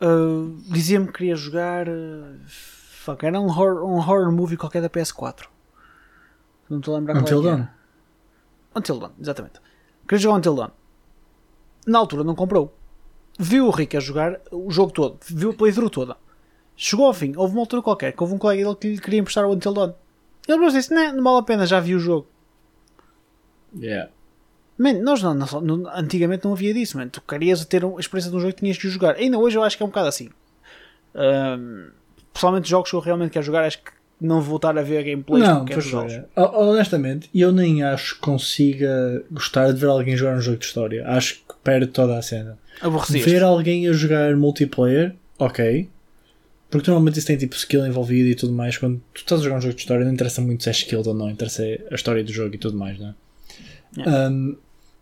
uh, 0.00 0.56
dizia-me 0.72 1.06
que 1.06 1.12
queria 1.12 1.36
jogar. 1.36 1.88
uh, 1.88 2.38
fuck, 2.46 3.24
era 3.24 3.40
um 3.40 3.46
horror, 3.46 3.84
um 3.84 3.96
horror 3.96 4.30
movie 4.32 4.56
qualquer 4.56 4.82
da 4.82 4.90
PS4. 4.90 5.46
Não 6.68 6.78
estou 6.78 6.94
a 6.94 6.98
lembrar 6.98 7.14
qual 7.14 7.20
é 7.20 7.22
Until 7.22 7.48
era. 7.48 7.56
Dawn. 7.56 7.68
Until 8.76 8.98
Dawn, 8.98 9.12
exatamente. 9.20 9.60
Queria 10.06 10.18
jogar 10.22 10.36
Until 10.36 10.54
Dawn. 10.54 10.70
Na 11.86 11.98
altura 11.98 12.24
não 12.24 12.34
comprou. 12.34 12.74
Viu 13.38 13.66
o 13.66 13.70
Rick 13.70 13.96
a 13.96 14.00
jogar 14.00 14.40
o 14.50 14.70
jogo 14.70 14.92
todo, 14.92 15.18
viu 15.26 15.50
a 15.50 15.54
playthrough 15.54 15.90
toda. 15.90 16.16
Chegou 16.76 17.06
ao 17.06 17.14
fim, 17.14 17.34
houve 17.36 17.54
uma 17.54 17.62
altura 17.62 17.82
qualquer 17.82 18.12
que 18.12 18.22
houve 18.22 18.34
um 18.34 18.38
colega 18.38 18.62
dele 18.62 18.76
que 18.76 18.88
lhe 18.88 19.00
queria 19.00 19.20
emprestar 19.20 19.44
o 19.44 19.52
Until 19.52 19.72
Dawn. 19.72 19.94
Ele 20.46 20.70
disse: 20.70 20.92
não, 20.92 21.12
não 21.12 21.22
vale 21.22 21.38
a 21.38 21.42
pena, 21.42 21.66
já 21.66 21.80
vi 21.80 21.94
o 21.94 21.98
jogo. 21.98 22.26
Yeah. 23.76 24.10
Man, 24.78 24.94
nós 25.02 25.22
não, 25.22 25.34
não- 25.34 25.90
antigamente 25.94 26.44
não 26.44 26.52
havia 26.52 26.72
disso, 26.72 26.96
man. 26.96 27.08
Tu 27.08 27.20
querias 27.20 27.64
ter 27.64 27.84
a 27.84 27.88
experiência 27.98 28.30
de 28.30 28.36
um 28.36 28.40
jogo 28.40 28.52
que 28.54 28.60
tinhas 28.60 28.78
que 28.78 28.86
o 28.86 28.90
jogar. 28.90 29.16
Ainda 29.16 29.36
hoje 29.38 29.58
eu 29.58 29.62
acho 29.64 29.76
que 29.76 29.82
é 29.82 29.86
um 29.86 29.88
bocado 29.88 30.06
assim. 30.08 30.28
Ahm, 31.14 31.88
pessoalmente, 32.32 32.68
jogos 32.68 32.90
que 32.90 32.96
eu 32.96 33.00
realmente 33.00 33.30
quero 33.32 33.44
jogar, 33.44 33.64
acho 33.64 33.78
que 33.78 33.90
não 34.20 34.36
vou 34.40 34.50
voltar 34.50 34.76
a 34.76 34.82
ver 34.82 35.02
gameplays 35.04 35.44
Não, 35.46 35.64
pois 35.64 35.84
jogos. 35.84 36.12
Ho- 36.36 36.70
Honestamente, 36.70 37.28
eu 37.34 37.52
nem 37.52 37.82
acho 37.82 38.16
que 38.16 38.20
consiga 38.20 39.24
gostar 39.30 39.72
de 39.72 39.80
ver 39.80 39.86
alguém 39.86 40.16
jogar 40.16 40.36
um 40.36 40.40
jogo 40.40 40.58
de 40.58 40.64
história. 40.66 41.06
Acho 41.08 41.34
que 41.36 41.54
perde 41.62 41.86
toda 41.88 42.16
a 42.18 42.22
cena. 42.22 42.58
Aborrecias. 42.80 43.24
Ver 43.24 43.42
alguém 43.42 43.88
a 43.88 43.92
jogar 43.92 44.36
multiplayer, 44.36 45.14
ok. 45.38 45.88
Porque 46.70 46.90
normalmente 46.90 47.18
isso 47.18 47.26
tem 47.26 47.36
tipo 47.36 47.56
skill 47.56 47.86
envolvido 47.86 48.28
e 48.28 48.34
tudo 48.34 48.52
mais. 48.52 48.76
Quando 48.76 49.00
tu 49.14 49.18
estás 49.20 49.40
a 49.40 49.44
jogar 49.44 49.56
um 49.56 49.60
jogo 49.60 49.74
de 49.74 49.80
história, 49.80 50.04
não 50.04 50.12
interessa 50.12 50.40
muito 50.42 50.62
se 50.62 50.68
é 50.68 50.72
skill 50.72 51.02
ou 51.06 51.14
não, 51.14 51.30
interessa 51.30 51.62
a 51.90 51.94
história 51.94 52.22
do 52.22 52.32
jogo 52.32 52.54
e 52.54 52.58
tudo 52.58 52.76
mais, 52.76 52.98
não 52.98 53.08
é? 53.08 53.14
Yeah. 53.96 54.28
Um, 54.30 54.56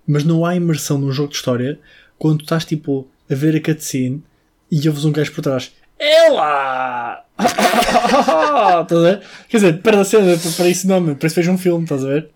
mas 0.06 0.24
não 0.24 0.44
há 0.44 0.54
imersão 0.54 0.98
num 0.98 1.10
jogo 1.12 1.30
de 1.30 1.36
história 1.36 1.78
quando 2.18 2.38
tu 2.38 2.42
estás 2.44 2.64
tipo 2.64 3.08
a 3.30 3.34
ver 3.34 3.56
a 3.56 3.60
cutscene 3.60 4.22
e 4.70 4.88
ouves 4.88 5.04
um 5.04 5.12
gajo 5.12 5.32
por 5.32 5.42
trás. 5.42 5.72
Ela! 5.98 7.24
estás 7.38 8.92
a 8.92 9.00
ver? 9.02 9.22
Quer 9.48 9.56
dizer, 9.56 9.82
perde 9.82 10.00
a 10.00 10.04
cena 10.04 10.36
para 10.56 10.68
isso 10.68 10.86
não. 10.86 11.02
Parece 11.14 11.34
que 11.34 11.42
fez 11.42 11.48
um 11.48 11.58
filme, 11.58 11.84
estás 11.84 12.04
a 12.04 12.08
ver? 12.08 12.30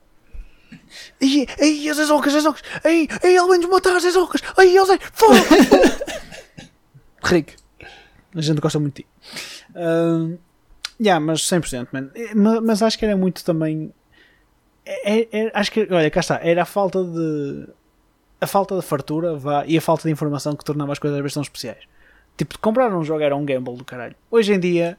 Ai, 1.23 1.47
ai, 1.61 1.89
as 1.89 1.99
Azocas, 1.99 2.35
as 2.35 2.41
Azocas. 2.45 2.63
Ai, 2.85 3.07
ai, 3.23 3.37
ele 3.37 3.49
vem-nos 3.49 3.69
matar 3.71 3.95
as 3.97 4.05
Azocas. 4.05 4.41
Ai, 4.57 4.77
eles. 4.77 4.99
Fogo! 5.13 5.35
Rick, 7.23 7.55
a 8.35 8.41
gente 8.41 8.61
gosta 8.61 8.79
muito 8.79 8.97
de 8.97 9.03
ti. 9.03 9.09
Um, 9.77 10.39
yeah, 11.01 11.25
mas 11.25 11.43
100%, 11.43 11.89
man. 11.93 12.11
Eh, 12.15 12.35
ma- 12.35 12.61
Mas 12.61 12.83
acho 12.83 12.99
que 12.99 13.05
era 13.05 13.17
muito 13.17 13.45
também. 13.45 13.93
É, 14.85 15.21
é- 15.21 15.29
é- 15.33 15.51
acho 15.55 15.71
que, 15.73 15.87
olha, 15.91 16.11
cá 16.11 16.21
está. 16.21 16.41
Era 16.43 16.63
a 16.63 16.67
falta 16.67 17.03
de. 17.05 17.69
A 18.41 18.47
falta 18.47 18.75
de 18.77 18.83
fartura 18.83 19.37
vá, 19.37 19.65
e 19.67 19.77
a 19.77 19.81
falta 19.81 20.05
de 20.05 20.11
informação 20.13 20.57
que 20.57 20.65
tornava 20.65 20.93
as 20.93 20.99
coisas 20.99 21.17
às 21.19 21.23
vezes 21.23 21.35
tão 21.35 21.43
especiais. 21.43 21.85
Tipo, 22.39 22.59
comprar 22.59 22.91
um 22.95 23.05
jogo 23.05 23.21
era 23.23 23.37
um 23.37 23.45
gamble 23.45 23.77
do 23.77 23.85
caralho. 23.85 24.15
Hoje 24.31 24.55
em 24.55 24.59
dia, 24.59 24.97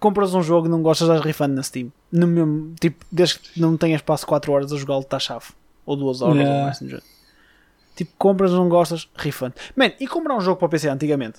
compras 0.00 0.34
um 0.34 0.42
jogo 0.42 0.66
e 0.66 0.70
não 0.70 0.82
gostas, 0.82 1.06
das 1.06 1.20
refund 1.20 1.54
na 1.54 1.62
Steam. 1.62 1.92
No 2.10 2.26
mesmo, 2.26 2.74
tipo, 2.80 3.04
desde 3.12 3.38
que 3.38 3.60
não 3.60 3.76
tenhas 3.76 4.00
espaço 4.00 4.26
4 4.26 4.50
horas 4.52 4.72
a 4.72 4.76
jogá-lo, 4.76 5.02
está 5.02 5.18
chave. 5.20 5.46
Ou 5.84 5.94
2 5.96 6.22
horas, 6.22 6.36
Yeah. 6.38 6.56
ou 6.58 6.64
mais 6.64 6.78
do 6.80 6.86
género. 6.88 7.02
Tipo, 7.94 8.12
compras, 8.18 8.50
não 8.50 8.68
gostas, 8.68 9.08
refund. 9.14 9.52
Man, 9.76 9.92
e 10.00 10.08
comprar 10.08 10.34
um 10.36 10.40
jogo 10.40 10.56
para 10.58 10.66
o 10.66 10.68
PC 10.68 10.88
antigamente? 10.88 11.38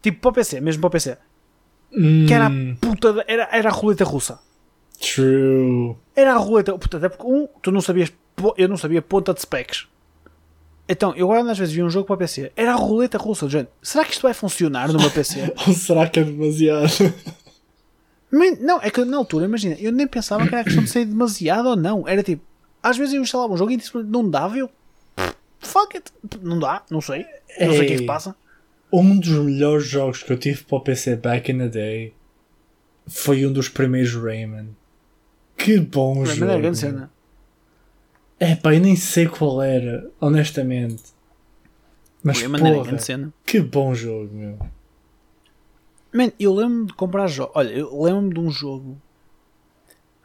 Tipo, 0.00 0.20
para 0.20 0.30
o 0.30 0.32
PC, 0.32 0.60
mesmo 0.60 0.80
para 0.80 0.88
o 0.88 0.90
PC. 0.90 1.18
Que 2.28 2.32
era 2.32 2.46
a 2.46 2.48
Hum, 2.48 2.76
puta, 2.80 3.12
da- 3.12 3.24
era, 3.26 3.48
era 3.50 3.68
a 3.68 3.72
roleta 3.72 4.04
russa. 4.04 4.38
True. 5.00 5.96
Era 6.14 6.34
a 6.34 6.36
roleta, 6.36 6.76
puta, 6.76 6.98
até 6.98 7.08
porque 7.08 7.26
um, 7.26 7.48
tu 7.62 7.72
não 7.72 7.80
sabias, 7.80 8.12
eu 8.56 8.68
não 8.68 8.76
sabia 8.76 9.00
ponta 9.00 9.32
de 9.32 9.40
specs. 9.40 9.88
Então, 10.86 11.14
eu 11.16 11.30
agora 11.30 11.52
às 11.52 11.58
vezes 11.58 11.72
vi 11.72 11.82
um 11.82 11.88
jogo 11.88 12.06
para 12.06 12.14
o 12.14 12.18
PC, 12.18 12.52
era 12.54 12.72
a 12.72 12.76
roleta 12.76 13.16
russa, 13.16 13.46
do 13.46 13.52
género. 13.52 13.70
Será 13.80 14.04
que 14.04 14.12
isto 14.12 14.22
vai 14.22 14.34
funcionar 14.34 14.92
meu 14.92 15.10
PC? 15.10 15.54
Ou 15.66 15.72
será 15.72 16.08
que 16.08 16.20
é 16.20 16.24
demasiado? 16.24 16.90
Man, 18.30 18.56
não, 18.60 18.80
é 18.82 18.90
que 18.90 19.04
na 19.04 19.16
altura, 19.16 19.46
imagina, 19.46 19.76
eu 19.80 19.90
nem 19.90 20.06
pensava 20.06 20.46
que 20.46 20.54
era 20.54 20.64
questão 20.64 20.84
de 20.84 20.90
ser 20.90 21.04
demasiado 21.04 21.70
ou 21.70 21.76
não. 21.76 22.06
Era 22.06 22.22
tipo, 22.22 22.44
às 22.82 22.96
vezes 22.96 23.14
eu 23.14 23.22
instalava 23.22 23.52
um 23.52 23.56
jogo 23.56 23.72
e 23.72 23.76
disse, 23.76 23.90
não 23.96 24.28
dava, 24.28 24.56
e 24.56 24.60
eu, 24.60 24.70
fuck 25.58 25.96
it, 25.96 26.12
não 26.42 26.58
dá, 26.58 26.84
não 26.90 27.00
sei, 27.00 27.26
não 27.60 27.72
sei 27.72 27.82
o 27.82 27.86
que 27.86 27.92
é 27.94 27.96
que 27.98 28.06
passa. 28.06 28.36
Um 28.92 29.18
dos 29.18 29.30
melhores 29.30 29.86
jogos 29.86 30.22
que 30.22 30.32
eu 30.32 30.38
tive 30.38 30.62
para 30.62 30.78
o 30.78 30.80
PC 30.80 31.16
back 31.16 31.50
in 31.50 31.58
the 31.58 31.68
day 31.68 32.14
foi 33.06 33.44
um 33.46 33.52
dos 33.52 33.68
primeiros 33.68 34.14
Rayman. 34.14 34.68
Que 35.64 35.78
bom 35.78 36.20
Mas 36.20 36.30
jogo. 36.30 36.50
é 36.52 36.58
grande 36.60 36.78
cena. 36.78 37.10
É 38.38 38.56
pá, 38.56 38.74
eu 38.74 38.80
nem 38.80 38.96
sei 38.96 39.26
qual 39.26 39.60
era, 39.62 40.10
honestamente. 40.20 41.02
Mas 42.22 42.38
Foi 42.40 42.48
porra, 42.48 42.84
grande 42.84 43.04
cena. 43.04 43.32
que 43.44 43.60
bom 43.60 43.94
jogo, 43.94 44.32
meu. 44.34 44.58
Man, 46.12 46.32
eu 46.40 46.54
lembro-me 46.54 46.86
de 46.86 46.94
comprar 46.94 47.26
jogos. 47.28 47.52
Olha, 47.56 47.70
eu 47.70 48.02
lembro-me 48.02 48.32
de 48.34 48.40
um 48.40 48.50
jogo. 48.50 49.00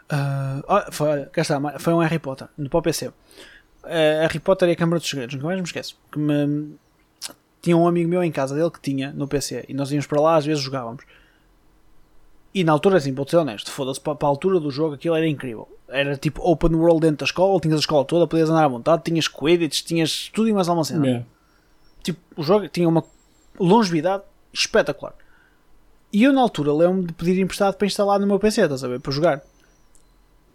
ah, 0.09 0.61
olha, 0.67 0.91
foi, 0.91 1.07
olha, 1.09 1.25
cá 1.27 1.41
está, 1.41 1.79
foi 1.79 1.93
um 1.93 1.99
Harry 1.99 2.19
Potter, 2.19 2.47
no 2.57 2.69
para 2.69 2.79
o 2.79 2.81
PC. 2.81 3.11
Ah, 3.83 4.21
Harry 4.21 4.39
Potter 4.39 4.69
e 4.69 4.71
a 4.71 4.75
Câmara 4.75 4.99
dos 4.99 5.09
Segredos, 5.09 5.35
nunca 5.35 5.47
mais 5.47 5.59
me 5.59 5.65
esqueço. 5.65 5.97
Que 6.11 6.17
me- 6.19 6.75
tinha 7.61 7.75
um 7.75 7.87
amigo 7.87 8.07
meu 8.09 8.23
em 8.23 8.31
casa 8.31 8.53
dele 8.55 8.69
que 8.69 8.79
tinha 8.79 9.11
no 9.11 9.27
PC 9.27 9.65
e 9.67 9.73
nós 9.73 9.91
íamos 9.91 10.05
para 10.07 10.21
lá, 10.21 10.35
às 10.37 10.45
vezes 10.45 10.63
jogávamos. 10.63 11.03
E 12.55 12.63
na 12.63 12.71
altura, 12.71 12.95
assim, 12.95 13.13
vou 13.13 13.27
ser 13.27 13.35
honesto, 13.35 13.69
foda-se, 13.69 13.99
para, 13.99 14.17
a 14.17 14.25
altura 14.25 14.61
do 14.61 14.71
jogo 14.71 14.95
aquilo 14.95 15.13
era 15.13 15.27
incrível. 15.27 15.67
Era 15.89 16.15
tipo 16.15 16.41
open 16.41 16.73
world 16.73 17.01
dentro 17.01 17.17
da 17.17 17.25
escola, 17.25 17.59
tinhas 17.59 17.75
a 17.75 17.79
escola 17.81 18.05
toda, 18.05 18.25
podias 18.25 18.49
andar 18.49 18.63
à 18.63 18.67
vontade, 18.69 19.03
tinhas 19.03 19.27
Quidditch, 19.27 19.83
tinhas 19.83 20.31
tudo 20.33 20.47
e 20.47 20.53
mais 20.53 20.69
alguma 20.69 20.85
cena. 20.85 21.05
Yeah. 21.05 21.25
Tipo, 22.01 22.19
o 22.37 22.41
jogo 22.41 22.69
tinha 22.69 22.87
uma 22.87 23.03
longevidade 23.59 24.23
espetacular. 24.53 25.13
E 26.13 26.23
eu 26.23 26.31
na 26.31 26.39
altura 26.39 26.71
lembro-me 26.71 27.07
de 27.07 27.11
pedir 27.11 27.41
emprestado 27.41 27.75
para 27.75 27.87
instalar 27.87 28.21
no 28.21 28.25
meu 28.25 28.39
PC, 28.39 28.61
estás 28.61 28.85
a 28.85 28.87
ver? 28.87 29.01
Para 29.01 29.11
jogar. 29.11 29.41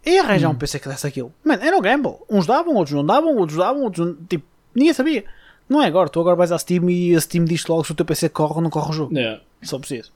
E 0.03 0.17
arranjar 0.17 0.49
um 0.49 0.55
PC 0.55 0.79
que 0.79 0.89
desse 0.89 1.05
aquilo. 1.05 1.31
Mano, 1.45 1.61
era 1.61 1.77
um 1.77 1.81
gamble. 1.81 2.15
Uns 2.27 2.47
davam, 2.47 2.73
outros 2.73 2.95
não 2.95 3.05
davam, 3.05 3.37
outros 3.37 3.59
davam, 3.59 3.83
outros 3.83 4.07
não... 4.07 4.15
Tipo, 4.25 4.43
ninguém 4.73 4.93
sabia. 4.95 5.23
Não 5.69 5.79
é 5.79 5.85
agora, 5.85 6.09
tu 6.09 6.19
agora 6.19 6.35
vais 6.35 6.51
à 6.51 6.57
Steam 6.57 6.89
e 6.89 7.15
a 7.15 7.21
Steam 7.21 7.45
diz 7.45 7.63
logo 7.67 7.83
se 7.83 7.91
o 7.91 7.95
teu 7.95 8.07
PC 8.07 8.29
corre 8.29 8.55
ou 8.55 8.61
não 8.61 8.71
corre 8.71 8.89
o 8.89 8.93
jogo. 8.93 9.15
Yeah. 9.15 9.39
Só 9.61 9.77
preciso. 9.77 10.11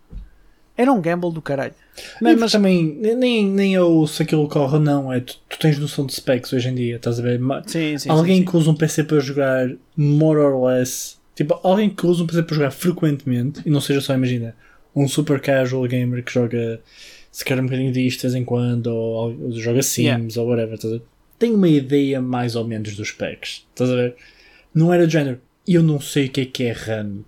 Era 0.78 0.92
um 0.92 1.02
gamble 1.02 1.32
do 1.32 1.42
caralho. 1.42 1.74
Mas 2.22 2.38
mas 2.38 2.52
também, 2.52 2.98
nem, 3.18 3.46
nem 3.46 3.74
eu 3.74 4.06
se 4.06 4.22
aquilo 4.22 4.48
corre 4.50 4.78
não, 4.80 5.12
é 5.12 5.22
tu, 5.22 5.38
tu 5.50 5.58
tens 5.58 5.80
noção 5.80 6.06
de 6.06 6.14
specs 6.14 6.52
hoje 6.52 6.68
em 6.68 6.76
dia, 6.76 6.98
estás 6.98 7.20
a 7.20 7.24
ver? 7.24 7.40
Sim, 7.66 7.98
sim, 7.98 8.10
alguém 8.10 8.40
sim, 8.40 8.46
que 8.46 8.58
usa 8.58 8.70
um 8.72 8.76
PC 8.76 9.06
para 9.06 9.20
jogar 9.20 9.70
more 9.96 10.38
or 10.40 10.66
less, 10.66 11.16
tipo, 11.34 11.58
alguém 11.64 11.90
que 11.90 12.06
usa 12.06 12.24
um 12.24 12.28
PC 12.28 12.44
para 12.44 12.56
jogar 12.56 12.72
frequentemente 12.72 13.62
e 13.66 13.70
não 13.70 13.80
seja 13.80 14.02
só, 14.02 14.14
imagina, 14.14 14.54
um 14.94 15.08
super 15.08 15.40
casual 15.40 15.88
gamer 15.88 16.24
que 16.24 16.34
joga 16.34 16.82
se 17.32 17.44
quer 17.44 17.60
um 17.60 17.64
bocadinho 17.64 17.92
disto 17.92 18.22
de 18.22 18.28
vez 18.28 18.36
em 18.36 18.46
quando, 18.46 18.88
ou, 18.88 19.36
ou 19.44 19.52
joga 19.54 19.82
Sims 19.82 20.38
ou 20.38 20.48
whatever, 20.48 20.76
estás 20.76 20.94
a 20.94 20.98
ver? 20.98 21.04
Tem 21.40 21.54
uma 21.54 21.68
ideia 21.68 22.22
mais 22.22 22.56
ou 22.56 22.66
menos 22.66 22.96
dos 22.96 23.10
specs, 23.10 23.66
estás 23.70 23.90
a 23.90 23.96
ver? 23.96 24.16
Não 24.74 24.94
era 24.94 25.06
do 25.06 25.12
género, 25.12 25.40
eu 25.68 25.82
não 25.84 26.00
sei 26.00 26.28
o 26.28 26.30
que 26.30 26.42
é 26.42 26.46
que 26.46 26.64
é 26.64 26.72
RAM. 26.72 27.20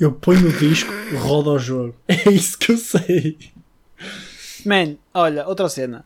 Eu 0.00 0.12
ponho 0.12 0.48
o 0.48 0.52
disco, 0.52 0.90
roda 1.18 1.50
o 1.50 1.58
jogo. 1.58 1.94
É 2.06 2.30
isso 2.30 2.56
que 2.58 2.72
eu 2.72 2.76
sei. 2.78 3.38
Man, 4.64 4.96
olha, 5.12 5.46
outra 5.46 5.68
cena. 5.68 6.04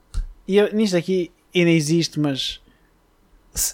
E 0.49 0.57
eu- 0.57 0.73
nisto 0.73 0.97
aqui 0.97 1.31
ainda 1.55 1.71
existe, 1.71 2.19
mas. 2.19 2.61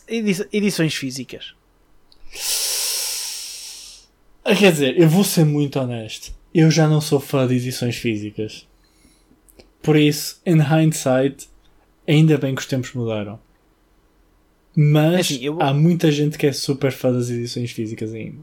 edi- 0.09 0.48
Edições 0.52 0.94
físicas. 0.94 1.54
Ah, 4.44 4.54
Quer 4.54 4.72
dizer, 4.72 4.98
eu 5.00 5.09
vou 5.09 5.24
ser 5.24 5.44
muito 5.44 5.78
honesto. 5.78 6.33
Eu 6.54 6.70
já 6.70 6.88
não 6.88 7.00
sou 7.00 7.20
fã 7.20 7.46
de 7.46 7.54
edições 7.54 7.96
físicas. 7.96 8.66
Por 9.83 9.96
isso, 9.96 10.40
in 10.46 10.59
hindsight, 10.61 11.48
ainda 12.07 12.38
bem 12.38 12.54
que 12.54 12.61
os 12.61 12.66
tempos 12.66 12.92
mudaram. 12.94 13.38
Mas 14.74 15.20
Assim, 15.20 15.44
eu 15.44 15.61
há 15.61 15.72
muita 15.74 16.11
gente 16.11 16.38
que 16.38 16.46
é 16.46 16.52
super 16.52 16.90
fã 16.92 17.12
das 17.12 17.28
edições 17.31 17.70
físicas 17.70 18.12
ainda. 18.14 18.38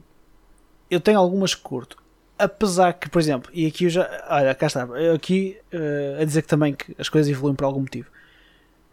Eu 0.89 0.99
tenho 0.99 1.19
algumas 1.19 1.55
que 1.55 1.61
curto. 1.61 1.97
Apesar 2.37 2.93
que, 2.93 3.09
por 3.09 3.19
exemplo, 3.19 3.49
e 3.53 3.65
aqui 3.65 3.85
eu 3.85 3.89
já. 3.89 4.25
Olha, 4.29 4.53
cá 4.53 4.67
está. 4.67 4.87
Aqui 5.13 5.57
eh, 5.71 6.17
a 6.19 6.25
dizer 6.25 6.41
que 6.41 6.47
também 6.47 6.73
que 6.73 6.93
as 6.99 7.07
coisas 7.07 7.31
evoluem 7.31 7.55
por 7.55 7.63
algum 7.63 7.79
motivo. 7.79 8.09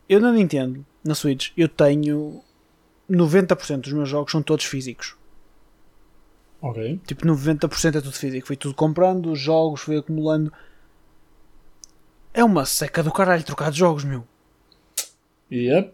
Eu 0.09 0.21
na 0.21 0.31
Nintendo, 0.31 0.85
na 1.05 1.15
Switch, 1.15 1.51
eu 1.57 1.69
tenho 1.69 2.43
90% 3.11 3.81
dos 3.81 3.93
meus 3.93 4.09
jogos 4.09 4.31
são 4.31 4.43
todos 4.43 4.65
físicos. 4.65 5.17
Ok. 6.61 7.01
Tipo, 7.05 7.27
90% 7.27 7.97
é 7.97 8.01
tudo 8.01 8.13
físico. 8.13 8.47
Fui 8.47 8.57
tudo 8.57 8.75
comprando, 8.75 9.33
os 9.33 9.41
jogos, 9.41 9.81
fui 9.81 9.99
acumulando. 9.99 10.53
É 12.33 12.45
uma 12.45 12.65
seca 12.65 13.03
do 13.03 13.13
caralho 13.13 13.43
trocar 13.43 13.71
de 13.73 13.79
jogos, 13.79 14.05
meu. 14.05 14.25
Yep. 15.51 15.93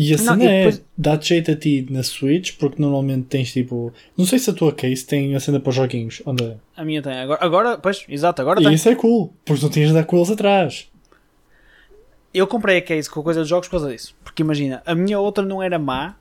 E 0.00 0.14
a 0.14 0.16
Não, 0.18 0.24
cena 0.24 0.44
e 0.44 0.46
é, 0.46 0.58
depois- 0.66 0.84
dá-te 0.96 1.28
jeito 1.30 1.50
a 1.50 1.56
ti 1.56 1.84
na 1.90 2.04
Switch, 2.04 2.56
porque 2.56 2.80
normalmente 2.80 3.24
tens 3.26 3.52
tipo. 3.52 3.92
Não 4.16 4.24
sei 4.24 4.38
se 4.38 4.48
a 4.48 4.52
tua 4.52 4.72
case 4.72 5.04
tem 5.04 5.34
a 5.34 5.40
cena 5.40 5.58
para 5.58 5.70
os 5.70 5.74
joguinhos. 5.74 6.22
Onde 6.24 6.44
é? 6.44 6.56
A 6.76 6.84
minha 6.84 7.02
tem. 7.02 7.12
Agora, 7.18 7.44
agora 7.44 7.78
pois, 7.78 8.04
exato, 8.08 8.40
agora 8.40 8.60
E 8.60 8.64
tem. 8.64 8.74
isso 8.74 8.88
é 8.88 8.94
cool, 8.94 9.34
porque 9.44 9.60
não 9.60 9.68
tinhas 9.70 9.88
de 9.88 9.94
dar 9.96 10.04
com 10.04 10.16
eles 10.16 10.30
atrás. 10.30 10.88
Eu 12.32 12.46
comprei 12.46 12.76
a 12.78 12.82
case 12.82 13.10
com 13.10 13.18
a 13.18 13.22
coisa 13.24 13.42
de 13.42 13.48
jogos 13.48 13.66
por 13.66 13.72
causa 13.72 13.90
disso. 13.90 14.14
Porque 14.22 14.40
imagina, 14.40 14.80
a 14.86 14.94
minha 14.94 15.18
outra 15.18 15.44
não 15.44 15.60
era 15.60 15.80
má, 15.80 16.14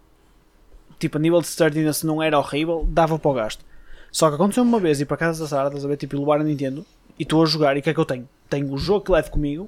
tipo 1.00 1.18
a 1.18 1.22
nível 1.22 1.40
de 1.40 1.46
sturdiness 1.48 2.02
não 2.02 2.24
era 2.24 2.40
horrível, 2.40 2.84
dava 2.90 3.20
para 3.20 3.30
o 3.30 3.34
gasto. 3.36 3.64
Só 4.12 4.30
que 4.30 4.36
aconteceu 4.36 4.64
uma 4.64 4.80
vez 4.80 5.00
ir 5.00 5.06
para 5.06 5.18
casa 5.18 5.44
da 5.44 5.48
Sara, 5.48 5.68
estás 5.68 5.86
a 5.86 5.88
ver, 5.88 5.98
tipo, 5.98 6.16
e 6.16 6.20
levar 6.20 6.42
a 6.42 6.44
Nintendo 6.44 6.84
e 7.20 7.22
estou 7.24 7.44
a 7.44 7.46
jogar 7.46 7.76
e 7.78 7.80
o 7.82 7.84
que 7.84 7.92
é 7.92 7.94
que 7.94 8.00
eu 8.00 8.06
tenho? 8.06 8.28
Tenho 8.50 8.72
o 8.74 8.78
jogo 8.80 9.06
que 9.06 9.12
levo 9.12 9.30
comigo 9.30 9.68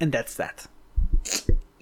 and 0.00 0.08
that's 0.10 0.34
that. 0.34 0.64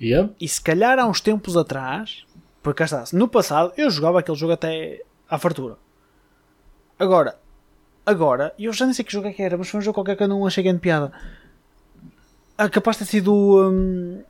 Yep. 0.05 0.35
E 0.41 0.47
se 0.47 0.61
calhar 0.61 0.99
há 0.99 1.07
uns 1.07 1.21
tempos 1.21 1.57
atrás, 1.57 2.25
porque 2.63 2.79
cá 2.79 2.85
está, 2.85 3.05
no 3.17 3.27
passado 3.27 3.73
eu 3.77 3.89
jogava 3.91 4.21
aquele 4.21 4.37
jogo 4.37 4.53
até 4.53 5.03
à 5.29 5.39
fartura. 5.39 5.77
Agora, 6.99 7.37
agora, 8.05 8.55
eu 8.59 8.73
já 8.73 8.85
nem 8.85 8.95
sei 8.95 9.05
que 9.05 9.13
jogo 9.13 9.29
é 9.29 9.33
que 9.33 9.43
era, 9.43 9.57
mas 9.57 9.69
foi 9.69 9.81
um 9.81 9.83
jogo 9.83 9.95
qualquer 9.95 10.17
que 10.17 10.23
eu 10.23 10.29
não 10.29 10.47
achei 10.47 10.63
grande 10.63 10.81
piada. 10.81 11.11
Ah, 12.57 12.69
capaz 12.69 12.97
de 12.99 13.05
ter 13.05 13.11
sido 13.11 13.33
hum, 13.35 14.23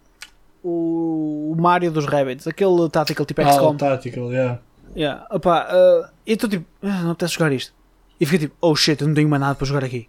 o, 0.62 1.54
Mario 1.58 1.90
dos 1.90 2.06
Rabbids, 2.06 2.46
aquele 2.46 2.88
Tactical 2.88 3.26
tipo 3.26 3.42
Ah, 3.42 3.52
XCOM. 3.52 3.74
o 3.74 3.76
Tactical, 3.76 4.32
yeah. 4.32 4.60
Yeah, 4.96 5.26
opá, 5.30 5.66
ah, 5.68 6.10
e 6.26 6.32
estou 6.32 6.48
tipo, 6.48 6.64
ah, 6.82 7.02
não 7.02 7.10
apetece 7.10 7.34
jogar 7.34 7.52
isto. 7.52 7.74
E 8.18 8.24
fiquei 8.24 8.48
tipo, 8.48 8.56
oh 8.60 8.74
shit, 8.76 9.00
eu 9.00 9.08
não 9.08 9.14
tenho 9.14 9.28
mais 9.28 9.40
nada 9.40 9.54
para 9.54 9.66
jogar 9.66 9.84
aqui. 9.84 10.08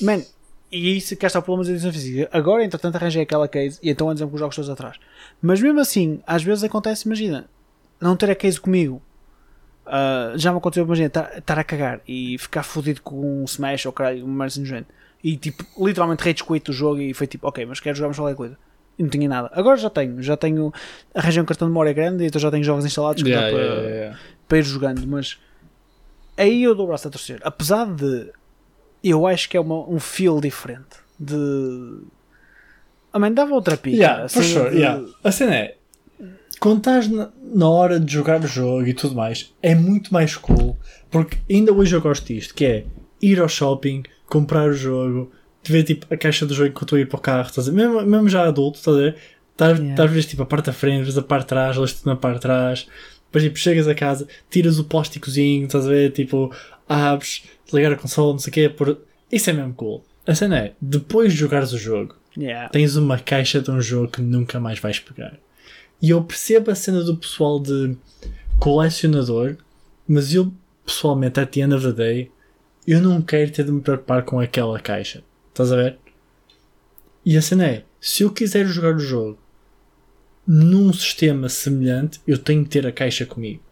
Man, 0.00 0.22
e 0.74 0.96
isso 0.96 1.16
cá 1.16 1.28
está 1.28 1.38
o 1.38 1.42
problema 1.42 1.64
da 1.64 1.72
edição 1.72 1.92
física. 1.92 2.28
Agora, 2.32 2.64
entretanto, 2.64 2.96
arranjei 2.96 3.22
aquela 3.22 3.46
case 3.46 3.78
e 3.80 3.90
então 3.90 4.10
andam 4.10 4.28
com 4.28 4.34
os 4.34 4.40
jogos 4.40 4.56
todos 4.56 4.68
atrás. 4.68 4.96
Mas 5.40 5.60
mesmo 5.60 5.78
assim, 5.78 6.20
às 6.26 6.42
vezes 6.42 6.64
acontece, 6.64 7.06
imagina, 7.06 7.48
não 8.00 8.16
ter 8.16 8.28
a 8.28 8.34
case 8.34 8.60
comigo. 8.60 9.00
Ah, 9.86 10.32
já 10.34 10.50
me 10.50 10.58
aconteceu, 10.58 10.84
imagina, 10.84 11.06
estar 11.06 11.58
a 11.58 11.62
cagar 11.62 12.00
e 12.08 12.36
ficar 12.38 12.64
fodido 12.64 13.02
com 13.02 13.42
um 13.42 13.44
Smash 13.44 13.86
ou 13.86 13.92
caralho, 13.92 14.24
uma 14.24 14.34
merda 14.34 14.46
assim 14.46 14.64
género. 14.64 14.86
E 15.22 15.36
tipo, 15.36 15.64
literalmente 15.78 16.24
rage 16.24 16.42
quit 16.42 16.68
o 16.68 16.72
jogo 16.72 17.00
e 17.00 17.14
foi 17.14 17.28
tipo, 17.28 17.46
ok, 17.46 17.64
mas 17.66 17.78
quero 17.78 17.96
jogar 17.96 18.08
mais 18.08 18.18
qualquer 18.18 18.36
coisa. 18.36 18.58
E 18.98 19.02
não 19.04 19.10
tinha 19.10 19.28
nada. 19.28 19.50
Agora 19.54 19.76
já 19.76 19.88
tenho, 19.88 20.20
já 20.22 20.36
tenho, 20.36 20.72
arranjei 21.14 21.40
um 21.40 21.46
cartão 21.46 21.68
de 21.68 21.70
memória 21.70 21.92
grande 21.92 22.24
e 22.24 22.26
então 22.26 22.40
já 22.40 22.50
tenho 22.50 22.64
jogos 22.64 22.84
instalados 22.84 23.22
que 23.22 23.28
Yeah, 23.28 23.46
dá 23.46 23.56
para, 23.56 23.64
yeah, 23.64 23.88
yeah. 23.88 24.18
para 24.48 24.58
ir 24.58 24.62
jogando, 24.64 25.06
mas 25.06 25.38
aí 26.36 26.64
eu 26.64 26.74
dou 26.74 26.86
o 26.86 26.88
braço 26.88 27.06
a 27.06 27.10
torcer. 27.12 27.40
Apesar 27.44 27.86
de 27.86 28.32
eu 29.10 29.26
acho 29.26 29.48
que 29.48 29.56
é 29.56 29.60
uma, 29.60 29.88
um 29.88 29.98
feel 30.00 30.40
diferente 30.40 30.96
de. 31.18 31.98
A 33.12 33.18
mãe 33.18 33.32
dava 33.32 33.54
outra 33.54 33.76
pica. 33.76 33.96
Yeah, 33.96 34.24
assim, 34.24 34.42
sure, 34.42 34.70
de- 34.70 34.76
yeah. 34.78 35.04
A 35.22 35.30
cena 35.30 35.54
é, 35.54 35.76
quando 36.58 36.78
estás 36.78 37.08
na, 37.08 37.30
na 37.54 37.68
hora 37.68 38.00
de 38.00 38.12
jogar 38.12 38.40
o 38.42 38.46
jogo 38.46 38.86
e 38.86 38.94
tudo 38.94 39.14
mais, 39.14 39.54
é 39.62 39.74
muito 39.74 40.12
mais 40.12 40.36
cool, 40.36 40.76
porque 41.10 41.38
ainda 41.48 41.72
hoje 41.72 41.94
eu 41.94 42.00
gosto 42.00 42.26
disto, 42.26 42.54
que 42.54 42.64
é 42.64 42.84
ir 43.22 43.38
ao 43.40 43.48
shopping, 43.48 44.02
comprar 44.26 44.68
o 44.68 44.72
jogo, 44.72 45.30
ver 45.62 45.84
tipo 45.84 46.12
a 46.12 46.16
caixa 46.16 46.44
do 46.44 46.52
jogo 46.54 46.70
enquanto 46.70 46.96
eu 46.96 47.02
ir 47.02 47.06
para 47.08 47.18
o 47.18 47.20
carro, 47.20 47.48
estás 47.48 47.68
a 47.68 47.70
ver? 47.72 47.76
Mesmo, 47.76 48.02
mesmo 48.02 48.28
já 48.28 48.42
adulto, 48.48 48.78
estás 48.78 48.96
a 48.96 49.00
ver? 49.00 49.16
Estás 49.52 49.78
Yeah. 49.78 49.90
estás 49.92 50.10
a 50.10 50.12
ver 50.12 50.24
tipo 50.24 50.42
a 50.42 50.46
parte 50.46 50.66
da 50.66 50.72
frente, 50.72 51.04
vês 51.04 51.16
a 51.16 51.22
parte 51.22 51.42
de 51.44 51.48
trás, 51.48 51.76
lês 51.76 51.92
tudo 51.92 52.06
na 52.06 52.16
parte 52.16 52.34
de 52.36 52.40
trás, 52.42 52.88
depois 53.26 53.44
tipo 53.44 53.56
chegas 53.58 53.86
a 53.86 53.94
casa, 53.94 54.26
tiras 54.50 54.80
o 54.80 54.84
plásticozinho, 54.84 55.66
estás 55.66 55.86
a 55.86 55.88
ver? 55.88 56.10
Tipo, 56.10 56.52
abres, 56.88 57.44
ligar 57.72 57.92
a 57.92 57.96
console, 57.96 58.32
não 58.32 58.38
sei 58.38 58.50
o 58.50 58.54
quê, 58.54 58.68
por... 58.68 58.98
isso 59.30 59.50
é 59.50 59.52
mesmo 59.52 59.74
cool. 59.74 60.04
A 60.26 60.34
cena 60.34 60.58
é, 60.58 60.72
depois 60.80 61.32
de 61.32 61.38
jogares 61.38 61.72
o 61.72 61.78
jogo, 61.78 62.16
Yeah. 62.36 62.68
tens 62.68 62.96
uma 62.96 63.16
caixa 63.18 63.60
de 63.60 63.70
um 63.70 63.80
jogo 63.80 64.08
que 64.08 64.20
nunca 64.20 64.58
mais 64.58 64.80
vais 64.80 64.98
pegar. 64.98 65.38
E 66.02 66.10
eu 66.10 66.22
percebo 66.24 66.70
a 66.70 66.74
cena 66.74 67.02
do 67.02 67.16
pessoal 67.16 67.60
de 67.60 67.96
colecionador, 68.58 69.56
mas 70.06 70.34
eu 70.34 70.52
pessoalmente, 70.84 71.40
at 71.40 71.50
the 71.50 71.60
end 71.60 71.74
of 71.74 71.86
the 71.86 71.92
day, 71.92 72.30
eu 72.86 73.00
não 73.00 73.22
quero 73.22 73.50
ter 73.50 73.64
de 73.64 73.72
me 73.72 73.80
preocupar 73.80 74.24
com 74.24 74.40
aquela 74.40 74.78
caixa. 74.80 75.22
Estás 75.50 75.72
a 75.72 75.76
ver? 75.76 75.98
E 77.24 77.36
a 77.36 77.42
cena 77.42 77.66
é, 77.66 77.84
se 78.00 78.22
eu 78.22 78.30
quiser 78.30 78.66
jogar 78.66 78.96
o 78.96 78.98
jogo 78.98 79.38
num 80.46 80.92
sistema 80.92 81.48
semelhante, 81.48 82.20
eu 82.26 82.36
tenho 82.36 82.64
que 82.64 82.70
ter 82.70 82.86
a 82.86 82.92
caixa 82.92 83.24
comigo. 83.24 83.62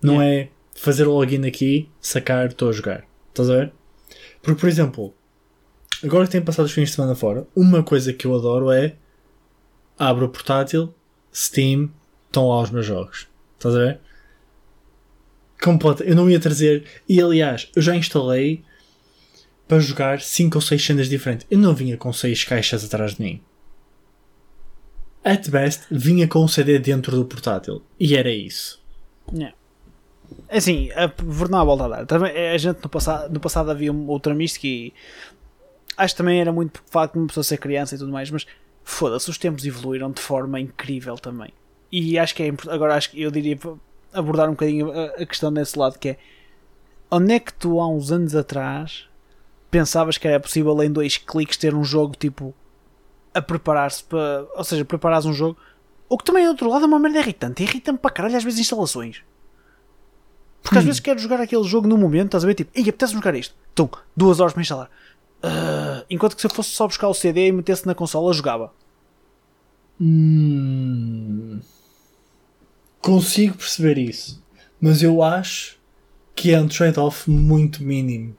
Não 0.00 0.22
é 0.22 0.48
fazer 0.74 1.06
o 1.06 1.12
login 1.12 1.44
aqui, 1.46 1.88
sacar, 2.00 2.46
estou 2.46 2.70
a 2.70 2.72
jogar. 2.72 3.04
Estás 3.36 3.50
a 3.50 3.56
ver? 3.56 3.72
Porque, 4.40 4.58
por 4.58 4.66
exemplo, 4.66 5.14
agora 6.02 6.24
que 6.24 6.32
tenho 6.32 6.44
passado 6.44 6.64
os 6.64 6.72
fins 6.72 6.88
de 6.88 6.94
semana 6.94 7.14
fora, 7.14 7.46
uma 7.54 7.82
coisa 7.82 8.10
que 8.14 8.26
eu 8.26 8.34
adoro 8.34 8.70
é 8.70 8.96
abro 9.98 10.24
o 10.24 10.28
portátil, 10.30 10.94
Steam, 11.34 11.90
estão 12.26 12.48
lá 12.48 12.62
os 12.62 12.70
meus 12.70 12.86
jogos. 12.86 13.28
Estás 13.58 13.74
a 13.74 13.78
ver? 13.78 14.00
Completa. 15.62 16.02
Eu 16.02 16.16
não 16.16 16.30
ia 16.30 16.40
trazer. 16.40 16.86
E 17.06 17.20
aliás, 17.20 17.70
eu 17.76 17.82
já 17.82 17.94
instalei 17.94 18.64
para 19.68 19.80
jogar 19.80 20.22
5 20.22 20.56
ou 20.56 20.62
6 20.62 20.82
cenas 20.82 21.08
diferentes. 21.08 21.46
Eu 21.50 21.58
não 21.58 21.74
vinha 21.74 21.98
com 21.98 22.10
6 22.10 22.44
caixas 22.44 22.84
atrás 22.84 23.16
de 23.16 23.22
mim. 23.22 23.42
At 25.22 25.46
best, 25.50 25.82
vinha 25.90 26.26
com 26.26 26.42
um 26.42 26.48
CD 26.48 26.78
dentro 26.78 27.14
do 27.14 27.26
portátil. 27.26 27.82
E 28.00 28.16
era 28.16 28.30
isso. 28.30 28.82
Yeah. 29.30 29.54
É 30.48 30.58
Assim, 30.58 30.90
a 30.92 31.06
verdade 31.06 31.60
a 31.62 31.64
volta 31.64 31.84
a 31.84 31.88
dar. 31.88 32.06
Também, 32.06 32.32
a 32.50 32.56
gente 32.58 32.82
no 32.82 32.88
passado, 32.88 33.32
no 33.32 33.40
passado 33.40 33.70
havia 33.70 33.92
um- 33.92 34.08
outra 34.08 34.34
mística 34.34 34.66
e 34.66 34.92
acho 35.96 36.14
que 36.14 36.18
também 36.18 36.40
era 36.40 36.52
muito 36.52 36.82
por 36.82 36.90
facto 36.90 37.14
de 37.14 37.18
uma 37.20 37.26
pessoa 37.26 37.44
ser 37.44 37.56
criança 37.58 37.94
e 37.94 37.98
tudo 37.98 38.12
mais, 38.12 38.30
mas 38.30 38.46
foda-se, 38.84 39.28
os 39.30 39.38
tempos 39.38 39.64
evoluíram 39.64 40.10
de 40.10 40.20
forma 40.20 40.60
incrível 40.60 41.16
também. 41.16 41.50
E 41.90 42.18
acho 42.18 42.34
que 42.34 42.42
é 42.42 42.46
importante, 42.48 42.74
agora 42.74 42.94
acho 42.94 43.10
que 43.10 43.22
eu 43.22 43.30
diria 43.30 43.58
abordar 44.12 44.48
um 44.48 44.52
bocadinho 44.52 44.90
a, 44.92 45.04
a 45.22 45.26
questão 45.26 45.52
desse 45.52 45.78
lado 45.78 45.98
que 45.98 46.10
é 46.10 46.18
onde 47.10 47.32
é 47.34 47.40
que 47.40 47.52
tu 47.52 47.80
há 47.80 47.88
uns 47.88 48.10
anos 48.10 48.34
atrás 48.34 49.06
pensavas 49.70 50.16
que 50.18 50.26
era 50.26 50.40
possível 50.40 50.80
em 50.82 50.90
dois 50.90 51.16
cliques 51.16 51.56
ter 51.56 51.74
um 51.74 51.84
jogo 51.84 52.14
tipo 52.18 52.54
a 53.34 53.42
preparar-se 53.42 54.02
para. 54.04 54.46
Ou 54.54 54.64
seja, 54.64 54.84
preparares 54.84 55.26
um 55.26 55.32
jogo. 55.32 55.56
O 56.08 56.16
que 56.16 56.24
também 56.24 56.44
é 56.44 56.48
outro 56.48 56.68
lado 56.70 56.84
é 56.84 56.88
uma 56.88 56.98
merda 56.98 57.18
irritante. 57.18 57.62
Irrita-me 57.62 57.98
para 57.98 58.10
caralho 58.10 58.36
às 58.36 58.42
vezes 58.44 58.58
instalações. 58.60 59.22
Porque 60.66 60.78
às 60.78 60.84
vezes 60.84 61.00
quero 61.00 61.18
jogar 61.18 61.40
aquele 61.40 61.62
jogo 61.62 61.86
no 61.86 61.96
momento, 61.96 62.26
estás 62.26 62.42
a 62.42 62.46
ver? 62.46 62.54
Tipo, 62.54 62.72
ei, 62.74 62.82
apetece 62.82 63.12
jogar 63.12 63.34
isto. 63.36 63.54
Então, 63.72 63.88
duas 64.16 64.40
horas 64.40 64.52
para 64.52 64.62
instalar. 64.62 64.90
Ah, 65.40 66.04
enquanto 66.10 66.34
que 66.34 66.40
se 66.40 66.46
eu 66.46 66.50
fosse 66.50 66.70
só 66.70 66.88
buscar 66.88 67.06
o 67.06 67.14
CD 67.14 67.46
e 67.46 67.52
metesse 67.52 67.86
na 67.86 67.94
consola, 67.94 68.32
jogava. 68.32 68.72
Hum, 70.00 71.60
consigo 73.00 73.56
perceber 73.56 73.96
isso, 73.96 74.42
mas 74.80 75.02
eu 75.02 75.22
acho 75.22 75.78
que 76.34 76.52
é 76.52 76.60
um 76.60 76.66
trade-off 76.66 77.30
muito 77.30 77.82
mínimo 77.82 78.36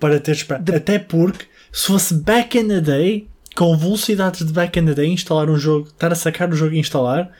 para 0.00 0.18
ter 0.18 0.32
esperado. 0.32 0.74
Até 0.74 0.98
porque, 0.98 1.44
se 1.70 1.86
fosse 1.88 2.14
back 2.14 2.58
in 2.58 2.68
the 2.68 2.80
day, 2.80 3.28
com 3.54 3.76
velocidades 3.76 4.44
de 4.44 4.52
back 4.52 4.78
in 4.78 4.86
the 4.86 4.94
day, 4.94 5.12
instalar 5.12 5.50
um 5.50 5.58
jogo, 5.58 5.88
estar 5.88 6.10
a 6.10 6.16
sacar 6.16 6.50
o 6.50 6.56
jogo 6.56 6.74
e 6.74 6.78
instalar, 6.78 7.30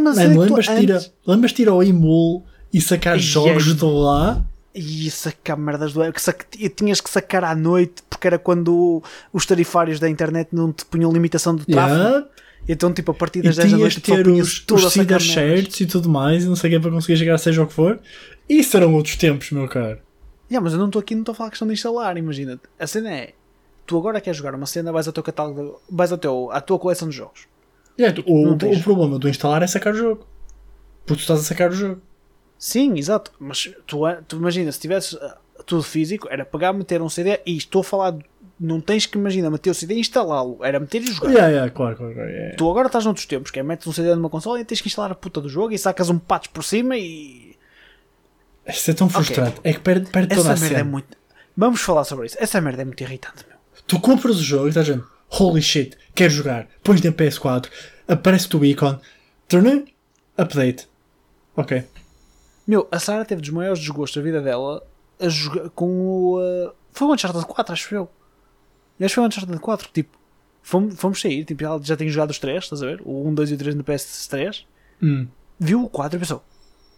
Mas 0.00 0.16
man, 0.16 0.22
é 0.22 0.28
que 0.28 0.34
tu 0.34 0.40
lembras-te 0.40 0.72
ir, 0.82 0.92
a- 0.92 0.96
antes- 1.26 1.58
ir 1.58 1.68
ao 1.68 1.82
Emul 1.82 2.44
e 2.72 2.80
sacar 2.80 3.14
Ai, 3.14 3.18
jogos 3.20 3.74
de 3.74 3.84
lá? 3.84 4.44
E 4.74 5.10
sacar 5.10 5.56
merdas 5.56 5.92
do 5.92 6.12
que 6.12 6.20
sac... 6.22 6.44
e 6.58 6.68
tinhas 6.68 7.00
que 7.00 7.10
sacar 7.10 7.42
à 7.42 7.54
noite 7.54 8.02
porque 8.08 8.26
era 8.26 8.38
quando 8.38 9.02
os 9.32 9.44
tarifários 9.46 9.98
da 9.98 10.08
internet 10.08 10.50
não 10.52 10.72
te 10.72 10.84
punham 10.84 11.10
limitação 11.10 11.56
de 11.56 11.64
tráfego. 11.64 12.00
Yeah. 12.00 12.26
Então, 12.68 12.92
tipo, 12.92 13.10
a 13.10 13.14
partir 13.14 13.38
E 13.40 13.42
das 13.42 13.56
10 13.56 13.72
da 13.72 13.78
noite 13.78 14.00
ter 14.00 14.28
os, 14.28 14.64
a 14.70 14.74
os 14.74 14.96
merdas. 14.96 15.22
shirts 15.22 15.80
e 15.80 15.86
tudo 15.86 16.08
mais, 16.08 16.44
e 16.44 16.46
não 16.46 16.54
sei 16.54 16.70
o 16.70 16.74
que 16.74 16.80
para 16.80 16.90
conseguir 16.90 17.16
chegar 17.16 17.38
seja 17.38 17.62
o 17.62 17.66
que 17.66 17.72
for. 17.72 17.98
Isso 18.48 18.76
eram 18.76 18.94
outros 18.94 19.16
tempos, 19.16 19.50
meu 19.50 19.66
caro. 19.68 19.98
Yeah, 20.50 20.62
mas 20.62 20.72
eu 20.74 20.78
não 20.78 20.86
estou 20.86 21.00
aqui, 21.00 21.14
não 21.14 21.22
estou 21.22 21.32
a 21.32 21.36
falar 21.36 21.50
questão 21.50 21.66
de 21.66 21.74
instalar, 21.74 22.16
imagina. 22.16 22.60
A 22.78 22.86
cena 22.86 23.10
é, 23.10 23.32
tu 23.86 23.96
agora 23.96 24.20
queres 24.20 24.36
jogar 24.36 24.54
uma 24.54 24.66
cena, 24.66 24.92
vais 24.92 25.06
ao 25.06 25.12
teu 25.12 25.22
catálogo, 25.22 25.80
vais 25.90 26.12
ao 26.12 26.18
teu, 26.18 26.50
à 26.52 26.60
tua 26.60 26.78
coleção 26.78 27.08
de 27.08 27.16
jogos. 27.16 27.46
Yeah, 27.98 28.22
o, 28.26 28.52
o, 28.52 28.82
problema 28.82 29.18
do 29.18 29.28
instalar 29.28 29.62
é 29.62 29.66
sacar 29.66 29.92
o 29.92 29.96
jogo. 29.96 30.26
Porque 31.04 31.20
tu 31.20 31.22
estás 31.22 31.40
a 31.40 31.42
sacar 31.42 31.70
o 31.70 31.74
jogo. 31.74 32.00
Sim, 32.56 32.96
exato. 32.96 33.32
Mas 33.40 33.72
tu, 33.86 34.02
tu 34.26 34.36
imagina, 34.36 34.70
se 34.70 34.78
tivesses 34.78 35.14
ah, 35.20 35.38
tudo 35.66 35.82
físico, 35.82 36.28
era 36.30 36.44
pegar, 36.44 36.72
meter 36.72 37.02
um 37.02 37.08
CD 37.08 37.40
e 37.44 37.56
estou 37.56 37.80
a 37.80 37.84
falar, 37.84 38.16
não 38.58 38.80
tens 38.80 39.06
que 39.06 39.18
imaginar 39.18 39.50
meter 39.50 39.70
o 39.70 39.74
CD 39.74 39.94
e 39.94 40.00
instalá-lo, 40.00 40.64
era 40.64 40.78
meter 40.78 41.02
e 41.02 41.12
jogar. 41.12 41.30
Yeah, 41.30 41.48
yeah, 41.48 41.70
claro, 41.70 41.96
claro, 41.96 42.14
claro. 42.14 42.30
yeah. 42.30 42.56
Tu 42.56 42.70
agora 42.70 42.86
estás 42.86 43.04
noutros 43.04 43.26
tempos, 43.26 43.50
que 43.50 43.58
é 43.58 43.62
metes 43.62 43.86
um 43.86 43.92
CD 43.92 44.14
numa 44.14 44.30
consola 44.30 44.60
e 44.60 44.64
tens 44.64 44.80
que 44.80 44.88
instalar 44.88 45.10
a 45.10 45.14
puta 45.16 45.40
do 45.40 45.48
jogo 45.48 45.72
e 45.72 45.78
sacas 45.78 46.08
um 46.08 46.18
patch 46.18 46.48
por 46.48 46.62
cima 46.62 46.96
e. 46.96 47.56
Isso 48.66 48.90
é 48.90 48.94
tão 48.94 49.08
frustrante. 49.08 49.60
É 49.64 49.72
que 49.72 49.80
perde, 49.80 50.10
perde 50.10 50.36
toda 50.36 50.52
Essa 50.52 50.58
a 50.58 50.60
merda 50.60 50.74
é 50.74 50.78
cena. 50.78 50.90
muito. 50.90 51.16
Vamos 51.56 51.80
falar 51.80 52.04
sobre 52.04 52.26
isso. 52.26 52.36
Essa 52.38 52.60
merda 52.60 52.82
é 52.82 52.84
muito 52.84 53.00
irritante, 53.00 53.44
meu. 53.48 53.56
Tu 53.86 53.98
compras 53.98 54.36
o 54.36 54.42
jogo 54.42 54.66
e 54.66 54.68
estás 54.68 54.86
dizendo 54.86 55.06
Holy 55.30 55.62
shit, 55.62 55.96
quero 56.14 56.30
jogar. 56.30 56.68
Pões 56.82 57.02
na 57.02 57.12
PS4, 57.12 57.68
aparece-te 58.06 58.56
o 58.56 58.64
ícone, 58.64 58.98
turn 59.48 59.84
update. 60.36 60.88
Ok. 61.56 61.84
Meu, 62.66 62.86
a 62.90 62.98
Sarah 62.98 63.24
teve 63.24 63.40
dos 63.40 63.50
maiores 63.50 63.80
desgostos 63.80 64.16
da 64.16 64.22
vida 64.22 64.40
dela 64.40 64.82
a 65.20 65.28
jogar 65.28 65.70
com 65.70 65.86
o. 65.86 66.38
uh, 66.38 66.72
foi 66.92 67.06
o 67.06 67.12
Uncharted 67.12 67.44
4, 67.44 67.72
acho 67.72 67.94
eu. 67.94 68.10
Acho 69.00 69.08
que 69.08 69.14
foi 69.14 69.24
o 69.24 69.26
Uncharted 69.26 69.58
4. 69.58 69.88
Tipo, 69.92 70.18
fomos, 70.62 70.94
fomos 70.98 71.20
sair. 71.20 71.44
Tipo, 71.44 71.64
ela 71.64 71.80
já 71.82 71.96
tinha 71.96 72.10
jogado 72.10 72.30
os 72.30 72.38
3, 72.38 72.62
estás 72.62 72.82
a 72.82 72.86
ver? 72.86 73.00
O 73.04 73.28
1, 73.28 73.34
2 73.34 73.50
e 73.50 73.54
o 73.54 73.58
3 73.58 73.74
no 73.74 73.84
PS3. 73.84 74.64
Hum. 75.02 75.26
Viu 75.58 75.84
o 75.84 75.88
4 75.88 76.16
e 76.16 76.20
pensou: 76.20 76.42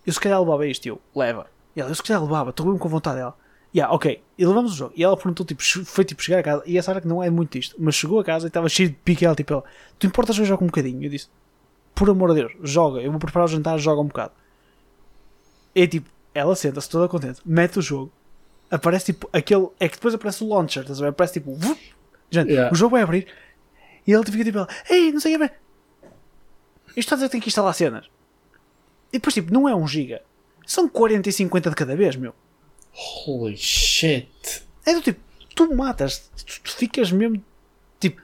Eu 0.07 0.13
se 0.13 0.21
calhar 0.21 0.41
levava 0.41 0.67
isto. 0.67 0.87
E 0.87 0.89
eu, 0.89 1.01
leva. 1.15 1.47
E 1.75 1.81
ela, 1.81 1.91
eu 1.91 1.95
se 1.95 2.03
calhar 2.03 2.23
levava. 2.23 2.51
Estou 2.51 2.67
mesmo 2.67 2.79
com 2.79 2.89
vontade 2.89 3.19
dela. 3.19 3.37
Yeah, 3.75 3.95
ok. 3.95 4.23
E 4.37 4.45
levamos 4.45 4.73
o 4.73 4.77
jogo. 4.77 4.93
E 4.97 5.05
ela 5.05 5.17
perguntou: 5.17 5.47
tipo, 5.47 5.63
foi 5.85 6.05
tipo 6.05 6.23
chegar 6.23 6.39
a 6.41 6.43
casa. 6.43 6.63
E 6.67 6.79
a 6.79 6.83
Sarah 6.83 7.01
que 7.01 7.07
não 7.07 7.23
é 7.23 7.31
muito 7.31 7.57
isto. 7.57 7.77
Mas 7.79 7.95
chegou 7.95 8.19
a 8.19 8.25
casa 8.25 8.47
e 8.47 8.49
estava 8.49 8.69
cheio 8.69 8.89
de 8.89 8.97
pique. 8.97 9.25
E 9.25 9.27
ela, 9.27 9.35
tipo, 9.37 9.53
ela, 9.53 9.65
tu 9.99 10.07
importas 10.07 10.37
eu 10.39 10.45
jogo 10.45 10.65
um 10.65 10.67
bocadinho? 10.67 11.05
Eu 11.05 11.11
disse: 11.11 11.29
Por 11.95 12.11
amor 12.11 12.35
de 12.35 12.41
Deus, 12.41 12.53
joga. 12.63 13.01
Eu 13.01 13.11
vou 13.11 13.21
preparar 13.21 13.45
o 13.45 13.49
jantar, 13.49 13.79
joga 13.79 14.01
um 14.01 14.07
bocado. 14.07 14.33
É 15.75 15.87
tipo, 15.87 16.11
ela 16.35 16.57
senta-se 16.57 16.89
toda 16.91 17.09
contente, 17.09 17.41
mete 17.45 17.79
o 17.79 17.83
jogo, 17.83 18.11
aparece 18.71 19.13
tipo 19.13 19.29
aquele. 19.33 19.69
É 19.79 19.89
que 19.89 19.95
depois 19.97 20.15
aparece 20.15 20.43
o 20.43 20.49
launcher, 20.49 20.83
estás 20.83 20.99
a 21.01 21.05
ver? 21.05 21.11
Aparece 21.11 21.35
tipo, 21.35 21.55
vup, 21.55 21.79
Gente, 22.31 22.51
Yeah. 22.51 22.73
o 22.73 22.77
jogo 22.77 22.93
vai 22.93 23.03
abrir 23.03 23.27
e 24.07 24.13
ele 24.13 24.25
fica 24.25 24.45
tipo, 24.45 24.67
ei, 24.89 25.13
não 25.13 25.21
sei 25.21 25.37
o 25.37 25.39
que. 25.39 25.45
Isto 26.89 26.99
está 26.99 27.15
a 27.15 27.17
dizer 27.17 27.27
que 27.29 27.33
tem 27.33 27.41
que 27.41 27.49
instalar 27.49 27.75
cenas. 27.75 28.07
E 29.13 29.19
depois, 29.19 29.35
tipo, 29.35 29.53
não 29.53 29.69
é 29.69 29.75
1 29.75 29.87
giga. 29.87 30.23
São 30.67 30.89
40 30.89 31.29
e 31.29 31.33
50 31.33 31.71
de 31.71 31.77
cada 31.77 31.95
vez, 31.97 32.17
meu. 32.17 32.35
Holy 32.93 33.57
shit. 33.57 34.63
É 34.87 34.95
do 34.95 35.01
tipo, 35.01 35.21
tu 35.55 35.75
matas, 35.75 36.31
tu, 36.37 36.61
tu 36.63 36.73
ficas 36.73 37.13
mesmo 37.13 37.43
tipo. 37.99 38.21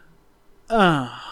Ah. 0.69 1.23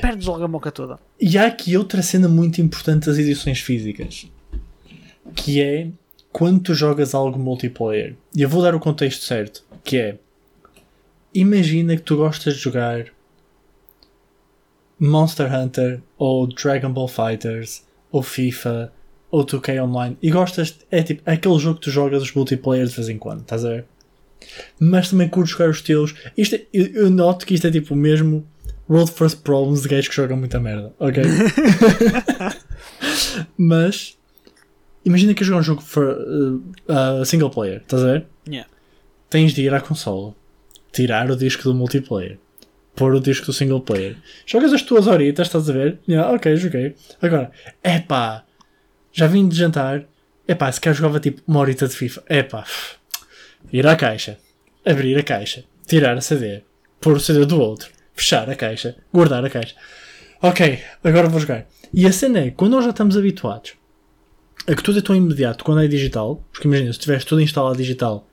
Perdes 0.00 0.26
logo 0.26 0.44
a 0.44 0.48
moca 0.48 0.70
toda. 0.70 0.98
E 1.20 1.38
há 1.38 1.46
aqui 1.46 1.76
outra 1.76 2.02
cena 2.02 2.28
muito 2.28 2.60
importante 2.60 3.06
das 3.06 3.18
edições 3.18 3.60
físicas. 3.60 4.26
Que 5.34 5.62
é 5.62 5.88
quando 6.32 6.60
tu 6.60 6.74
jogas 6.74 7.14
algo 7.14 7.38
multiplayer. 7.38 8.16
E 8.34 8.42
eu 8.42 8.48
vou 8.48 8.62
dar 8.62 8.74
o 8.74 8.80
contexto 8.80 9.24
certo. 9.24 9.64
Que 9.82 9.96
é. 9.96 10.18
Imagina 11.32 11.96
que 11.96 12.02
tu 12.02 12.16
gostas 12.16 12.54
de 12.54 12.60
jogar 12.60 13.06
Monster 14.98 15.52
Hunter 15.52 16.02
ou 16.16 16.46
Dragon 16.46 16.92
Ball 16.92 17.08
Fighters 17.08 17.84
ou 18.10 18.22
FIFA 18.22 18.92
ou 19.34 19.44
2K 19.44 19.82
Online 19.82 20.16
e 20.22 20.30
gostas, 20.30 20.78
é 20.92 21.02
tipo 21.02 21.20
aquele 21.28 21.58
jogo 21.58 21.80
que 21.80 21.86
tu 21.86 21.90
jogas 21.90 22.22
os 22.22 22.32
multiplayer 22.32 22.86
de 22.86 22.94
vez 22.94 23.08
em 23.08 23.18
quando, 23.18 23.40
estás 23.40 23.64
a 23.64 23.68
ver? 23.68 23.84
Mas 24.78 25.10
também 25.10 25.28
curtes 25.28 25.52
jogar 25.52 25.70
os 25.70 25.82
teus. 25.82 26.14
Isto 26.36 26.54
é- 26.54 26.62
eu, 26.72 26.86
eu 26.86 27.10
noto 27.10 27.44
que 27.44 27.54
isto 27.54 27.66
é 27.66 27.70
tipo 27.70 27.94
o 27.94 27.96
mesmo 27.96 28.46
World 28.88 29.10
First 29.10 29.38
Problems 29.38 29.82
de 29.82 29.88
gajos 29.88 30.06
que 30.06 30.14
jogam 30.14 30.36
muita 30.36 30.60
merda, 30.60 30.92
ok? 31.00 31.24
Mas 33.58 34.16
imagina 35.04 35.34
que 35.34 35.42
eu 35.42 35.46
jogar 35.48 35.60
um 35.60 35.64
jogo 35.64 35.82
for, 35.82 36.04
uh, 36.06 37.20
uh, 37.20 37.24
single 37.24 37.50
player, 37.50 37.78
estás 37.78 38.04
a 38.04 38.12
ver? 38.12 38.26
Yeah. 38.48 38.70
Tens 39.28 39.52
de 39.52 39.62
ir 39.62 39.74
à 39.74 39.80
consola, 39.80 40.32
tirar 40.92 41.28
o 41.28 41.36
disco 41.36 41.64
do 41.64 41.74
multiplayer, 41.74 42.38
pôr 42.94 43.14
o 43.14 43.20
disco 43.20 43.46
do 43.46 43.52
single 43.52 43.80
player. 43.80 44.16
Jogas 44.46 44.72
as 44.72 44.82
tuas 44.82 45.08
horitas, 45.08 45.48
estás 45.48 45.68
a 45.68 45.72
ver? 45.72 45.98
Yeah, 46.08 46.32
ok, 46.32 46.54
joguei. 46.56 46.94
Agora, 47.20 47.50
epá, 47.82 48.44
já 49.14 49.26
vim 49.28 49.48
de 49.48 49.56
jantar, 49.56 50.04
epá, 50.46 50.70
se 50.70 50.80
calhar 50.80 50.96
jogava 50.96 51.20
tipo 51.20 51.40
uma 51.46 51.60
horita 51.60 51.86
de 51.86 51.94
FIFA, 51.94 52.22
epá, 52.28 52.64
ir 53.72 53.86
à 53.86 53.94
caixa, 53.96 54.38
abrir 54.84 55.16
a 55.16 55.22
caixa, 55.22 55.64
tirar 55.86 56.16
a 56.16 56.20
CD, 56.20 56.62
pôr 57.00 57.16
o 57.16 57.20
CD 57.20 57.46
do 57.46 57.60
outro, 57.60 57.88
fechar 58.14 58.50
a 58.50 58.56
caixa, 58.56 58.96
guardar 59.12 59.44
a 59.44 59.48
caixa. 59.48 59.76
Ok, 60.42 60.80
agora 61.02 61.28
vou 61.28 61.40
jogar. 61.40 61.66
E 61.92 62.06
a 62.06 62.12
cena 62.12 62.40
é, 62.40 62.50
quando 62.50 62.72
nós 62.72 62.84
já 62.84 62.90
estamos 62.90 63.16
habituados 63.16 63.74
a 64.66 64.74
que 64.74 64.82
tudo 64.82 64.98
é 64.98 65.02
tão 65.02 65.14
imediato 65.14 65.62
quando 65.62 65.82
é 65.82 65.86
digital, 65.86 66.42
porque 66.52 66.66
imagina, 66.66 66.92
se 66.92 66.98
tiveres 66.98 67.24
tudo 67.24 67.40
instalado 67.40 67.76
digital, 67.76 68.26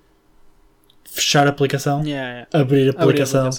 fechar 1.05 1.45
a 1.45 1.49
aplicação, 1.51 2.03
Yeah, 2.05 2.29
yeah. 2.31 2.47
abrir 2.53 2.87
a 2.97 3.03
aplicação. 3.03 3.49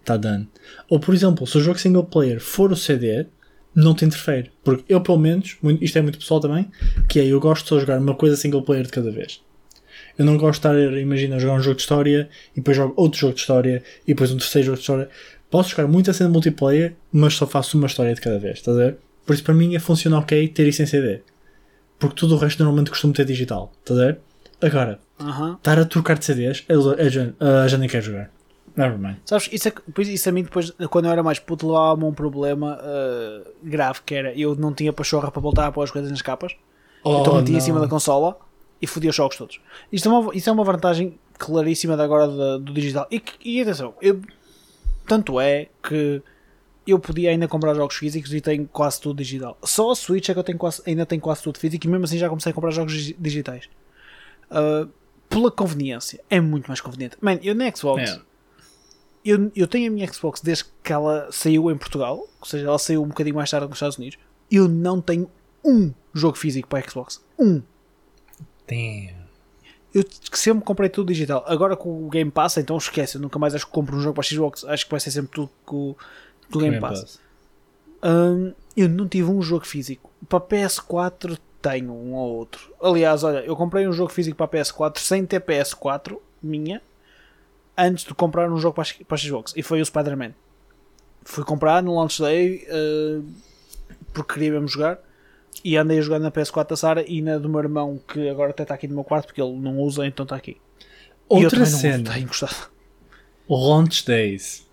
está 0.00 0.16
done. 0.16 0.48
Ou 0.88 1.00
por 1.00 1.14
exemplo, 1.14 1.46
se 1.46 1.58
o 1.58 1.60
jogo 1.60 1.78
single 1.78 2.04
player 2.04 2.38
for 2.40 2.70
o 2.72 2.76
CD, 2.76 3.26
não 3.74 3.94
te 3.94 4.04
interfere. 4.04 4.50
Porque 4.64 4.84
eu, 4.92 5.00
pelo 5.00 5.18
menos, 5.18 5.56
muito- 5.62 5.82
isto 5.84 5.98
é 5.98 6.02
muito 6.02 6.18
pessoal 6.18 6.40
também, 6.40 6.70
que 7.08 7.20
é 7.20 7.24
eu 7.26 7.38
gosto 7.40 7.62
de 7.64 7.68
só 7.70 7.80
jogar 7.80 7.98
uma 7.98 8.14
coisa 8.14 8.36
single 8.36 8.62
player 8.62 8.84
de 8.84 8.90
cada 8.92 9.10
vez. 9.10 9.40
Eu 10.18 10.24
não 10.24 10.36
gosto 10.36 10.60
de 10.68 10.68
estar, 10.84 10.98
imagina, 10.98 11.36
a 11.36 11.38
jogar 11.38 11.54
um 11.54 11.60
jogo 11.62 11.76
de 11.76 11.82
história 11.82 12.28
e 12.52 12.56
depois 12.56 12.76
jogo 12.76 12.94
outro 12.96 13.18
jogo 13.18 13.34
de 13.34 13.40
história 13.40 13.82
e 14.06 14.08
depois 14.12 14.30
um 14.32 14.36
terceiro 14.38 14.66
jogo 14.66 14.76
de 14.76 14.82
história. 14.82 15.08
Posso 15.50 15.70
jogar 15.70 15.88
muita 15.88 16.12
cena 16.12 16.28
multiplayer, 16.30 16.94
mas 17.12 17.34
só 17.34 17.46
faço 17.46 17.76
uma 17.78 17.86
história 17.86 18.14
de 18.14 18.20
cada 18.20 18.38
vez, 18.38 18.58
estás 18.58 18.76
a 18.76 18.80
ver? 18.80 18.96
Por 19.26 19.34
isso 19.34 19.42
para 19.44 19.54
mim 19.54 19.74
é 19.74 19.78
funciona 19.78 20.18
ok 20.18 20.48
ter 20.48 20.66
isso 20.68 20.82
em 20.82 20.86
CD. 20.86 21.20
Porque 21.98 22.14
tudo 22.16 22.34
o 22.34 22.38
resto 22.38 22.58
normalmente 22.62 22.90
costumo 22.90 23.12
ter 23.12 23.24
digital, 23.24 23.72
estás 23.80 23.98
a 24.00 24.04
ver? 24.06 24.18
Agora, 24.62 24.98
Aham. 25.18 25.54
estar 25.54 25.78
a 25.78 25.84
trocar 25.84 26.18
de 26.18 26.24
CDs, 26.24 26.64
eu, 26.68 26.92
eu 26.94 27.10
já, 27.10 27.22
eu 27.40 27.68
já 27.68 27.78
nem 27.78 27.88
quero 27.88 28.04
jogar. 28.04 28.30
Nevermind. 28.80 29.16
Sabes, 29.24 29.48
isso, 29.52 29.68
é, 29.68 29.70
que- 29.70 29.82
pois 29.94 30.08
isso 30.08 30.28
a 30.28 30.32
mim 30.32 30.42
depois, 30.42 30.70
quando 30.90 31.04
eu 31.06 31.10
era 31.12 31.22
mais 31.22 31.38
puto, 31.38 31.66
levava-me 31.66 32.04
a 32.04 32.06
um 32.06 32.12
problema 32.14 32.78
ah, 32.80 33.42
grave, 33.62 34.00
que 34.04 34.14
era, 34.14 34.32
eu 34.38 34.54
não 34.54 34.72
tinha 34.72 34.92
pachorra 34.92 35.30
para 35.30 35.40
voltar 35.40 35.66
a 35.66 35.72
pôr 35.72 35.82
as 35.82 35.90
coisas 35.90 36.10
nas 36.10 36.22
capas, 36.22 36.52
então 37.20 37.36
metia 37.36 37.56
em 37.56 37.60
cima 37.60 37.80
da 37.80 37.88
consola 37.88 38.38
e 38.82 38.86
fodia 38.86 39.10
os 39.10 39.16
jogos 39.16 39.36
todos. 39.36 39.60
Isto 39.92 40.08
é 40.08 40.12
uma, 40.12 40.34
isso 40.34 40.48
é 40.48 40.52
uma 40.52 40.64
vantagem 40.64 41.18
claríssima 41.38 41.96
de 41.96 42.02
agora 42.02 42.26
da- 42.28 42.58
do 42.58 42.72
digital. 42.72 43.06
E, 43.10 43.22
e 43.44 43.60
atenção, 43.62 43.94
eu, 44.02 44.20
tanto 45.06 45.40
é 45.40 45.68
que 45.82 46.22
eu 46.86 46.98
podia 46.98 47.30
ainda 47.30 47.46
comprar 47.46 47.74
jogos 47.74 47.94
físicos 47.96 48.32
e 48.34 48.40
tenho 48.40 48.66
quase 48.66 49.00
tudo 49.00 49.18
digital. 49.18 49.56
Só 49.62 49.90
a 49.90 49.94
Switch 49.94 50.28
é 50.28 50.32
que 50.32 50.38
eu 50.38 50.44
tenho 50.44 50.58
quase, 50.58 50.82
ainda 50.86 51.06
tenho 51.06 51.20
quase 51.20 51.42
tudo 51.42 51.58
físico 51.58 51.86
e 51.86 51.90
mesmo 51.90 52.04
assim 52.04 52.18
já 52.18 52.28
comecei 52.28 52.50
a 52.50 52.54
comprar 52.54 52.70
jogos 52.70 52.92
digi- 52.92 53.16
digitais. 53.18 53.68
Ah, 54.50 54.86
pela 55.28 55.50
conveniência, 55.50 56.20
é 56.28 56.40
muito 56.40 56.66
mais 56.66 56.80
conveniente. 56.80 57.16
Man, 57.20 57.38
eu 57.42 57.54
na 57.54 57.70
Xbox, 57.74 58.02
É. 58.10 58.20
eu, 59.24 59.50
eu 59.54 59.66
tenho 59.66 59.90
a 59.90 59.94
minha 59.94 60.10
Xbox 60.12 60.40
desde 60.40 60.64
que 60.82 60.92
ela 60.92 61.28
saiu 61.30 61.70
em 61.70 61.76
Portugal, 61.76 62.18
ou 62.18 62.46
seja, 62.46 62.66
ela 62.66 62.78
saiu 62.78 63.02
um 63.02 63.08
bocadinho 63.08 63.36
mais 63.36 63.50
tarde 63.50 63.66
nos 63.66 63.76
Estados 63.76 63.98
Unidos. 63.98 64.18
Eu 64.50 64.68
não 64.68 65.00
tenho 65.00 65.30
um 65.64 65.92
jogo 66.14 66.36
físico 66.36 66.68
para 66.68 66.78
a 66.84 66.88
Xbox. 66.88 67.22
Um. 67.38 67.62
Damn. 68.66 69.20
Eu 69.92 70.04
sempre 70.32 70.64
comprei 70.64 70.88
tudo 70.88 71.08
digital. 71.08 71.44
Agora 71.46 71.76
com 71.76 72.06
o 72.06 72.08
Game 72.08 72.30
Pass, 72.30 72.56
então 72.56 72.76
esquece. 72.76 73.16
Eu 73.16 73.20
nunca 73.20 73.38
mais 73.38 73.54
acho 73.54 73.66
que 73.66 73.72
compro 73.72 73.96
um 73.96 74.00
jogo 74.00 74.14
para 74.14 74.22
a 74.22 74.24
Xbox. 74.24 74.64
Acho 74.64 74.84
que 74.84 74.90
vai 74.90 75.00
ser 75.00 75.10
sempre 75.10 75.32
tudo 75.32 75.50
com, 75.64 75.96
com 76.50 76.58
o 76.58 76.62
Game, 76.62 76.78
Pass. 76.80 77.20
Hum, 78.02 78.54
eu 78.76 78.88
não 78.88 79.08
tive 79.08 79.30
um 79.30 79.42
jogo 79.42 79.66
físico. 79.66 80.10
Para 80.28 80.40
PS4 80.40 81.38
tenho 81.60 81.92
um 81.92 82.14
ou 82.14 82.36
outro. 82.36 82.72
Aliás, 82.80 83.24
olha, 83.24 83.40
eu 83.40 83.56
comprei 83.56 83.86
um 83.86 83.92
jogo 83.92 84.10
físico 84.10 84.36
para 84.36 84.46
a 84.46 84.48
PS4 84.48 84.98
sem 84.98 85.26
ter 85.26 85.40
PS4 85.40 86.16
minha 86.42 86.80
antes 87.80 88.04
de 88.04 88.14
comprar 88.14 88.50
um 88.50 88.58
jogo 88.58 88.74
para 88.74 88.84
a, 88.84 89.04
para 89.04 89.14
a 89.14 89.18
Xbox. 89.18 89.52
E 89.56 89.62
foi 89.62 89.80
o 89.80 89.84
Spider-Man. 89.84 90.32
Fui 91.24 91.44
comprar 91.44 91.82
no 91.82 91.94
launch 91.94 92.20
day 92.20 92.66
uh, 92.68 93.24
porque 94.12 94.34
queria 94.34 94.52
mesmo 94.52 94.68
jogar. 94.68 94.98
E 95.64 95.76
andei 95.76 95.98
a 95.98 96.02
jogar 96.02 96.18
na 96.18 96.30
PS4 96.30 96.68
da 96.68 96.76
Sara 96.76 97.04
e 97.06 97.20
na 97.20 97.38
do 97.38 97.48
meu 97.48 97.60
irmão, 97.60 98.00
que 98.08 98.28
agora 98.28 98.50
até 98.50 98.62
está 98.62 98.74
aqui 98.74 98.86
no 98.86 98.94
meu 98.94 99.04
quarto 99.04 99.26
porque 99.26 99.42
ele 99.42 99.56
não 99.56 99.78
usa, 99.78 100.06
então 100.06 100.22
está 100.22 100.36
aqui. 100.36 100.56
Outra 101.28 101.66
cena. 101.66 102.10
Launch 103.48 104.06
Days. 104.06 104.66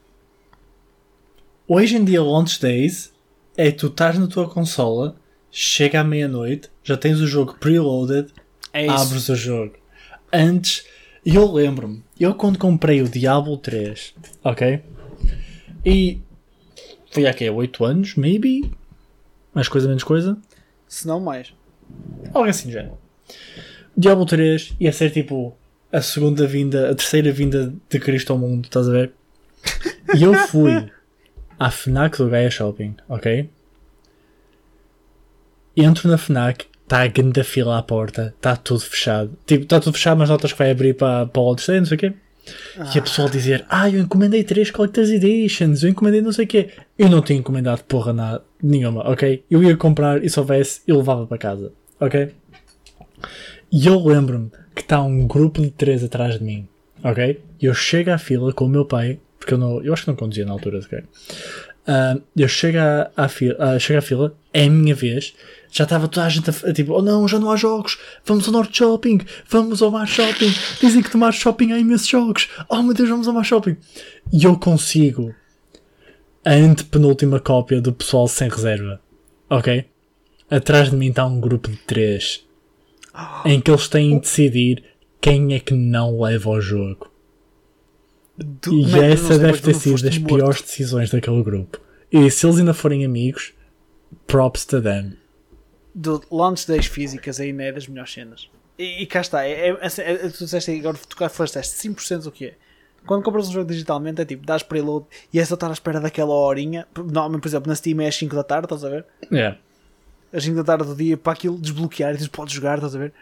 Hoje 1.67 1.97
em 1.97 2.05
dia, 2.05 2.23
Launch 2.23 2.61
Days 2.61 3.11
é 3.57 3.71
tu 3.71 3.87
estás 3.87 4.17
na 4.17 4.27
tua 4.27 4.47
consola, 4.47 5.17
chega 5.51 5.99
à 5.99 6.03
meia-noite, 6.03 6.69
já 6.83 6.95
tens 6.95 7.19
o 7.19 7.27
jogo 7.27 7.55
preloaded, 7.59 8.31
É 8.71 8.87
abres 8.87 9.27
o 9.29 9.35
jogo. 9.35 9.73
Antes, 10.31 10.85
eu 11.35 11.51
lembro-me, 11.51 12.03
eu 12.19 12.33
quando 12.35 12.57
comprei 12.57 13.01
o 13.01 13.09
Diablo 13.09 13.57
3, 13.57 14.13
ok? 14.43 14.81
E 15.85 16.21
foi 17.11 17.25
há 17.25 17.33
que 17.33 17.49
8 17.49 17.83
anos, 17.83 18.15
maybe? 18.15 18.71
Mais 19.53 19.67
coisa, 19.67 19.87
menos 19.87 20.03
coisa. 20.03 20.37
Se 20.87 21.07
não 21.07 21.19
mais. 21.19 21.53
Algo 22.33 22.49
assim, 22.49 22.71
já. 22.71 22.89
Diablo 23.95 24.25
3 24.25 24.73
ia 24.79 24.93
ser 24.93 25.11
tipo 25.11 25.57
a 25.91 26.01
segunda 26.01 26.45
vinda, 26.45 26.91
a 26.91 26.95
terceira 26.95 27.31
vinda 27.31 27.73
de 27.89 27.99
Cristo 27.99 28.33
ao 28.33 28.39
mundo, 28.39 28.65
estás 28.65 28.87
a 28.87 28.91
ver? 28.91 29.11
E 30.15 30.23
eu 30.23 30.33
fui 30.33 30.71
à 31.59 31.71
FNAC 31.71 32.17
do 32.17 32.29
Gaia 32.29 32.49
Shopping, 32.49 32.95
ok? 33.09 33.49
Entro 35.75 36.09
na 36.09 36.17
FNAC, 36.17 36.67
está 36.87 37.01
a 37.01 37.07
grande 37.07 37.43
fila 37.43 37.77
à 37.77 37.83
porta, 37.83 38.33
está 38.37 38.55
tudo 38.55 38.79
fechado. 38.79 39.37
Tipo, 39.45 39.63
está 39.63 39.79
tudo 39.79 39.93
fechado, 39.93 40.17
mas 40.17 40.29
notas 40.29 40.53
que 40.53 40.57
vai 40.57 40.71
abrir 40.71 40.95
para, 40.95 41.25
para 41.25 41.41
o 41.41 41.45
outro 41.45 41.73
não 41.75 41.85
sei 41.85 41.95
o 41.95 41.99
quê. 41.99 42.13
E 42.95 42.97
a 42.97 43.01
pessoa 43.01 43.29
dizer, 43.29 43.65
ah, 43.69 43.89
eu 43.89 43.99
encomendei 43.99 44.41
3 44.41 44.71
Collector's 44.71 45.09
Editions, 45.09 45.83
eu 45.83 45.89
encomendei 45.89 46.21
não 46.21 46.31
sei 46.31 46.45
o 46.45 46.47
quê. 46.47 46.69
Eu 46.97 47.09
não 47.09 47.21
tinha 47.21 47.37
encomendado 47.37 47.83
porra 47.83 48.13
nada, 48.13 48.41
nenhuma, 48.63 49.01
ok? 49.09 49.43
Eu 49.51 49.61
ia 49.61 49.75
comprar 49.75 50.23
e 50.23 50.29
se 50.29 50.39
houvesse, 50.39 50.79
eu 50.87 50.95
levava 50.95 51.27
para 51.27 51.37
casa, 51.37 51.73
ok? 51.99 52.31
E 53.69 53.85
eu 53.85 54.01
lembro-me 54.01 54.49
que 54.73 54.81
está 54.81 55.01
um 55.01 55.27
grupo 55.27 55.61
de 55.61 55.71
três 55.71 56.05
atrás 56.05 56.39
de 56.39 56.45
mim, 56.45 56.65
ok? 57.03 57.41
E 57.59 57.65
eu 57.65 57.73
chego 57.73 58.11
à 58.11 58.17
fila 58.17 58.53
com 58.53 58.63
o 58.63 58.69
meu 58.69 58.85
pai, 58.85 59.19
porque 59.37 59.53
eu 59.53 59.57
não, 59.57 59.83
eu 59.83 59.91
acho 59.91 60.03
que 60.03 60.07
não 60.07 60.15
conduzia 60.15 60.45
na 60.45 60.53
altura, 60.53 60.79
ok? 60.79 61.03
Ah, 61.85 62.17
eu 62.33 62.47
chego 62.47 62.77
à, 62.77 63.11
à 63.17 63.27
fila, 63.27 63.57
ah, 63.59 63.77
chego 63.77 63.99
à 63.99 64.01
fila, 64.01 64.33
é 64.53 64.63
a 64.63 64.69
minha 64.69 64.95
vez, 64.95 65.35
já 65.77 65.83
estava 65.83 66.07
toda 66.07 66.25
a 66.25 66.29
gente 66.29 66.49
a, 66.49 66.73
tipo, 66.73 66.93
oh 66.93 67.01
não, 67.01 67.27
já 67.27 67.39
não 67.39 67.51
há 67.51 67.55
jogos, 67.55 67.97
vamos 68.25 68.45
ao 68.47 68.53
Norte 68.53 68.77
Shopping, 68.77 69.19
vamos 69.49 69.81
ao 69.81 69.91
Mar 69.91 70.07
Shopping, 70.07 70.51
dizem 70.81 71.01
que 71.03 71.13
no 71.13 71.19
Mar 71.19 71.33
Shopping 71.33 71.71
há 71.71 71.79
imensos 71.79 72.07
jogos, 72.07 72.49
oh 72.69 72.81
meu 72.81 72.93
Deus, 72.93 73.09
vamos 73.09 73.27
ao 73.27 73.33
Mar 73.33 73.43
Shopping. 73.45 73.77
E 74.33 74.43
eu 74.43 74.57
consigo 74.57 75.33
a 76.45 76.51
antepenúltima 76.53 77.39
cópia 77.39 77.79
do 77.81 77.93
pessoal 77.93 78.27
sem 78.27 78.49
reserva, 78.49 78.99
ok? 79.49 79.85
Atrás 80.49 80.89
de 80.89 80.95
mim 80.95 81.09
está 81.09 81.25
um 81.25 81.39
grupo 81.39 81.69
de 81.69 81.77
três 81.77 82.43
em 83.45 83.59
que 83.61 83.69
eles 83.69 83.87
têm 83.87 84.15
de 84.15 84.21
decidir 84.21 84.83
quem 85.19 85.53
é 85.53 85.59
que 85.59 85.73
não 85.73 86.21
leva 86.21 86.49
ao 86.49 86.61
jogo. 86.61 87.11
Tu- 88.61 88.71
E 88.73 88.85
não 88.85 89.01
essa 89.03 89.37
deve 89.37 89.59
ter 89.59 89.73
sido 89.73 90.01
das 90.03 90.17
morto. 90.17 90.35
piores 90.35 90.61
decisões 90.61 91.09
daquele 91.09 91.43
grupo. 91.43 91.79
E 92.11 92.29
se 92.29 92.45
eles 92.45 92.59
ainda 92.59 92.73
forem 92.73 93.03
amigos, 93.03 93.51
props 94.27 94.63
to 94.63 94.81
them. 94.81 95.13
Do 95.97 96.21
launch 96.31 96.67
days 96.67 96.85
físicas 96.85 97.39
ainda 97.39 97.63
é 97.63 97.71
das 97.71 97.87
melhores 97.87 98.13
cenas. 98.13 98.49
E, 98.77 99.01
e 99.01 99.05
cá 99.07 99.21
está, 99.21 99.43
é, 99.43 99.69
é, 99.69 99.69
é, 99.69 100.11
é- 100.11 100.29
tu 100.29 100.43
disseste 100.43 100.69
aí, 100.69 100.79
agora 100.79 100.95
tu 100.95 101.29
falaste 101.29 101.57
5% 101.63 102.27
o 102.27 102.31
que 102.31 102.45
é? 102.45 102.55
Quando 103.05 103.23
compras 103.23 103.49
um 103.49 103.51
jogo 103.51 103.71
digitalmente 103.71 104.21
é 104.21 104.25
tipo, 104.25 104.45
dás 104.45 104.61
preload 104.61 105.07
e 105.33 105.39
é 105.39 105.45
só 105.45 105.55
estar 105.55 105.69
à 105.69 105.73
espera 105.73 105.99
daquela 105.99 106.33
horinha. 106.33 106.87
Normalmente, 106.95 107.41
por 107.41 107.47
exemplo, 107.47 107.67
na 107.69 107.75
Steam 107.75 107.99
é 108.01 108.07
às 108.07 108.15
5 108.15 108.35
da 108.35 108.43
tarde, 108.43 108.65
estás 108.65 108.83
a 108.83 108.89
ver? 108.89 109.05
Yeah. 109.31 109.57
Às 110.31 110.43
5 110.43 110.57
da 110.57 110.63
tarde 110.63 110.83
do 110.85 110.95
dia 110.95 111.17
para 111.17 111.33
aquilo 111.33 111.57
desbloquear 111.57 112.13
e 112.13 112.17
tu 112.17 112.29
podes 112.29 112.53
jogar, 112.53 112.75
estás 112.75 112.95
a 112.95 112.99
ver? 112.99 113.13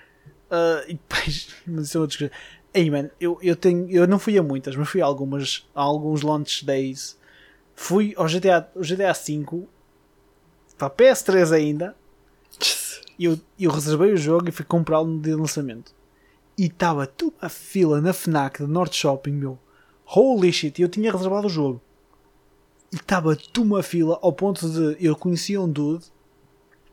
Ah, 0.49 0.84
e 0.88 0.93
depois, 0.93 1.49
mas 1.65 1.88
isso 1.88 1.97
é 1.97 2.01
outra. 2.01 2.32
Ei, 2.73 2.89
man, 2.89 3.09
eu, 3.21 3.39
eu, 3.41 3.55
tenho, 3.55 3.89
eu 3.89 4.05
não 4.05 4.19
fui 4.19 4.38
a 4.38 4.43
muitas, 4.43 4.76
mas 4.76 4.89
fui 4.89 5.01
a 5.01 5.05
algumas, 5.05 5.65
a 5.73 5.82
alguns 5.82 6.23
launch 6.23 6.65
days. 6.65 7.17
Fui 7.73 8.13
ao 8.17 8.28
GTA, 8.28 8.67
o 8.76 8.82
GTA 8.82 9.13
V 9.13 9.63
para 10.78 10.88
a 10.88 10.89
PS3 10.89 11.53
ainda. 11.53 11.95
Eu, 13.19 13.39
eu 13.57 13.71
reservei 13.71 14.11
o 14.11 14.17
jogo 14.17 14.49
e 14.49 14.51
fui 14.51 14.65
comprá-lo 14.65 15.07
no 15.07 15.21
dia 15.21 15.35
de 15.35 15.39
lançamento. 15.39 15.93
E 16.57 16.65
estava 16.65 17.07
toda 17.07 17.35
a 17.41 17.49
fila 17.49 18.01
na 18.01 18.13
FNAC 18.13 18.63
de 18.63 18.69
Norte 18.69 18.97
Shopping, 18.97 19.31
meu. 19.31 19.57
Holy 20.05 20.51
shit, 20.51 20.81
eu 20.81 20.89
tinha 20.89 21.11
reservado 21.11 21.47
o 21.47 21.49
jogo. 21.49 21.81
E 22.91 22.97
estava 22.97 23.35
toda 23.35 23.65
uma 23.65 23.83
fila 23.83 24.19
ao 24.21 24.31
ponto 24.31 24.69
de 24.69 25.05
eu 25.05 25.15
conhecia 25.15 25.61
um 25.61 25.69
dude 25.69 26.05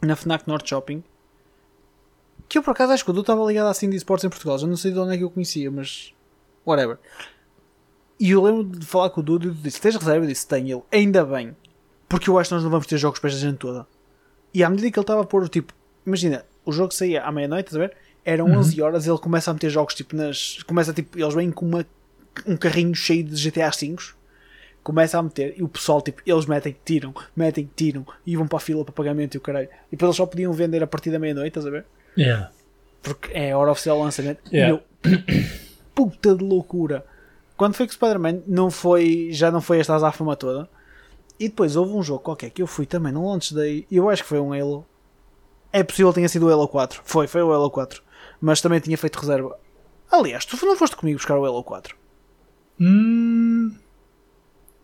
na 0.01 0.17
FNAC 0.17 0.47
Norte 0.49 0.71
Shopping. 0.71 1.03
Que 2.49 2.59
eu 2.59 2.63
por 2.63 2.71
acaso 2.71 2.93
acho 2.93 3.05
que 3.05 3.11
o 3.11 3.15
dude 3.15 3.23
estava 3.23 3.45
ligado 3.45 3.69
à 3.69 3.75
Cindy 3.75 3.97
Sports 3.97 4.25
em 4.25 4.29
Portugal. 4.29 4.59
Já 4.59 4.67
não 4.67 4.77
sei 4.77 4.93
de 4.93 4.99
onde 4.99 5.15
é 5.15 5.19
que 5.19 5.25
eu 5.25 5.31
conhecia, 5.31 5.71
mas. 5.71 6.13
Whatever. 6.67 6.99
E 8.19 8.31
eu 8.31 8.43
lembro 8.43 8.65
de 8.65 8.87
falar 8.87 9.11
com 9.11 9.21
o 9.21 9.25
dude 9.25 9.49
e 9.49 9.51
dude 9.51 9.63
disse: 9.63 9.81
Tens 9.81 9.97
reserva? 9.97 10.25
Eu 10.25 10.29
disse: 10.29 10.47
Tenho. 10.47 10.85
Ele, 10.93 11.03
ainda 11.03 11.25
bem. 11.25 11.57
Porque 12.09 12.29
eu 12.29 12.39
acho 12.39 12.51
que 12.51 12.55
nós 12.55 12.63
não 12.63 12.71
vamos 12.71 12.87
ter 12.87 12.99
jogos 12.99 13.19
para 13.19 13.31
esta 13.31 13.41
gente 13.41 13.57
toda. 13.57 13.87
E 14.55 14.63
à 14.63 14.69
medida 14.69 14.91
que 14.91 14.99
ele 14.99 15.03
estava 15.03 15.23
a 15.23 15.25
pôr, 15.25 15.49
tipo, 15.49 15.73
imagina, 16.07 16.45
o 16.65 16.73
jogo 16.73 16.93
saía 16.93 17.23
à 17.23 17.33
meia-noite, 17.33 17.69
estás 17.69 17.83
a 17.83 17.87
ver? 17.87 17.97
Eram 18.25 18.47
11 18.53 18.81
horas, 18.81 19.07
ele 19.07 19.19
começa 19.19 19.51
a 19.51 19.55
meter 19.55 19.71
jogos 19.71 19.95
tipo 19.95 20.15
nas. 20.15 20.63
Começa 20.63 20.93
tipo, 20.93 21.19
eles 21.19 21.35
vêm 21.35 21.51
com 21.51 21.67
uma, 21.67 21.85
um 22.47 22.57
carrinho 22.57 22.95
cheio 22.95 23.25
de 23.25 23.51
GTA 23.51 23.71
V, 23.71 23.97
começa 24.83 25.19
a 25.19 25.23
meter 25.23 25.55
e 25.57 25.63
o 25.63 25.69
pessoal, 25.69 26.01
tipo, 26.01 26.23
eles 26.25 26.47
metem, 26.47 26.77
tiram, 26.85 27.15
metem, 27.35 27.69
tiram 27.75 28.07
e 28.27 28.37
vão 28.37 28.47
para 28.47 28.59
a 28.59 28.61
fila 28.61 28.85
para 28.85 28.93
pagamento 28.93 29.35
e 29.35 29.39
o 29.39 29.41
caralho. 29.41 29.69
E 29.89 29.93
depois 29.93 30.09
eles 30.09 30.17
só 30.17 30.27
podiam 30.27 30.53
vender 30.53 30.83
a 30.83 30.87
partir 30.87 31.11
da 31.11 31.19
meia-noite, 31.19 31.49
estás 31.49 31.67
a 31.67 31.71
ver? 31.71 31.85
Yeah. 32.17 32.51
Porque 33.03 33.31
é 33.33 33.53
a 33.53 33.59
hora 33.59 33.73
oficial 33.73 33.97
do 33.97 34.05
lançamento. 34.05 34.41
Yeah. 34.53 34.81
Meu, 35.03 35.19
puta 35.95 36.35
de 36.35 36.45
loucura. 36.45 37.05
Quando 37.57 37.75
foi 37.75 37.87
que 37.87 37.93
o 37.93 37.95
Spider-Man 37.95 38.43
não 38.47 38.71
foi, 38.71 39.31
já 39.33 39.51
não 39.51 39.61
foi 39.61 39.81
esta 39.81 39.95
azáfama 39.95 40.37
toda. 40.37 40.69
E 41.43 41.49
depois 41.49 41.75
houve 41.75 41.93
um 41.93 42.05
jogo 42.05 42.21
qualquer 42.21 42.51
que 42.51 42.63
eu 42.63 42.69
fui 42.69 42.87
também 42.87 43.13
no 43.13 43.27
launch 43.27 43.53
day. 43.53 43.85
e 43.91 43.97
Eu 43.97 44.09
acho 44.09 44.23
que 44.23 44.29
foi 44.29 44.39
um 44.39 44.53
Halo. 44.53 44.87
É 45.73 45.83
possível 45.83 46.13
que 46.13 46.15
tenha 46.15 46.29
sido 46.29 46.47
o 46.47 46.53
Halo 46.53 46.69
4. 46.69 47.03
Foi, 47.05 47.27
foi 47.27 47.43
o 47.43 47.53
Halo 47.53 47.69
4. 47.69 48.01
Mas 48.41 48.61
também 48.61 48.79
tinha 48.79 48.97
feito 48.97 49.19
reserva. 49.19 49.59
Aliás, 50.09 50.45
tu 50.45 50.57
não 50.65 50.77
foste 50.77 50.95
comigo 50.95 51.19
buscar 51.19 51.37
o 51.37 51.45
Halo 51.45 51.65
4. 51.65 51.97
Hum, 52.81 53.75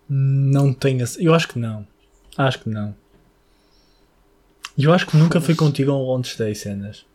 não 0.08 0.74
tenho. 0.74 1.06
Eu 1.20 1.32
acho 1.32 1.46
que 1.46 1.60
não. 1.60 1.86
Acho 2.36 2.58
que 2.58 2.68
não. 2.68 2.92
Eu 4.76 4.92
acho 4.92 5.06
que 5.06 5.16
nunca 5.16 5.40
fui 5.40 5.54
contigo 5.54 5.92
a 5.92 5.96
um 5.96 6.10
launch 6.10 6.36
day 6.36 6.56
cenas. 6.56 7.06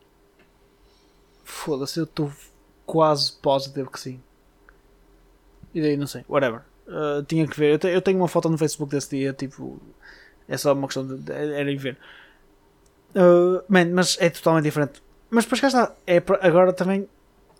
Foda-se, 1.44 2.00
eu 2.00 2.06
estou 2.06 2.32
quase 2.86 3.34
positivo 3.34 3.92
que 3.92 4.00
sim. 4.00 4.22
E 5.74 5.82
daí 5.82 5.98
não 5.98 6.08
sei, 6.08 6.24
whatever. 6.30 6.62
Uh, 6.88 7.24
tinha 7.24 7.48
que 7.48 7.58
ver. 7.58 7.74
Eu, 7.74 7.80
te- 7.80 7.88
eu 7.88 8.02
tenho 8.02 8.18
uma 8.18 8.28
foto 8.28 8.50
no 8.50 8.58
Facebook 8.58 8.92
desse 8.92 9.10
dia, 9.18 9.32
tipo. 9.34 9.82
É 10.48 10.58
só 10.58 10.74
uma 10.74 10.88
questão 10.88 11.06
de. 11.08 11.18
de 11.18 11.32
era 11.32 11.72
ir 11.72 11.78
ver. 11.78 11.98
Uh, 13.16 13.64
man, 13.70 13.86
mas 13.94 14.18
é 14.20 14.30
totalmente 14.30 14.64
diferente. 14.66 15.02
Mas 15.30 15.46
depois 15.46 15.62
cá 15.62 15.68
está. 15.68 15.92
É, 16.06 16.22
agora 16.42 16.74
também 16.74 17.08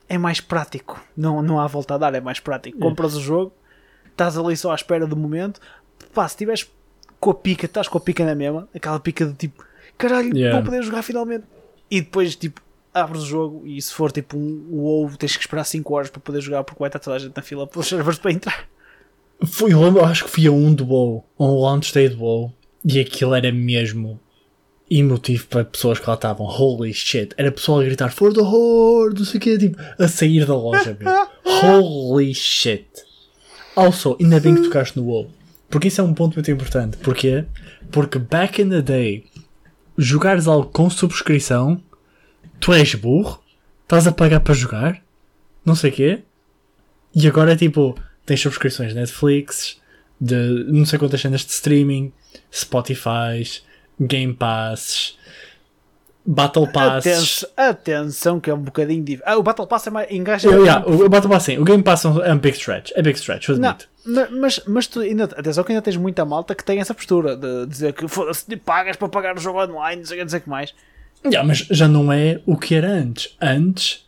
é 0.10 0.18
mais 0.18 0.42
prático. 0.42 1.02
Não, 1.16 1.42
não 1.42 1.60
há 1.60 1.68
volta 1.68 1.96
a 1.96 1.98
dar, 1.98 2.14
é 2.14 2.20
mais 2.22 2.40
prático. 2.40 2.78
Compras 2.80 3.16
o 3.16 3.22
jogo, 3.22 3.54
estás 4.12 4.38
ali 4.38 4.56
só 4.58 4.72
à 4.72 4.76
espera 4.76 5.08
do 5.08 5.16
momento. 5.16 5.60
Pá, 6.14 6.28
se 6.28 6.34
estiveres 6.36 6.70
com 7.20 7.32
a 7.32 7.34
pica, 7.36 7.66
estás 7.66 7.88
com 7.88 7.98
a 7.98 8.02
pica 8.02 8.26
na 8.26 8.36
mesma, 8.36 8.68
aquela 8.76 9.00
pica 9.00 9.26
de 9.26 9.34
tipo, 9.34 9.64
caralho, 9.98 10.36
Yeah. 10.36 10.58
vou 10.60 10.66
poder 10.70 10.84
jogar 10.84 11.02
finalmente. 11.04 11.46
E 11.90 12.02
depois, 12.02 12.36
tipo, 12.36 12.62
abres 12.94 13.24
o 13.24 13.26
jogo 13.26 13.66
e 13.66 13.82
se 13.82 13.94
for 13.94 14.12
tipo 14.12 14.38
um 14.38 14.68
WoW, 14.72 15.16
tens 15.18 15.36
que 15.38 15.42
esperar 15.44 15.64
5 15.64 15.94
horas 15.94 16.10
para 16.10 16.20
poder 16.22 16.42
jogar 16.42 16.64
porque 16.64 16.80
vai 16.80 16.90
estar 16.90 17.00
toda 17.00 17.16
a 17.16 17.20
gente 17.20 17.36
na 17.36 17.42
fila 17.42 17.66
pelos 17.66 17.88
servers 17.88 18.18
para 18.20 18.32
entrar. 18.32 18.68
Fui, 19.46 19.74
eu 19.74 20.06
acho 20.06 20.26
que 20.26 20.30
fui 20.30 20.48
a 20.48 20.52
um 20.52 20.74
do 20.74 20.86
WoW, 20.86 21.26
a 21.38 21.44
um 21.44 21.60
launch 21.60 21.94
day 21.94 22.08
do 22.08 22.22
WoW, 22.22 22.54
e 22.86 23.00
aquilo 23.00 23.34
era 23.34 23.52
mesmo 23.52 24.20
emotivo 24.90 25.48
para 25.48 25.66
pessoas 25.66 26.00
que 26.00 26.08
lá 26.08 26.16
estavam. 26.16 26.46
Holy 26.46 26.94
shit! 26.94 27.34
Era 27.38 27.52
pessoal 27.52 27.82
a 27.82 27.84
gritar 27.84 28.12
For 28.12 28.34
the 28.34 28.42
Horde, 28.42 29.20
não 29.20 29.26
sei 29.26 29.38
o 29.38 29.42
quê, 29.42 29.58
tipo, 29.58 29.78
a 30.00 30.08
sair 30.08 30.46
da 30.46 30.56
loja, 30.56 30.98
meu. 31.00 31.12
Holy 31.64 32.34
shit! 32.34 32.88
Also, 33.76 34.16
ainda 34.22 34.40
bem 34.40 34.56
que 34.56 34.64
tocaste 34.64 34.98
no 34.98 35.06
WoW, 35.06 35.30
porque 35.70 35.88
isso 35.88 36.00
é 36.00 36.04
um 36.04 36.14
ponto 36.14 36.36
muito 36.36 36.52
importante. 36.52 36.98
Porquê? 36.98 37.46
Porque 37.92 38.20
back 38.20 38.62
in 38.62 38.70
the 38.70 38.82
day, 38.82 39.26
jogares 39.98 40.48
algo 40.48 40.70
com 40.70 40.90
subscrição, 40.90 41.82
tu 42.60 42.72
és 42.72 42.94
burro, 42.96 43.42
estás 43.84 44.06
a 44.08 44.12
pagar 44.12 44.40
para 44.42 44.54
jogar, 44.54 45.02
não 45.66 45.76
sei 45.76 45.90
o 45.90 45.94
quê, 45.94 46.24
e 47.16 47.28
agora 47.28 47.54
é 47.54 47.56
tipo, 47.56 47.96
tens 48.26 48.40
subscrições 48.42 48.90
de 48.90 48.96
Netflix, 48.96 49.82
de 50.20 50.66
não 50.68 50.86
sei 50.86 50.98
quantas 51.00 51.20
cenas 51.22 51.42
de 51.42 51.52
streaming, 51.52 52.12
Spotify, 52.52 53.62
Game 54.00 54.34
Passes, 54.34 55.18
Battle 56.26 56.68
Passes. 56.72 57.44
Atenção, 57.44 57.50
atenção, 57.58 58.40
que 58.40 58.50
é 58.50 58.54
um 58.54 58.62
bocadinho 58.62 59.04
difícil. 59.04 59.26
Ah, 59.28 59.38
o 59.38 59.44
Battle 59.44 59.68
Pass 59.68 59.88
é 59.88 59.90
mais. 59.90 60.10
Engaja. 60.10 60.48
Eu, 60.48 60.64
yeah, 60.64 60.88
o 60.88 61.06
o 61.06 61.10
Battle 61.10 61.30
Pass 61.30 61.44
sim, 61.44 61.58
o 61.58 61.66
Game 61.66 61.84
Pass 61.84 62.06
é 62.06 62.10
um- 62.10 62.22
é 62.24 62.34
big 62.36 62.56
stretch, 62.58 62.92
é 62.96 63.02
big 63.02 63.18
stretch, 63.20 63.50
eu 63.50 63.56
admito. 63.56 63.90
ma- 64.06 64.30
mas, 64.30 64.62
mas 64.66 64.88
tu 64.88 65.02
ainda, 65.02 65.26
atenção 65.26 65.64
que 65.66 65.74
ainda 65.74 65.82
tens 65.82 65.98
muita 65.98 66.24
malta 66.24 66.56
que 66.56 66.64
tem 66.64 66.80
essa 66.80 66.94
postura 66.94 67.36
de 67.36 67.66
dizer 67.66 67.92
que 67.94 68.08
foda-se, 68.08 68.56
pagas 68.56 68.96
para 68.96 69.10
pagar 69.10 69.38
o 69.38 69.42
jogo 69.42 69.62
online, 69.66 70.02
não 70.02 70.08
sei 70.08 70.24
o 70.24 70.42
que 70.42 70.50
mais. 70.50 70.74
Yeah, 71.26 71.46
mas 71.46 71.60
já 71.70 71.88
não 71.90 72.12
é 72.12 72.40
o 72.46 72.56
que 72.58 72.74
era 72.76 72.90
antes. 72.90 73.36
Antes, 73.42 74.06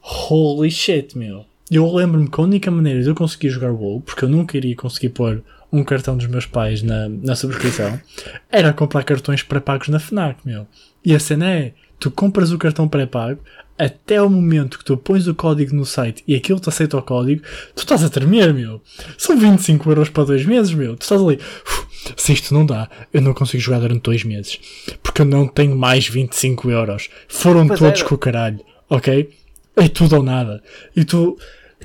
holy 0.00 0.70
shit, 0.70 1.16
meu. 1.18 1.44
Eu 1.70 1.92
lembro-me 1.94 2.28
que 2.28 2.40
a 2.40 2.44
única 2.44 2.70
maneira 2.70 3.02
de 3.02 3.08
eu 3.08 3.14
conseguir 3.14 3.50
jogar 3.50 3.70
WoW, 3.72 4.00
porque 4.00 4.24
eu 4.24 4.28
nunca 4.28 4.56
iria 4.56 4.74
conseguir 4.74 5.10
pôr 5.10 5.42
um 5.72 5.84
cartão 5.84 6.16
dos 6.16 6.26
meus 6.26 6.46
pais 6.46 6.82
na, 6.82 7.08
na 7.08 7.36
subscrição, 7.36 8.00
era 8.50 8.72
comprar 8.72 9.04
cartões 9.04 9.42
pré-pagos 9.42 9.88
na 9.88 10.00
FNAC, 10.00 10.38
meu. 10.44 10.66
E 11.04 11.14
a 11.14 11.20
cena 11.20 11.48
é, 11.50 11.72
tu 11.98 12.10
compras 12.10 12.50
o 12.50 12.58
cartão 12.58 12.88
pré-pago, 12.88 13.40
até 13.78 14.20
o 14.20 14.28
momento 14.28 14.78
que 14.78 14.84
tu 14.84 14.96
pões 14.96 15.26
o 15.26 15.34
código 15.34 15.74
no 15.74 15.86
site 15.86 16.22
e 16.28 16.34
aquilo 16.34 16.60
te 16.60 16.68
aceita 16.68 16.98
o 16.98 17.02
código, 17.02 17.42
tu 17.74 17.78
estás 17.78 18.02
a 18.04 18.10
tremer, 18.10 18.52
meu. 18.52 18.82
São 19.16 19.38
25 19.38 19.88
euros 19.90 20.08
para 20.10 20.24
dois 20.24 20.44
meses, 20.44 20.74
meu. 20.74 20.96
Tu 20.96 21.02
estás 21.02 21.20
ali, 21.22 21.36
"Uf, 21.36 21.86
se 22.16 22.32
isto 22.34 22.52
não 22.52 22.66
dá, 22.66 22.90
eu 23.14 23.22
não 23.22 23.32
consigo 23.32 23.62
jogar 23.62 23.78
durante 23.78 24.02
dois 24.02 24.22
meses. 24.24 24.58
Porque 25.02 25.22
eu 25.22 25.24
não 25.26 25.46
tenho 25.48 25.74
mais 25.76 26.06
25 26.08 26.68
euros. 26.70 27.08
Foram 27.28 27.66
Pois 27.68 27.78
todos 27.78 28.00
era. 28.00 28.08
com 28.08 28.14
o 28.16 28.18
caralho, 28.18 28.60
ok? 28.90 29.30
É 29.76 29.88
tudo 29.88 30.16
ou 30.16 30.22
nada. 30.22 30.62
E 30.94 31.02
tu 31.04 31.38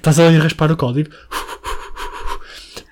estás 0.05 0.19
ali 0.19 0.37
a 0.37 0.43
raspar 0.43 0.71
o 0.71 0.77
código, 0.77 1.09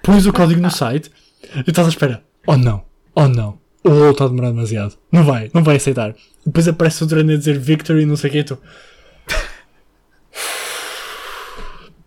pões 0.01 0.25
o 0.25 0.33
código 0.33 0.59
no 0.59 0.71
site 0.71 1.11
e 1.55 1.69
estás 1.69 1.85
à 1.85 1.89
espera. 1.91 2.23
Oh 2.47 2.57
não, 2.57 2.83
oh 3.13 3.27
não. 3.27 3.61
O 3.83 3.89
WoW 3.89 4.11
está 4.11 4.25
a 4.25 4.27
demorar 4.29 4.49
demasiado. 4.49 4.97
Não 5.11 5.23
vai, 5.23 5.51
não 5.53 5.63
vai 5.63 5.75
aceitar. 5.75 6.15
Depois 6.43 6.67
aparece 6.67 7.03
o 7.03 7.07
treino 7.07 7.31
a 7.31 7.37
dizer 7.37 7.59
victory, 7.59 8.07
não 8.07 8.15
sei 8.15 8.29
o 8.31 8.33
que, 8.33 8.43
tu. 8.43 8.57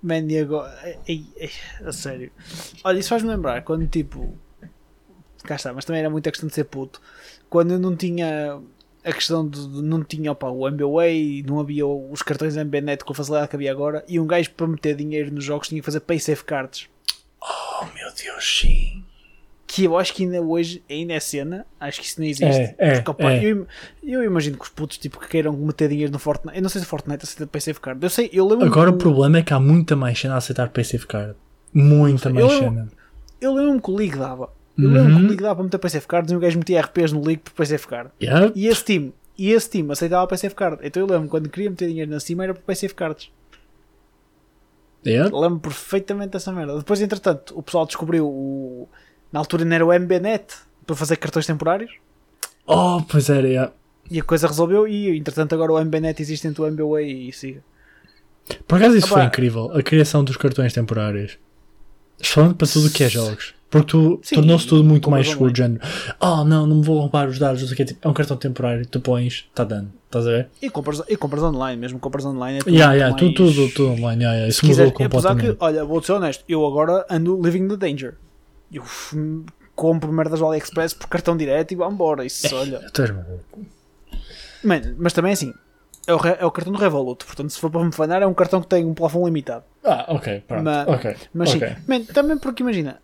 Man, 0.03 0.27
e 0.29 0.39
agora. 0.39 0.75
A 1.85 1.93
sério. 1.93 2.33
Olha, 2.83 2.99
isso 2.99 3.11
faz-me 3.11 3.29
lembrar 3.29 3.63
quando 3.63 3.87
tipo. 3.87 4.37
Cá 5.45 5.55
está, 5.55 5.73
mas 5.73 5.85
também 5.85 6.01
era 6.01 6.11
muita 6.11 6.33
questão 6.33 6.49
de 6.49 6.55
ser 6.55 6.65
puto. 6.65 7.01
Quando 7.49 7.75
eu 7.75 7.79
não 7.79 7.95
tinha 7.95 8.61
a 9.07 9.13
questão 9.13 9.49
de 9.49 9.67
de 9.69 9.83
não 9.83 10.03
tinha 10.03 10.33
opa, 10.33 10.49
o 10.49 10.67
MBWay, 10.69 11.45
não 11.47 11.61
havia 11.61 11.87
os 11.87 12.23
cartões 12.23 12.57
MBNet 12.57 13.05
com 13.05 13.13
a 13.13 13.17
facilidade 13.17 13.49
que 13.49 13.57
havia 13.57 13.71
agora, 13.71 14.05
e 14.09 14.19
um 14.21 14.27
gajo 14.27 14.51
para 14.51 14.67
meter 14.67 14.97
dinheiro 14.97 15.33
nos 15.33 15.45
jogos 15.45 15.69
tinha 15.69 15.81
que 15.81 15.85
fazer 15.85 16.01
pay 16.01 16.19
safe 16.19 16.45
cards. 16.45 16.89
Oh 17.41 17.85
meu 17.95 18.09
Deus, 18.23 18.59
sim. 18.61 19.03
Que 19.69 19.85
eu 19.85 19.99
acho 19.99 20.15
que 20.15 20.23
ainda 20.25 20.41
hoje 20.41 20.83
ainda 20.89 21.13
é 21.13 21.21
cena, 21.21 21.67
acho 21.81 22.01
que 22.01 22.07
isso 22.07 22.21
não 22.21 22.27
existe. 22.27 22.61
É, 22.61 22.75
é, 22.79 22.95
Porque, 22.95 23.11
opa, 23.11 23.33
é. 23.33 23.45
Eu, 23.45 23.67
eu 24.03 24.23
imagino 24.25 24.57
que 24.57 24.63
os 24.65 24.69
putos 24.71 24.97
tipo, 24.97 25.19
que 25.21 25.29
queiram 25.29 25.53
meter 25.53 25.89
dinheiro 25.89 26.13
no 26.13 26.19
Fortnite, 26.19 26.57
eu 26.57 26.63
não 26.63 26.69
sei 26.69 26.81
se 26.81 26.87
o 26.87 26.89
Fortnite 26.91 27.25
aceita 27.25 27.47
pay 27.47 27.61
safe 27.61 27.81
card. 27.81 28.03
Eu 28.03 28.09
sei, 28.11 28.31
eu 28.33 28.47
lembro 28.47 28.65
Agora 28.67 28.91
o 28.91 28.93
que- 28.93 28.99
problema 29.01 29.39
é 29.39 29.43
que 29.43 29.53
há 29.53 29.59
muita 29.61 29.95
mais 29.97 30.19
cena 30.19 30.35
a 30.35 30.37
aceitar 30.39 30.69
PaySafe 30.71 31.07
Card. 31.07 31.35
Muita 31.75 32.31
mais 32.31 32.45
Eu- 32.53 32.59
cena. 32.59 32.89
Eu 33.41 33.53
lembro-me 33.55 33.81
que 33.83 33.91
o 33.91 33.97
League 33.97 34.17
dava. 34.17 34.51
Eu 34.79 34.91
lembro-me 34.91 35.09
que 35.09 35.13
Uhum. 35.21 35.25
o 35.25 35.29
League 35.29 35.43
dava 35.43 35.55
para 35.57 35.65
meter 35.65 35.79
PCF 35.79 36.07
cards 36.07 36.33
e 36.33 36.37
um 36.37 36.39
gajo 36.39 36.59
metia 36.59 36.81
RPs 36.83 37.13
no 37.13 37.25
League 37.25 37.43
por 37.43 37.53
PCF 37.53 37.87
card. 37.89 38.11
Yeah. 38.23 38.53
E 38.55 38.67
esse 38.67 38.85
time, 38.85 39.15
e 39.39 39.51
esse 39.51 39.71
time 39.71 39.91
aceitava 39.93 40.27
PCF 40.27 40.55
card. 40.55 40.79
Então 40.83 41.03
eu 41.03 41.07
lembro 41.07 41.29
quando 41.29 41.49
queria 41.49 41.71
meter 41.71 41.89
dinheiro 41.89 42.11
na 42.11 42.21
Steam 42.21 42.43
era 42.43 42.53
por 42.55 42.63
PCF 42.63 42.95
cards. 42.95 43.31
Yeah. 45.07 45.31
Lembro 45.37 45.61
perfeitamente 45.61 46.31
dessa 46.33 46.53
merda. 46.53 46.77
Depois, 46.79 47.01
entretanto, 47.01 47.57
o 47.57 47.63
pessoal 47.63 47.87
descobriu 47.87 48.27
o. 48.27 48.89
Na 49.33 49.39
altura 49.41 49.65
não 49.65 49.75
era 49.75 49.87
o 49.87 49.93
MBNet 49.93 50.47
para 50.87 50.97
fazer 50.97 51.17
cartões 51.17 51.47
temporários. 51.47 51.93
Oh, 52.67 53.01
pois 53.09 53.29
era, 53.31 53.47
yeah. 53.49 53.73
E 54.11 54.19
a 54.21 54.25
coisa 54.25 54.47
resolveu. 54.49 54.87
E 54.89 55.17
entretanto, 55.17 55.55
agora 55.55 55.73
o 55.73 55.81
MBNet 55.81 56.21
existe 56.21 56.47
entre 56.49 56.61
o 56.63 56.67
MBWay 56.67 57.29
e 57.29 57.33
siga. 57.33 57.63
Por 58.67 58.77
acaso 58.79 58.97
isso 58.97 59.07
Opa. 59.07 59.17
foi 59.17 59.25
incrível. 59.25 59.71
A 59.77 59.83
criação 59.83 60.23
dos 60.25 60.37
cartões 60.37 60.73
temporários. 60.73 61.39
Falando 62.23 62.55
para 62.57 62.67
tudo 62.67 62.89
o 62.89 62.91
que 62.91 63.05
é 63.05 63.09
jogos. 63.09 63.55
Porque 63.85 63.93
tu 63.93 64.35
tornou-se 64.35 64.67
tudo 64.67 64.85
muito 64.85 65.11
mais 65.11 65.29
seguro, 65.29 65.55
género. 65.55 65.81
Oh 66.21 66.45
não, 66.45 66.67
não 66.67 66.77
me 66.77 66.83
vou 66.83 67.01
roubar 67.01 67.29
os 67.29 67.39
dados, 67.39 67.61
não 67.61 67.69
sei 67.69 67.75
o 67.75 67.77
quê. 67.77 67.85
Tipo, 67.85 68.07
é 68.07 68.11
um 68.11 68.15
cartão 68.15 68.37
temporário, 68.37 68.87
tu 68.87 69.01
pões, 69.01 69.47
está 69.49 69.65
dando. 69.65 69.91
Estás 70.07 70.27
a 70.27 70.31
ver? 70.31 70.49
E 70.63 70.71
compras, 70.71 71.03
e 71.09 71.17
compras 71.17 71.43
online, 71.43 71.81
mesmo 71.81 71.99
compras 71.99 72.25
online 72.25 72.59
é 72.59 72.61
tudo 72.61 72.73
Yeah, 72.75 72.95
yeah, 72.95 73.11
mais- 73.17 73.35
tudo, 73.35 73.53
tudo, 73.53 73.69
tudo 73.75 73.89
online. 73.93 74.23
Yeah, 74.23 74.33
yeah. 74.35 74.49
Isso 74.49 74.61
Se 74.61 74.67
quiser, 74.67 74.85
mudou 74.87 75.07
apesar 75.07 75.29
completamente. 75.31 75.59
que, 75.59 75.65
olha, 75.65 75.85
vou-te 75.85 76.07
ser 76.07 76.13
honesto, 76.13 76.45
eu 76.49 76.65
agora 76.67 77.05
ando 77.11 77.41
living 77.43 77.69
the 77.69 77.77
danger. 77.77 78.15
Eu 78.73 78.83
compro 79.75 80.13
merdas 80.13 80.39
do 80.41 80.47
AliExpress 80.47 80.95
por 80.95 81.09
cartão 81.09 81.37
direto 81.37 81.73
e 81.73 81.77
vambora. 81.77 82.25
Isso, 82.25 82.55
olha. 82.55 82.81
Tu 82.93 83.03
és 83.03 83.11
maluco. 83.11 83.61
Mano, 84.65 84.95
mas 84.99 85.13
também 85.13 85.31
é 85.31 85.35
assim, 85.35 85.53
é 86.07 86.15
o, 86.15 86.19
é 86.41 86.45
o 86.47 86.51
cartão 86.51 86.73
do 86.73 86.79
Revolut, 86.79 87.25
portanto, 87.25 87.51
se 87.51 87.61
for 87.61 87.71
para 87.71 87.85
me 87.85 87.93
falhar, 87.93 88.23
é 88.23 88.27
um 88.27 88.35
cartão 88.35 88.61
que 88.61 88.67
tem 88.69 88.85
um 88.85 88.95
plafond 88.95 89.25
limitado. 89.27 89.65
Ah, 89.85 90.07
ok, 90.09 90.43
pronto. 90.47 90.65
Mas- 90.65 90.89
ok. 90.89 91.17
Mas 91.35 91.55
ok. 91.55 91.69
sim, 91.69 91.75
man, 91.87 92.01
também 92.05 92.39
porque 92.39 92.63
imagina, 92.63 92.99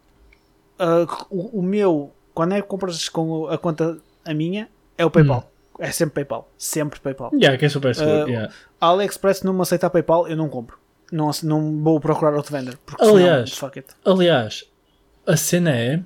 ah, 0.83 1.26
o, 1.30 1.61
o 1.61 1.62
meu, 1.62 2.12
quando 2.35 2.55
é 2.55 2.61
que 2.61 2.66
compras 2.68 3.09
com 3.09 3.47
a 3.47 3.57
conta 3.57 3.99
a 4.24 4.35
minha, 4.35 4.68
é 4.99 5.05
o 5.05 5.11
PayPal. 5.11 5.51
É 5.78 5.91
sempre 5.91 6.14
PayPal. 6.16 6.51
Sempre 6.59 7.01
PayPal. 7.01 7.30
Yeah, 7.35 7.57
que 7.59 7.64
é 7.64 7.68
super 7.68 7.95
seguro. 7.95 8.24
Uh, 8.26 8.28
yeah. 8.28 8.53
A 8.80 8.87
AliExpress 8.89 9.43
não 9.43 9.53
me 9.53 9.62
aceita 9.62 9.87
a 9.87 9.91
PayPal, 9.91 10.28
eu 10.28 10.37
não 10.37 10.49
compro. 10.49 10.76
Não, 11.11 11.30
não 11.43 11.83
vou 11.83 11.99
procurar 12.01 12.35
outro 12.35 12.53
vendor. 12.53 12.78
Porque 12.87 13.03
Aliás, 13.05 13.51
senão, 13.51 13.61
fuck 13.61 13.78
it. 13.78 13.89
Aliás, 14.05 14.64
a 15.26 15.37
cena 15.37 15.70
é 15.70 16.01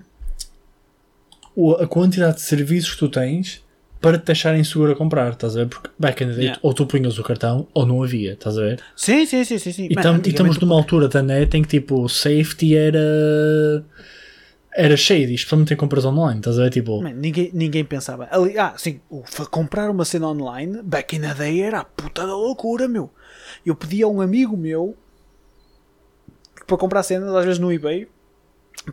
a 1.81 1.87
quantidade 1.87 2.37
de 2.37 2.43
serviços 2.43 2.93
que 2.95 2.99
tu 3.01 3.09
tens 3.09 3.65
para 4.01 4.19
te 4.19 4.27
deixarem 4.27 4.63
seguro 4.63 4.93
a 4.93 4.95
comprar, 4.97 5.33
estás 5.33 5.57
a 5.57 5.61
ver? 5.61 5.69
Porque 5.69 5.91
back 5.99 6.23
in 6.23 6.29
the 6.29 6.33
day, 6.35 6.45
Yeah. 6.45 6.61
ou 6.63 6.75
tu 6.75 6.87
punhas 6.87 7.19
o 7.19 7.23
cartão 7.23 7.67
ou 7.73 7.87
não 7.87 8.03
havia, 8.03 8.35
estás 8.35 8.59
a 8.59 8.61
ver? 8.61 8.81
Sim, 8.95 9.25
sim, 9.27 9.43
sim, 9.43 9.59
sim. 9.59 9.73
sim. 9.73 9.89
E, 9.91 9.95
Man, 9.95 10.03
tam- 10.03 10.21
e 10.25 10.29
estamos 10.29 10.59
numa 10.59 10.75
altura 10.75 11.09
da 11.09 11.23
net 11.23 11.57
em 11.57 11.63
que 11.63 11.69
tipo 11.69 12.09
safety 12.09 12.77
era 12.77 13.85
era 14.77 14.97
shady, 14.97 15.35
especialmente 15.35 15.73
em 15.73 15.77
compras 15.77 16.05
online, 16.05 16.39
estás 16.41 16.59
a 16.59 16.63
ver? 16.65 16.71
Tipo, 16.71 17.01
Man, 17.03 17.13
ninguém, 17.15 17.51
ninguém 17.55 17.85
pensava. 17.85 18.29
Ali, 18.31 18.59
ah, 18.59 18.75
sim, 18.77 19.01
o- 19.09 19.23
fa- 19.25 19.47
comprar 19.47 19.91
uma 19.91 20.05
cena 20.05 20.29
online, 20.29 20.83
back 20.83 21.17
in 21.17 21.21
the 21.23 21.35
day, 21.35 21.63
era 21.63 21.81
a 21.81 21.85
puta 21.85 22.27
da 22.27 22.35
loucura, 22.37 22.87
meu. 22.87 23.11
Eu 23.65 23.75
pedia 23.75 24.05
a 24.05 24.09
um 24.09 24.21
amigo 24.21 24.57
meu 24.57 24.97
para 26.67 26.77
comprar 26.77 27.03
cenas, 27.03 27.35
às 27.35 27.45
vezes 27.45 27.59
no 27.61 27.73
eBay, 27.73 28.09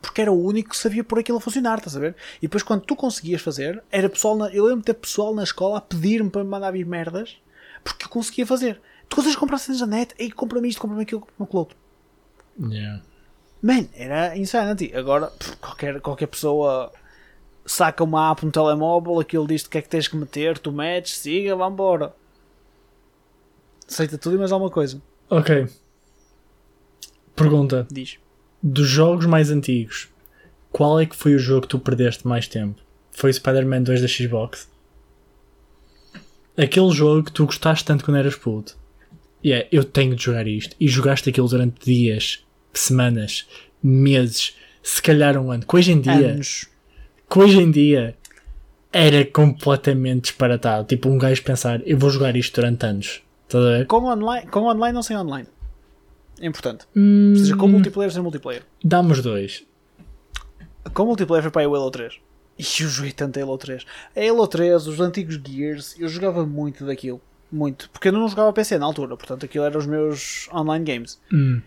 porque 0.02 0.22
era 0.22 0.32
o 0.32 0.42
único 0.44 0.70
que 0.70 0.78
sabia 0.78 1.04
por 1.04 1.20
aquilo 1.20 1.38
a 1.38 1.42
funcionar, 1.42 1.78
estás 1.80 1.96
a 1.96 2.00
ver? 2.00 2.16
E 2.38 2.42
depois, 2.44 2.64
quando 2.64 2.82
tu 2.82 2.96
conseguias 2.96 3.42
fazer, 3.42 3.84
era 3.92 4.10
pessoal. 4.10 4.36
Na, 4.38 4.48
eu 4.50 4.64
lembro 4.66 4.80
de 4.82 4.86
ter 4.86 4.94
pessoal 4.94 5.34
na 5.36 5.44
escola 5.44 5.78
a 5.78 5.82
pedir-me 5.82 6.30
para 6.30 6.44
me 6.44 6.50
mandar 6.50 6.72
vir 6.72 6.86
merdas 6.86 7.38
porque 7.84 8.06
eu 8.06 8.10
conseguia 8.10 8.46
fazer. 8.46 8.80
Tu 9.10 9.16
consegues 9.16 9.36
comprar 9.36 9.58
cenas 9.58 9.82
na 9.82 9.88
net, 9.88 10.16
aí 10.20 10.32
compra-me 10.32 10.70
isto, 10.70 10.80
compra-me 10.82 11.04
aquilo, 11.04 11.22
compra-me 11.22 11.44
aquilo 11.46 11.60
outro. 11.60 11.78
yeah. 12.72 13.02
Man, 13.64 13.88
era 13.96 14.38
insanity. 14.38 14.92
Agora, 14.94 15.28
pff, 15.28 15.56
qualquer, 15.56 16.02
qualquer 16.02 16.28
pessoa 16.28 16.92
saca 17.66 18.04
uma 18.04 18.30
app 18.30 18.46
no 18.46 18.52
telemóvel, 18.52 19.22
aquilo 19.22 19.48
diz-te 19.48 19.68
o 19.68 19.70
que 19.70 19.78
é 19.78 19.82
que 19.82 19.88
tens 19.88 20.06
que 20.06 20.18
meter, 20.18 20.60
tu 20.60 20.70
metes, 20.70 21.18
siga, 21.18 21.56
vambora. 21.56 22.14
Aceita 23.88 24.18
tudo 24.18 24.36
e 24.36 24.40
mais 24.40 24.52
alguma 24.52 24.70
coisa. 24.70 25.02
Ok. 25.30 25.68
Pergunta: 27.34 27.88
Diz. 27.90 28.18
dos 28.62 28.88
jogos 28.88 29.26
mais 29.26 29.50
antigos, 29.50 30.10
qual 30.70 31.00
é 31.00 31.06
que 31.06 31.16
foi 31.16 31.34
o 31.34 31.40
jogo 31.40 31.62
que 31.62 31.70
tu 31.70 31.80
perdeste 31.80 32.28
mais 32.28 32.50
tempo? 32.50 32.82
Foi 33.12 33.32
Spider-Man 33.32 33.84
2 33.84 34.02
da 34.02 34.08
Xbox? 34.08 34.70
Aquele 36.58 36.92
jogo 36.92 37.24
que 37.24 37.32
tu 37.32 37.46
gostaste 37.46 37.86
tanto 37.86 38.04
quando 38.04 38.18
eras 38.18 38.36
puto. 38.36 38.78
E 39.42 39.54
é, 39.54 39.68
eu 39.72 39.84
tenho 39.84 40.16
de 40.16 40.24
jogar 40.24 40.48
isto. 40.48 40.76
E 40.80 40.88
jogaste 40.88 41.30
aquilo 41.30 41.48
durante 41.48 41.86
dias, 41.86 42.46
semanas, 42.74 43.48
meses, 43.82 44.56
se 44.82 45.02
calhar 45.02 45.38
um 45.38 45.52
ano. 45.52 45.66
Que 45.66 45.76
hoje 45.76 45.92
em 45.92 46.02
dia, 46.02 46.32
Anos. 46.32 46.68
que 47.30 47.40
hoje 47.40 47.60
em 47.60 47.72
dia 47.72 48.16
era 48.92 49.26
completamente 49.26 50.24
disparatado. 50.24 50.88
Tipo, 50.88 51.10
um 51.10 51.18
gajo 51.18 51.44
pensar, 51.44 51.82
eu 51.86 51.98
vou 51.98 52.10
jogar 52.10 52.36
isto 52.36 52.56
durante 52.56 52.86
anos. 52.86 53.22
Estás 53.48 53.64
a 53.66 53.70
ver? 53.78 53.88
Com 53.88 54.04
online, 54.06 54.48
com 54.48 54.62
online 54.62 54.94
não 54.94 55.04
sem 55.04 55.18
online. 55.18 55.48
É 56.40 56.48
importante. 56.48 56.86
Hum, 56.96 57.32
Ou 57.32 57.36
seja, 57.38 57.56
com 57.56 57.68
multiplayer 57.68 58.12
sem 58.12 58.22
multiplayer. 58.22 58.64
Dá-me 58.84 59.12
os 59.12 59.22
dois. 59.22 59.64
Com 60.94 61.06
multiplayer 61.06 61.44
foi 61.44 61.52
para 61.52 61.68
o 61.70 61.76
Halo 61.76 61.92
3. 61.92 62.14
E 62.60 62.62
eu 62.84 62.88
joguei 62.90 63.12
tanto 63.12 63.40
Halo 63.40 63.58
3. 63.58 63.86
A 64.16 64.20
Halo 64.30 64.48
3, 64.48 64.88
os 64.88 65.00
antigos 65.00 65.40
Gears, 65.44 65.96
eu 66.00 66.08
jogava 66.08 66.46
muito 66.46 66.86
daquilo. 66.86 67.22
Muito. 67.52 67.90
Porque 67.92 68.08
eu 68.08 68.12
não 68.12 68.28
jogava 68.28 68.52
PC 68.52 68.78
na 68.78 68.86
altura, 68.86 69.16
portanto 69.16 69.46
aquilo 69.46 69.64
eram 69.64 69.80
os 69.80 69.86
meus 69.86 70.50
online 70.54 70.84
games. 70.84 71.20
Hum. 71.32 71.62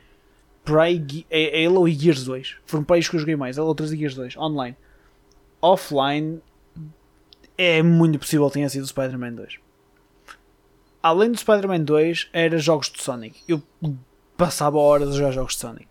Aí, 0.80 1.04
Ge- 1.08 1.26
é- 1.30 1.62
é 1.62 1.66
Halo 1.66 1.86
e 1.88 1.92
Gears 1.92 2.24
2. 2.24 2.56
Foram 2.66 2.84
para 2.84 2.98
que 3.00 3.16
eu 3.16 3.20
joguei 3.20 3.36
mais. 3.36 3.58
Halo 3.58 3.74
3 3.74 3.92
e 3.92 3.96
Gears 3.96 4.14
2. 4.14 4.36
Online. 4.36 4.76
Offline, 5.62 6.40
é 7.56 7.82
muito 7.82 8.18
possível 8.18 8.46
que 8.48 8.54
tenha 8.54 8.68
sido 8.68 8.86
Spider-Man 8.86 9.32
2. 9.32 9.58
Além 11.02 11.30
do 11.30 11.38
Spider-Man 11.38 11.80
2, 11.80 12.28
era 12.32 12.58
jogos 12.58 12.90
de 12.90 13.00
Sonic. 13.02 13.40
Eu 13.46 13.62
passava 14.36 14.76
horas 14.78 15.10
a 15.10 15.12
jogar 15.12 15.30
jogos 15.30 15.54
de 15.54 15.60
Sonic. 15.60 15.86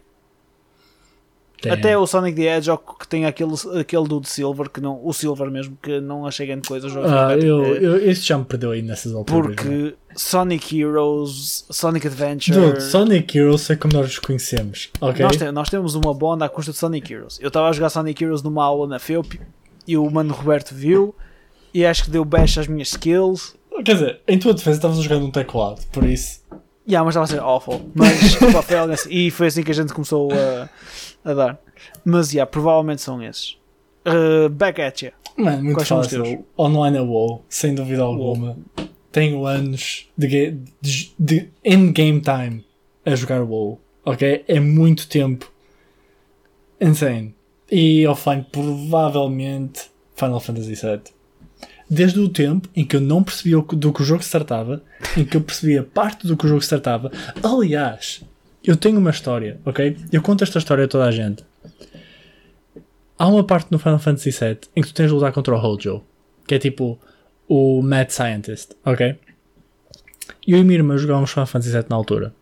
Damn. 1.63 1.73
Até 1.73 1.97
o 1.97 2.05
Sonic 2.05 2.35
the 2.35 2.57
Hedgehog 2.57 2.83
que 2.99 3.07
tem 3.07 3.25
aquele, 3.25 3.53
aquele 3.79 4.07
do 4.07 4.21
Silver, 4.23 4.69
que 4.69 4.79
não, 4.81 4.99
o 5.03 5.11
Silver 5.13 5.49
mesmo, 5.49 5.77
que 5.81 5.99
não 6.01 6.25
achei 6.27 6.45
grande 6.45 6.67
coisa. 6.67 6.87
jogo 6.89 7.07
Ah, 7.07 7.33
é- 7.33 7.37
eu, 7.39 7.63
eu, 7.75 8.09
esse 8.09 8.21
já 8.21 8.37
me 8.37 8.45
perdeu 8.45 8.71
aí 8.71 8.81
nessas 8.81 9.13
alturas. 9.13 9.49
né? 9.49 9.55
porque 9.55 9.95
Sonic 10.15 10.79
Heroes, 10.79 11.65
Sonic 11.69 12.07
Adventure. 12.07 12.59
Dude, 12.59 12.83
Sonic 12.83 13.37
Heroes 13.37 13.69
é 13.69 13.75
como 13.75 13.93
nós 13.93 14.07
os 14.07 14.19
conhecemos, 14.19 14.89
ok? 15.01 15.23
nós, 15.25 15.37
te- 15.37 15.51
nós 15.51 15.69
temos 15.69 15.95
uma 15.95 16.13
bonda 16.13 16.45
à 16.45 16.49
custa 16.49 16.71
de 16.71 16.77
Sonic 16.77 17.11
Heroes. 17.13 17.39
Eu 17.41 17.47
estava 17.47 17.69
a 17.69 17.71
jogar 17.71 17.89
Sonic 17.89 18.23
Heroes 18.23 18.41
numa 18.43 18.63
aula 18.63 18.87
na 18.87 18.99
FEUP 18.99 19.39
e 19.87 19.97
o 19.97 20.09
mano 20.09 20.33
Roberto 20.33 20.73
viu 20.73 21.15
e 21.73 21.85
acho 21.85 22.05
que 22.05 22.09
deu 22.11 22.23
bash 22.25 22.57
às 22.57 22.67
minhas 22.67 22.89
skills. 22.89 23.55
Quer 23.83 23.93
dizer, 23.93 24.19
em 24.27 24.37
tua 24.39 24.53
defesa 24.53 24.77
estavas 24.77 24.97
a 24.99 25.01
jogar 25.01 25.19
num 25.19 25.31
teclado, 25.31 25.81
por 25.91 26.03
isso. 26.05 26.39
Yeah, 26.87 27.03
mas 27.03 27.13
estava 27.15 27.25
a 27.25 27.27
ser 27.27 27.39
awful. 27.39 27.89
Mas 27.95 28.35
pá, 28.53 28.61
foi 28.61 28.77
algo 28.77 28.93
assim. 28.93 29.09
E 29.11 29.31
foi 29.31 29.47
assim 29.47 29.63
que 29.63 29.71
a 29.71 29.73
gente 29.73 29.91
começou 29.91 30.31
a, 30.31 30.69
a 31.25 31.33
dar. 31.33 31.59
Mas 32.05 32.31
yeah, 32.31 32.49
provavelmente 32.49 33.01
são 33.01 33.21
esses. 33.21 33.57
Uh, 34.05 34.47
back 34.49 34.79
at 34.81 35.01
you. 35.01 35.11
Mano, 35.35 35.63
muito 35.63 35.77
Quais 35.77 35.89
fácil. 35.89 36.45
Online 36.57 36.99
a 36.99 37.03
WoW, 37.03 37.43
sem 37.49 37.73
dúvida 37.75 38.03
alguma. 38.03 38.55
Tenho 39.11 39.45
anos 39.45 40.07
de, 40.17 40.57
de, 40.81 41.11
de 41.17 41.49
in-game 41.63 42.21
time 42.21 42.65
a 43.05 43.15
jogar 43.15 43.41
WoW, 43.41 43.79
ok? 44.05 44.45
É 44.47 44.59
muito 44.59 45.07
tempo. 45.07 45.51
Insane. 46.79 47.33
E 47.69 48.05
offline, 48.07 48.45
provavelmente, 48.49 49.89
Final 50.15 50.39
Fantasy 50.39 50.75
VII. 50.75 51.15
Desde 51.89 52.19
o 52.19 52.29
tempo 52.29 52.69
em 52.75 52.85
que 52.85 52.95
eu 52.95 53.01
não 53.01 53.23
percebia 53.23 53.57
do 53.57 53.93
que 53.93 54.01
o 54.01 54.05
jogo 54.05 54.23
se 54.23 54.31
tratava, 54.31 54.81
em 55.17 55.25
que 55.25 55.37
eu 55.37 55.41
percebia 55.41 55.83
parte 55.83 56.25
do 56.27 56.37
que 56.37 56.45
o 56.45 56.49
jogo 56.49 56.61
se 56.61 56.69
tratava. 56.69 57.11
Aliás, 57.43 58.23
eu 58.65 58.75
tenho 58.75 58.99
uma 58.99 59.09
história, 59.11 59.59
ok? 59.65 59.97
Eu 60.11 60.21
conto 60.21 60.43
esta 60.43 60.57
história 60.59 60.85
a 60.85 60.87
toda 60.87 61.05
a 61.05 61.11
gente. 61.11 61.43
Há 63.17 63.27
uma 63.27 63.43
parte 63.43 63.71
no 63.71 63.79
Final 63.79 63.99
Fantasy 63.99 64.31
VII 64.31 64.57
em 64.75 64.81
que 64.81 64.87
tu 64.89 64.93
tens 64.93 65.07
de 65.07 65.13
lutar 65.13 65.31
contra 65.31 65.55
o 65.55 65.57
Hojo, 65.57 66.03
que 66.47 66.55
é 66.55 66.59
tipo 66.59 66.99
o 67.47 67.81
Mad 67.81 68.09
Scientist, 68.09 68.71
ok? 68.85 69.15
Eu 70.47 70.57
e 70.59 70.63
minha 70.63 70.77
irmã 70.79 70.97
jogávamos 70.97 71.31
Final 71.31 71.47
Fantasy 71.47 71.71
VII 71.71 71.85
na 71.89 71.95
altura. 71.95 72.33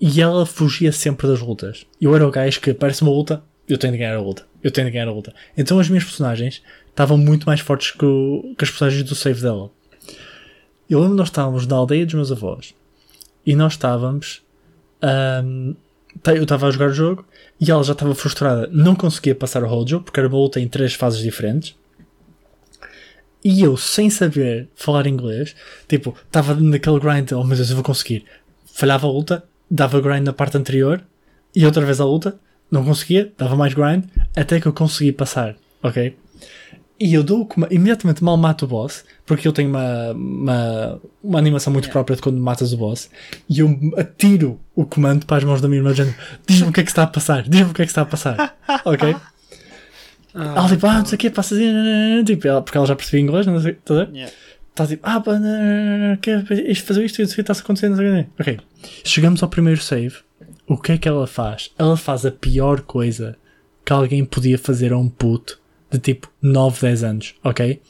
E 0.00 0.20
ela 0.22 0.46
fugia 0.46 0.92
sempre 0.92 1.26
das 1.26 1.40
lutas. 1.40 1.84
Eu 2.00 2.14
era 2.14 2.26
o 2.26 2.30
gajo 2.30 2.60
que 2.60 2.70
aparece 2.70 3.02
uma 3.02 3.10
luta, 3.10 3.42
eu 3.68 3.76
tenho 3.76 3.92
de 3.94 3.98
ganhar 3.98 4.14
a 4.16 4.20
luta. 4.20 4.46
Eu 4.62 4.70
tenho 4.70 4.86
de 4.86 4.92
ganhar 4.92 5.08
a 5.08 5.12
luta. 5.12 5.34
Então 5.56 5.78
as 5.80 5.88
minhas 5.88 6.04
personagens 6.04 6.62
estavam 6.88 7.18
muito 7.18 7.46
mais 7.46 7.60
fortes 7.60 7.90
que, 7.90 8.04
o- 8.04 8.54
que 8.56 8.64
as 8.64 8.70
personagens 8.70 9.02
do 9.02 9.14
save 9.14 9.40
dela. 9.42 9.70
Eu 10.88 11.00
lembro 11.00 11.16
nós 11.16 11.28
estávamos 11.28 11.66
na 11.66 11.76
aldeia 11.76 12.04
dos 12.06 12.14
meus 12.14 12.30
avós. 12.32 12.74
E 13.44 13.56
nós 13.56 13.72
estávamos. 13.72 14.42
Ahm, 15.02 15.74
tá- 16.22 16.34
eu 16.34 16.42
estava 16.42 16.66
a 16.66 16.70
jogar 16.70 16.90
o 16.90 16.92
jogo 16.92 17.24
e 17.60 17.70
ela 17.70 17.82
já 17.82 17.92
estava 17.92 18.14
frustrada. 18.14 18.68
Não 18.72 18.94
conseguia 18.94 19.34
passar 19.34 19.62
o 19.62 19.68
Hojo 19.68 20.00
porque 20.00 20.18
era 20.20 20.28
uma 20.28 20.38
luta 20.38 20.60
em 20.60 20.68
três 20.68 20.94
fases 20.94 21.20
diferentes. 21.20 21.74
E 23.44 23.62
eu, 23.62 23.76
sem 23.76 24.10
saber 24.10 24.68
falar 24.74 25.06
inglês, 25.06 25.54
tipo, 25.86 26.14
estava 26.26 26.54
naquele 26.54 26.98
grind, 26.98 27.32
oh 27.32 27.44
meu 27.44 27.56
Deus, 27.56 27.70
eu 27.70 27.76
vou 27.76 27.84
conseguir. 27.84 28.24
Falhava 28.74 29.06
a 29.06 29.10
luta, 29.10 29.44
dava 29.70 30.00
grind 30.00 30.24
na 30.24 30.32
parte 30.32 30.56
anterior, 30.56 31.02
e 31.54 31.64
outra 31.64 31.84
vez 31.84 32.00
a 32.00 32.04
luta, 32.04 32.38
não 32.70 32.84
conseguia, 32.84 33.32
dava 33.38 33.54
mais 33.56 33.74
grind, 33.74 34.04
até 34.36 34.60
que 34.60 34.66
eu 34.66 34.72
consegui 34.72 35.12
passar, 35.12 35.56
ok? 35.82 36.16
E 37.00 37.14
eu 37.14 37.22
dou 37.22 37.42
o 37.42 37.46
comando, 37.46 37.72
imediatamente 37.72 38.24
mal 38.24 38.36
mato 38.36 38.64
o 38.64 38.68
boss, 38.68 39.04
porque 39.24 39.46
eu 39.46 39.52
tenho 39.52 39.68
uma, 39.68 40.12
uma, 40.12 41.00
uma 41.22 41.38
animação 41.38 41.72
muito 41.72 41.84
Yeah. 41.84 41.92
própria 41.92 42.16
de 42.16 42.22
quando 42.22 42.40
matas 42.40 42.72
o 42.72 42.76
boss, 42.76 43.08
e 43.48 43.60
eu 43.60 43.78
atiro 43.96 44.58
o 44.74 44.84
comando 44.84 45.24
para 45.24 45.36
as 45.36 45.44
mãos 45.44 45.60
da 45.60 45.68
minha 45.68 45.78
irmã, 45.78 45.92
dizendo: 45.92 46.14
Diz-me 46.44 46.70
o 46.70 46.72
que 46.72 46.80
é 46.80 46.82
que 46.82 46.90
está 46.90 47.04
a 47.04 47.06
passar, 47.06 47.42
diz-me 47.42 47.70
o 47.70 47.74
que 47.74 47.82
é 47.82 47.84
que 47.84 47.90
está 47.90 48.02
a 48.02 48.06
passar, 48.06 48.58
ok? 48.84 49.14
Ela 50.34 50.68
tipo, 50.68 50.86
ah, 50.86 50.98
não 50.98 51.06
sei 51.06 51.16
o 51.16 51.18
que, 51.18 51.30
passa 51.30 51.54
assim, 51.54 52.24
tipo, 52.24 52.46
ela, 52.46 52.62
porque 52.62 52.76
ela 52.76 52.86
já 52.86 52.94
percebia 52.96 53.20
inglês, 53.20 53.46
não 53.46 53.60
sei, 53.60 53.74
tá 53.74 53.94
a 53.94 54.04
ver? 54.04 54.14
Yeah. 54.14 54.34
Está 54.70 54.86
tipo, 54.86 55.02
ah, 55.08 55.20
pá, 55.20 55.38
não, 55.38 55.40
não, 55.40 56.08
não, 56.10 56.16
quer 56.16 56.44
isto, 56.68 56.84
fazer 56.84 57.04
isto, 57.04 57.22
isto 57.22 57.40
está-se 57.40 57.60
acontecendo, 57.60 57.90
não 57.90 57.98
sei 57.98 58.20
o 58.20 58.24
que. 58.24 58.42
Ok, 58.42 58.60
chegamos 59.04 59.42
ao 59.42 59.48
primeiro 59.48 59.80
save, 59.80 60.16
o 60.66 60.76
que 60.76 60.92
é 60.92 60.98
que 60.98 61.08
ela 61.08 61.26
faz? 61.26 61.70
Ela 61.78 61.96
faz 61.96 62.26
a 62.26 62.30
pior 62.30 62.82
coisa 62.82 63.36
que 63.84 63.92
alguém 63.92 64.24
podia 64.24 64.58
fazer 64.58 64.92
a 64.92 64.98
um 64.98 65.08
puto 65.08 65.58
de 65.90 65.98
tipo 65.98 66.30
9, 66.42 66.80
10 66.80 67.04
anos, 67.04 67.34
ok? 67.42 67.80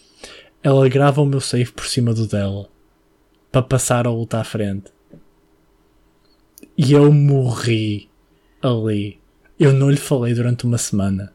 Ela 0.63 0.89
grava 0.89 1.21
o 1.23 1.27
meu 1.27 1.41
save 1.41 1.71
por 1.73 1.87
cima 1.87 2.13
do 2.13 2.27
dela 2.27 2.69
para 3.51 3.63
passar 3.63 4.07
a 4.07 4.11
luta 4.11 4.39
à 4.39 4.45
frente. 4.45 4.93
E 6.77 6.93
eu 6.93 7.13
morri 7.13 8.09
ali. 8.63 9.19
Eu 9.59 9.73
não 9.73 9.91
lhe 9.91 9.97
falei 9.97 10.35
durante 10.35 10.65
uma 10.65 10.79
semana. 10.79 11.33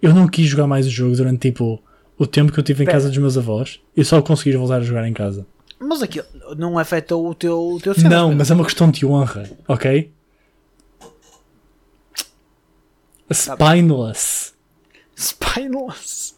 Eu 0.00 0.12
não 0.12 0.26
quis 0.28 0.46
jogar 0.48 0.66
mais 0.66 0.86
o 0.86 0.90
jogo 0.90 1.16
durante 1.16 1.48
tipo 1.50 1.82
o 2.18 2.26
tempo 2.26 2.52
que 2.52 2.58
eu 2.58 2.64
tive 2.64 2.82
em 2.82 2.86
Pera. 2.86 2.98
casa 2.98 3.08
dos 3.08 3.18
meus 3.18 3.38
avós. 3.38 3.80
Eu 3.96 4.04
só 4.04 4.20
consegui 4.20 4.56
voltar 4.56 4.76
a 4.76 4.84
jogar 4.84 5.06
em 5.06 5.12
casa. 5.12 5.46
Mas 5.78 6.02
aquilo 6.02 6.26
não 6.56 6.78
afeta 6.78 7.16
o 7.16 7.34
teu, 7.34 7.58
o 7.58 7.80
teu 7.80 7.94
cena, 7.94 8.08
Não, 8.08 8.34
mas 8.34 8.50
é 8.50 8.54
uma 8.54 8.64
questão 8.64 8.90
de 8.90 9.04
honra, 9.06 9.48
ok? 9.66 10.12
Tá 11.00 11.06
Spineless. 13.30 14.54
Spineless. 15.16 16.34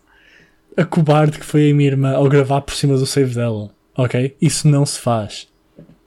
A 0.77 0.85
cobarde 0.85 1.39
que 1.39 1.45
foi 1.45 1.71
a 1.71 1.75
minha 1.75 1.89
irmã 1.89 2.15
ao 2.15 2.29
gravar 2.29 2.61
por 2.61 2.75
cima 2.75 2.97
do 2.97 3.07
save 3.07 3.35
dela, 3.35 3.71
ok? 3.97 4.37
Isso 4.41 4.67
não 4.69 4.85
se 4.85 4.99
faz. 4.99 5.49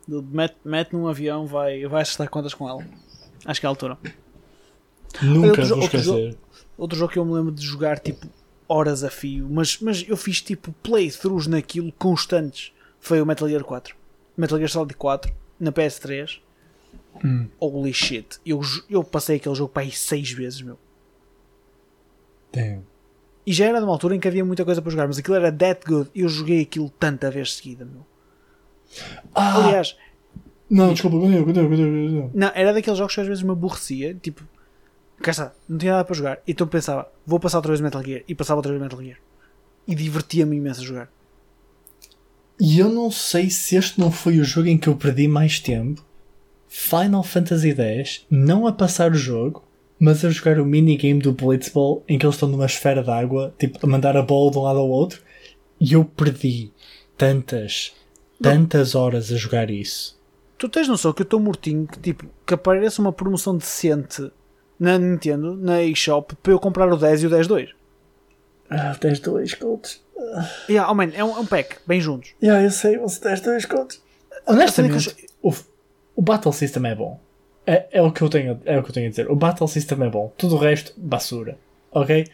Mete, 0.07 0.55
mete 0.63 0.93
num 0.93 1.07
avião, 1.07 1.45
vai, 1.45 1.85
vai 1.85 2.01
estar 2.01 2.27
contas 2.27 2.53
com 2.53 2.67
ela. 2.67 2.85
Acho 3.45 3.59
que 3.59 3.65
é 3.65 3.67
a 3.67 3.71
altura. 3.71 3.97
Nunca 5.21 5.47
Outro 5.47 5.65
vou 5.67 5.81
outro 5.81 5.99
esquecer. 5.99 6.37
Outro 6.77 6.97
jogo 6.97 7.11
que 7.11 7.19
eu 7.19 7.25
me 7.25 7.33
lembro 7.33 7.51
de 7.51 7.65
jogar 7.65 7.99
tipo 7.99 8.27
horas 8.67 9.03
a 9.03 9.09
fio, 9.09 9.47
mas, 9.49 9.79
mas 9.79 10.05
eu 10.07 10.17
fiz 10.17 10.41
tipo 10.41 10.73
playthroughs 10.83 11.47
naquilo 11.47 11.91
constantes. 11.93 12.73
Foi 12.99 13.21
o 13.21 13.25
Metal 13.25 13.47
Gear 13.47 13.63
4. 13.63 13.95
Metal 14.35 14.57
Gear 14.57 14.69
Solid 14.69 14.93
4 14.93 15.33
na 15.59 15.71
PS3. 15.71 16.39
Hum. 17.23 17.47
Holy 17.59 17.93
shit. 17.93 18.39
Eu, 18.45 18.61
eu 18.89 19.03
passei 19.03 19.37
aquele 19.37 19.55
jogo 19.55 19.71
para 19.71 19.83
aí 19.83 19.91
6 19.91 20.31
vezes, 20.31 20.61
meu. 20.61 20.77
Damn. 22.51 22.81
E 23.45 23.53
já 23.53 23.65
era 23.65 23.79
numa 23.79 23.93
altura 23.93 24.15
em 24.15 24.19
que 24.19 24.27
havia 24.27 24.43
muita 24.43 24.65
coisa 24.65 24.81
para 24.81 24.91
jogar, 24.91 25.07
mas 25.07 25.17
aquilo 25.17 25.35
era 25.37 25.51
that 25.51 25.81
good. 25.85 26.09
Eu 26.13 26.27
joguei 26.27 26.61
aquilo 26.61 26.89
tanta 26.89 27.31
vez 27.31 27.53
seguida, 27.55 27.85
meu. 27.85 28.05
Ah, 29.33 29.65
Aliás, 29.65 29.95
não, 30.69 30.91
desculpa, 30.91 31.17
continua, 31.17 31.45
continua, 31.45 31.69
continua. 31.69 32.31
não, 32.33 32.51
era 32.53 32.73
daqueles 32.73 32.97
jogos 32.97 33.15
que 33.15 33.21
às 33.21 33.27
vezes 33.27 33.43
me 33.43 33.51
aborrecia. 33.51 34.13
Tipo, 34.15 34.43
cá 35.21 35.31
está, 35.31 35.53
não 35.67 35.77
tinha 35.77 35.93
nada 35.93 36.03
para 36.03 36.15
jogar. 36.15 36.39
Então 36.45 36.67
pensava, 36.67 37.09
vou 37.25 37.39
passar 37.39 37.57
outra 37.59 37.71
vez 37.71 37.79
Metal 37.81 38.03
Gear. 38.03 38.23
E 38.27 38.35
passava 38.35 38.59
outra 38.59 38.71
vez 38.71 38.81
Metal 38.81 39.01
Gear. 39.01 39.17
E 39.87 39.95
divertia-me 39.95 40.57
imenso 40.57 40.81
a 40.81 40.83
jogar. 40.83 41.11
E 42.59 42.79
eu 42.79 42.89
não 42.89 43.09
sei 43.11 43.49
se 43.49 43.75
este 43.75 43.99
não 43.99 44.11
foi 44.11 44.39
o 44.39 44.43
jogo 44.43 44.67
em 44.67 44.77
que 44.77 44.89
eu 44.89 44.95
perdi 44.95 45.27
mais 45.27 45.59
tempo. 45.59 46.03
Final 46.67 47.23
Fantasy 47.23 47.71
X, 47.71 48.25
não 48.29 48.67
a 48.67 48.71
passar 48.71 49.11
o 49.11 49.15
jogo, 49.15 49.63
mas 49.99 50.23
a 50.23 50.29
jogar 50.29 50.59
o 50.59 50.65
minigame 50.65 51.21
do 51.21 51.31
Blitzball 51.31 52.03
em 52.07 52.17
que 52.17 52.25
eles 52.25 52.35
estão 52.35 52.49
numa 52.49 52.65
esfera 52.65 53.03
de 53.03 53.09
água, 53.09 53.53
tipo, 53.57 53.79
a 53.81 53.89
mandar 53.89 54.15
a 54.15 54.21
bola 54.21 54.51
de 54.51 54.57
um 54.57 54.61
lado 54.61 54.79
ao 54.79 54.89
outro. 54.89 55.21
E 55.79 55.93
eu 55.93 56.03
perdi 56.05 56.71
tantas, 57.17 57.95
tantas 58.41 58.95
horas 58.95 59.31
a 59.31 59.35
jogar 59.35 59.69
isso. 59.69 60.17
Tu 60.57 60.67
tens 60.67 60.87
noção 60.87 61.13
que 61.13 61.21
eu 61.21 61.25
estou 61.25 61.39
mortinho 61.39 61.85
que 61.85 61.99
tipo 61.99 62.25
que 62.45 62.53
apareça 62.53 63.01
uma 63.01 63.13
promoção 63.13 63.55
decente 63.55 64.31
na 64.79 64.97
Nintendo, 64.97 65.55
na 65.55 65.83
eShop, 65.83 66.35
para 66.35 66.51
eu 66.51 66.59
comprar 66.59 66.91
o 66.91 66.97
10 66.97 67.23
e 67.23 67.27
o 67.27 67.29
10 67.29 67.47
2. 67.47 67.69
Ah, 68.69 68.95
tens 68.99 69.19
dois 69.19 69.53
contos. 69.53 70.01
Yeah, 70.67 70.91
oh 70.91 70.95
man, 70.95 71.11
é, 71.13 71.23
um, 71.23 71.37
é 71.37 71.39
um 71.39 71.45
pack, 71.45 71.77
bem 71.85 72.01
juntos. 72.01 72.31
Yeah, 72.41 72.63
eu 72.63 72.71
sei, 72.71 72.97
você 72.97 73.21
tens 73.21 73.39
dois 73.41 73.65
contos. 73.65 74.01
Honestamente, 74.45 75.15
o, 76.17 76.21
Battle 76.21 76.51
System 76.51 76.85
é 76.87 76.95
bom. 76.95 77.19
É, 77.65 77.87
é, 77.91 78.01
o 78.01 78.11
que 78.11 78.21
eu 78.21 78.29
tenho, 78.29 78.59
é 78.65 78.77
o 78.77 78.83
que 78.83 78.89
eu 78.89 78.93
tenho 78.93 79.07
a 79.07 79.09
dizer. 79.09 79.29
O 79.29 79.35
Battle 79.35 79.67
System 79.67 80.03
é 80.03 80.09
bom. 80.09 80.33
Tudo 80.37 80.55
o 80.55 80.57
resto, 80.57 80.93
basura. 80.97 81.57
Ok? 81.91 82.25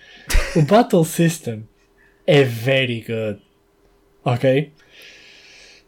O 0.55 0.61
Battle 0.65 1.03
System 1.05 1.67
é 2.25 2.43
very 2.43 3.01
good. 3.01 3.41
Ok? 4.23 4.71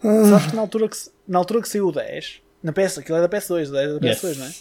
Sabes 0.02 0.48
que 0.48 0.56
na 0.56 0.62
altura 0.62 0.90
que, 0.90 0.98
na 1.28 1.40
altura 1.40 1.62
que 1.62 1.70
saiu 1.70 1.88
o 1.88 1.92
10, 1.92 2.42
na 2.62 2.74
PS, 2.74 3.00
aquilo 3.00 3.18
é 3.18 3.22
da 3.22 3.30
PS2, 3.30 3.70
o 3.70 3.72
10 3.72 3.74
é 3.74 3.94
da 3.94 4.00
PS2, 4.00 4.38
não 4.38 4.46
é? 4.46 4.52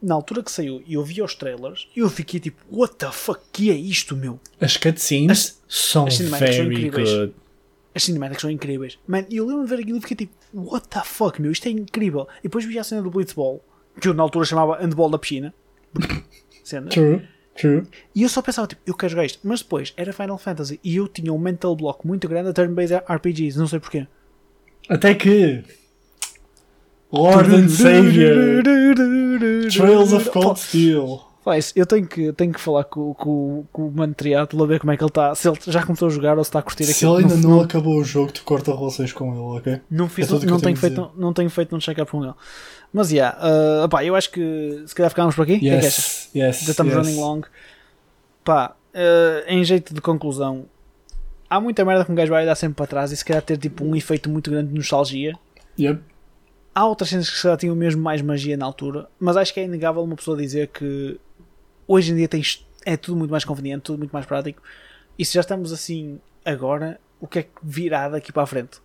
Na 0.00 0.14
altura 0.14 0.44
que 0.44 0.52
saiu 0.52 0.82
e 0.86 0.94
eu 0.94 1.02
vi 1.02 1.20
os 1.20 1.34
trailers, 1.34 1.88
eu 1.96 2.08
fiquei 2.08 2.38
tipo, 2.38 2.62
what 2.70 2.94
the 2.96 3.10
fuck, 3.10 3.40
que 3.52 3.70
é 3.70 3.74
isto, 3.74 4.14
meu? 4.14 4.38
As 4.60 4.76
cutscenes 4.76 5.60
são 5.68 6.06
as 6.06 6.14
cinemáticas 6.14 6.54
são 6.54 6.64
very 6.64 6.86
incríveis. 6.86 7.10
good. 7.10 7.34
As 7.94 8.04
cinemáticas 8.04 8.42
são 8.42 8.50
incríveis. 8.50 8.98
Man, 9.08 9.24
e 9.28 9.38
eu 9.38 9.46
lembro 9.46 9.64
de 9.64 9.70
ver 9.70 9.82
aquilo 9.82 9.98
e 9.98 10.00
fiquei 10.00 10.16
tipo, 10.16 10.34
what 10.52 10.88
the 10.88 11.02
fuck, 11.04 11.40
meu, 11.40 11.52
isto 11.52 11.66
é 11.66 11.70
incrível. 11.70 12.26
E 12.40 12.44
depois 12.44 12.64
vi 12.64 12.78
a 12.78 12.84
cena 12.84 13.02
do 13.02 13.10
Blitzball, 13.10 13.62
que 14.00 14.08
eu 14.08 14.14
na 14.14 14.22
altura 14.22 14.44
chamava 14.44 14.78
handball 14.78 15.10
da 15.10 15.18
piscina. 15.18 15.54
True, 16.90 17.26
true. 17.56 17.86
E 18.14 18.22
eu 18.22 18.28
só 18.28 18.42
pensava, 18.42 18.66
tipo, 18.66 18.82
eu 18.86 18.94
quero 18.94 19.10
jogar 19.10 19.24
isto. 19.24 19.40
Mas 19.42 19.62
depois 19.62 19.94
era 19.96 20.12
Final 20.12 20.36
Fantasy 20.36 20.78
e 20.84 20.96
eu 20.96 21.08
tinha 21.08 21.32
um 21.32 21.38
mental 21.38 21.74
block 21.74 22.06
muito 22.06 22.28
grande 22.28 22.50
a 22.50 22.52
turn-based 22.52 23.02
RPGs, 23.10 23.58
não 23.58 23.66
sei 23.66 23.80
porquê. 23.80 24.06
Até 24.86 25.14
que. 25.14 25.64
Lord 27.10 27.54
and 27.54 27.68
Savior. 27.70 28.62
Trails 29.70 30.12
of 30.12 30.28
Cold 30.30 30.60
Steel. 30.60 31.27
Faz, 31.48 31.72
eu 31.74 31.86
tenho 31.86 32.06
que, 32.06 32.30
tenho 32.34 32.52
que 32.52 32.60
falar 32.60 32.84
com, 32.84 33.14
com, 33.14 33.64
com 33.72 33.88
o 33.88 33.90
Mano 33.90 34.12
Triato 34.12 34.54
para 34.54 34.66
ver 34.66 34.80
como 34.80 34.92
é 34.92 34.98
que 34.98 35.02
ele 35.02 35.08
está. 35.08 35.34
Se 35.34 35.48
ele 35.48 35.58
já 35.66 35.82
começou 35.82 36.08
a 36.08 36.10
jogar 36.10 36.36
ou 36.36 36.44
se 36.44 36.50
está 36.50 36.58
a 36.58 36.62
curtir 36.62 36.84
Se 36.84 36.92
aquilo. 36.92 37.18
ele 37.18 37.22
ainda 37.22 37.36
não, 37.36 37.56
não 37.56 37.60
acabou 37.62 37.96
o 37.96 38.04
jogo, 38.04 38.30
tu 38.30 38.44
corta 38.44 38.70
relações 38.76 39.14
com 39.14 39.32
ele, 39.32 39.58
ok? 39.58 39.80
não, 39.90 40.10
fiz, 40.10 40.26
é 40.26 40.28
que 40.28 40.34
eu 40.34 40.50
não, 40.50 40.60
tenho 40.60 40.60
tenho 40.60 40.76
a 40.76 40.80
feito, 40.80 41.10
não 41.16 41.32
tenho 41.32 41.48
feito 41.48 41.74
um 41.74 41.80
check-up 41.80 42.10
com 42.10 42.22
ele. 42.22 42.34
Mas, 42.92 43.10
yeah, 43.10 43.38
uh, 43.38 43.84
opá, 43.86 44.04
eu 44.04 44.14
acho 44.14 44.30
que 44.30 44.82
se 44.86 44.94
calhar 44.94 45.08
ficámos 45.08 45.34
por 45.34 45.44
aqui. 45.44 45.54
O 45.54 45.60
que 45.60 45.70
é 45.70 45.78
que? 45.78 45.86
Yes, 45.86 46.30
yes. 46.34 46.60
Já 46.60 46.70
estamos 46.72 46.92
yes. 46.92 47.06
running 47.06 47.18
long. 47.18 47.40
Pá, 48.44 48.76
uh, 48.92 49.50
em 49.50 49.64
jeito 49.64 49.94
de 49.94 50.02
conclusão, 50.02 50.66
há 51.48 51.58
muita 51.58 51.82
merda 51.82 52.04
que 52.04 52.12
um 52.12 52.14
gajo 52.14 52.30
vai 52.30 52.44
dar 52.44 52.56
sempre 52.56 52.76
para 52.76 52.86
trás 52.86 53.10
e 53.10 53.16
se 53.16 53.24
calhar 53.24 53.40
ter 53.42 53.56
tipo 53.56 53.86
um 53.86 53.96
efeito 53.96 54.28
muito 54.28 54.50
grande 54.50 54.68
de 54.68 54.74
nostalgia. 54.74 55.32
Yep. 55.80 55.98
Há 56.74 56.86
outras 56.86 57.08
cenas 57.08 57.30
que 57.30 57.36
se 57.36 57.42
calhar 57.42 57.56
tinham 57.56 57.74
mesmo 57.74 58.02
mais 58.02 58.20
magia 58.20 58.54
na 58.54 58.66
altura, 58.66 59.08
mas 59.18 59.34
acho 59.34 59.54
que 59.54 59.60
é 59.60 59.64
inegável 59.64 60.02
uma 60.04 60.14
pessoa 60.14 60.36
dizer 60.36 60.68
que 60.68 61.18
hoje 61.88 62.12
em 62.12 62.16
dia 62.16 62.28
tens, 62.28 62.64
é 62.84 62.96
tudo 62.96 63.16
muito 63.16 63.30
mais 63.30 63.44
conveniente, 63.44 63.82
tudo 63.82 63.98
muito 63.98 64.12
mais 64.12 64.26
prático. 64.26 64.62
E 65.18 65.24
se 65.24 65.34
já 65.34 65.40
estamos 65.40 65.72
assim 65.72 66.20
agora, 66.44 67.00
o 67.20 67.26
que 67.26 67.40
é 67.40 67.42
que 67.42 67.50
virá 67.62 68.08
daqui 68.08 68.30
para 68.30 68.44
a 68.44 68.46
frente? 68.46 68.78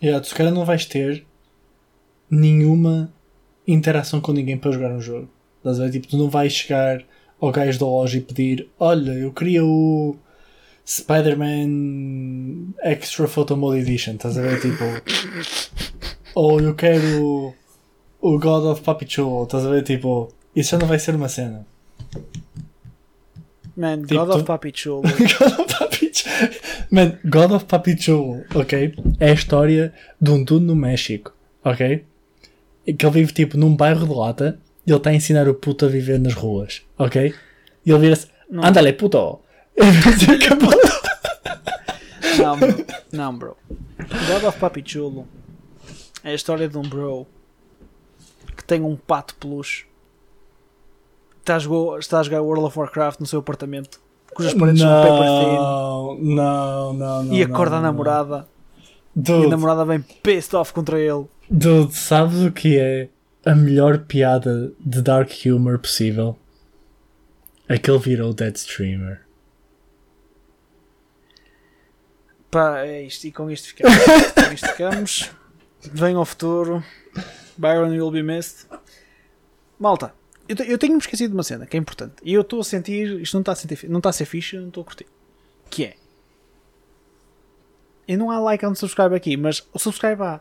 Yeah, 0.00 0.22
tu 0.22 0.28
se 0.28 0.34
calhar 0.34 0.52
não 0.52 0.64
vais 0.64 0.84
ter 0.84 1.26
nenhuma 2.30 3.12
interação 3.66 4.20
com 4.20 4.32
ninguém 4.32 4.56
para 4.56 4.70
jogar 4.70 4.92
um 4.92 5.00
jogo. 5.00 5.28
Estás 5.58 5.80
a 5.80 5.84
ver? 5.84 5.90
Tipo, 5.92 6.06
tu 6.06 6.16
não 6.16 6.30
vais 6.30 6.52
chegar 6.52 7.02
ao 7.40 7.50
gajo 7.50 7.80
da 7.80 7.86
loja 7.86 8.18
e 8.18 8.20
pedir: 8.20 8.68
Olha, 8.78 9.12
eu 9.12 9.32
queria 9.32 9.64
o 9.64 10.16
Spider-Man 10.86 12.74
Extra 12.82 13.26
Photo 13.26 13.56
Mode 13.56 13.80
Edition. 13.80 14.12
Estás 14.12 14.38
a 14.38 14.42
ver? 14.42 14.60
Tipo, 14.60 14.84
ou 16.34 16.60
eu 16.60 16.74
quero 16.74 17.54
o 18.20 18.38
God 18.38 18.64
of 18.66 18.82
Papi 18.82 19.06
Chulo. 19.08 19.44
Estás 19.44 19.66
a 19.66 19.70
ver? 19.70 19.82
Tipo, 19.82 20.32
isso 20.60 20.70
já 20.70 20.78
não 20.78 20.86
vai 20.86 20.98
ser 20.98 21.14
uma 21.14 21.28
cena. 21.28 21.66
Man, 23.76 24.02
Tipo, 24.02 24.14
God 24.14 24.28
of 24.30 24.38
tu- 24.40 24.44
Papi 24.46 24.72
Chulo. 24.74 25.02
God 25.02 25.60
of 25.60 25.78
Papi 25.78 26.10
Chulo. 26.12 26.50
Man, 26.90 27.18
God 27.24 27.52
of 27.52 27.64
Papi 27.66 27.96
Chulo, 28.00 28.44
ok? 28.54 28.94
É 29.20 29.30
a 29.30 29.34
história 29.34 29.92
de 30.20 30.30
um 30.30 30.42
dude 30.42 30.64
no 30.64 30.74
México, 30.74 31.32
ok? 31.64 32.04
Que 32.84 33.06
ele 33.06 33.10
vive 33.12 33.32
tipo 33.32 33.56
num 33.56 33.74
bairro 33.76 34.06
de 34.06 34.12
lata 34.14 34.58
e 34.86 34.90
ele 34.90 34.96
está 34.98 35.10
a 35.10 35.14
ensinar 35.14 35.48
o 35.48 35.54
puto 35.54 35.84
a 35.84 35.88
viver 35.88 36.18
nas 36.18 36.34
ruas, 36.34 36.82
ok? 36.98 37.32
E 37.86 37.90
ele 37.90 37.98
vira-se, 38.00 38.26
andale 38.52 38.92
puto! 38.94 39.40
Não, 42.38 42.58
bro. 42.58 42.84
Não, 43.12 43.36
bro. 43.36 43.56
God 44.26 44.44
of 44.44 44.58
Papi 44.58 44.82
Chulo 44.84 45.28
é 46.24 46.30
a 46.30 46.34
história 46.34 46.68
de 46.68 46.76
um 46.78 46.82
bro 46.82 47.26
que 48.56 48.64
tem 48.64 48.82
um 48.82 48.96
pato 48.96 49.34
peluche. 49.36 49.84
Está 51.48 51.56
a, 51.56 51.58
jogar, 51.60 51.98
está 51.98 52.20
a 52.20 52.22
jogar 52.22 52.42
World 52.42 52.66
of 52.66 52.78
Warcraft 52.78 53.20
no 53.20 53.26
seu 53.26 53.38
apartamento, 53.40 53.98
cujas 54.34 54.52
paredes 54.52 54.82
são 54.82 54.90
paper 54.90 55.28
thin, 55.40 55.56
não, 55.56 56.18
não, 56.20 56.92
não, 56.92 57.22
não. 57.24 57.32
e 57.34 57.42
acorda 57.42 57.70
não, 57.70 57.78
a 57.78 57.80
não. 57.80 57.90
namorada. 57.90 58.46
E 59.16 59.18
a 59.18 59.22
Dude, 59.22 59.46
namorada 59.48 59.82
vem 59.86 60.02
pissed 60.22 60.54
off 60.54 60.74
contra 60.74 61.00
ele. 61.00 61.24
dude, 61.50 61.94
sabes 61.94 62.42
o 62.44 62.52
que 62.52 62.78
é 62.78 63.08
a 63.46 63.54
melhor 63.54 64.00
piada 64.00 64.70
de 64.78 65.00
dark 65.00 65.30
humor 65.46 65.78
possível? 65.78 66.38
É 67.66 67.78
que 67.78 67.90
ele 67.90 67.98
virou 67.98 68.34
dead 68.34 68.54
streamer. 68.54 69.22
Pá, 72.50 72.80
é 72.80 73.04
isto. 73.04 73.24
E 73.26 73.32
com 73.32 73.50
isto 73.50 73.68
ficamos. 73.68 73.96
com 74.36 74.52
isto 74.52 74.68
ficamos. 74.68 75.30
Vem 75.94 76.14
ao 76.14 76.26
futuro. 76.26 76.84
Byron 77.56 77.88
will 77.88 78.10
be 78.10 78.22
missed. 78.22 78.66
Malta, 79.78 80.12
eu, 80.48 80.56
eu 80.64 80.78
tenho-me 80.78 80.98
esquecido 80.98 81.30
de 81.30 81.36
uma 81.36 81.42
cena 81.42 81.66
que 81.66 81.76
é 81.76 81.80
importante. 81.80 82.14
E 82.22 82.32
eu 82.32 82.40
estou 82.40 82.60
a 82.60 82.64
sentir. 82.64 83.20
Isto 83.20 83.34
não 83.34 83.40
está 83.40 83.52
a, 83.52 83.56
sentir, 83.56 83.88
não 83.88 83.98
está 83.98 84.10
a 84.10 84.12
ser 84.12 84.24
fixe, 84.24 84.56
não 84.56 84.68
estou 84.68 84.82
a 84.82 84.84
curtir. 84.84 85.06
Que 85.70 85.84
é. 85.84 85.96
E 88.06 88.16
não 88.16 88.30
há 88.30 88.38
like 88.40 88.64
and 88.64 88.74
subscribe 88.74 89.14
aqui, 89.14 89.36
mas 89.36 89.62
subscribe 89.76 90.22
há. 90.22 90.40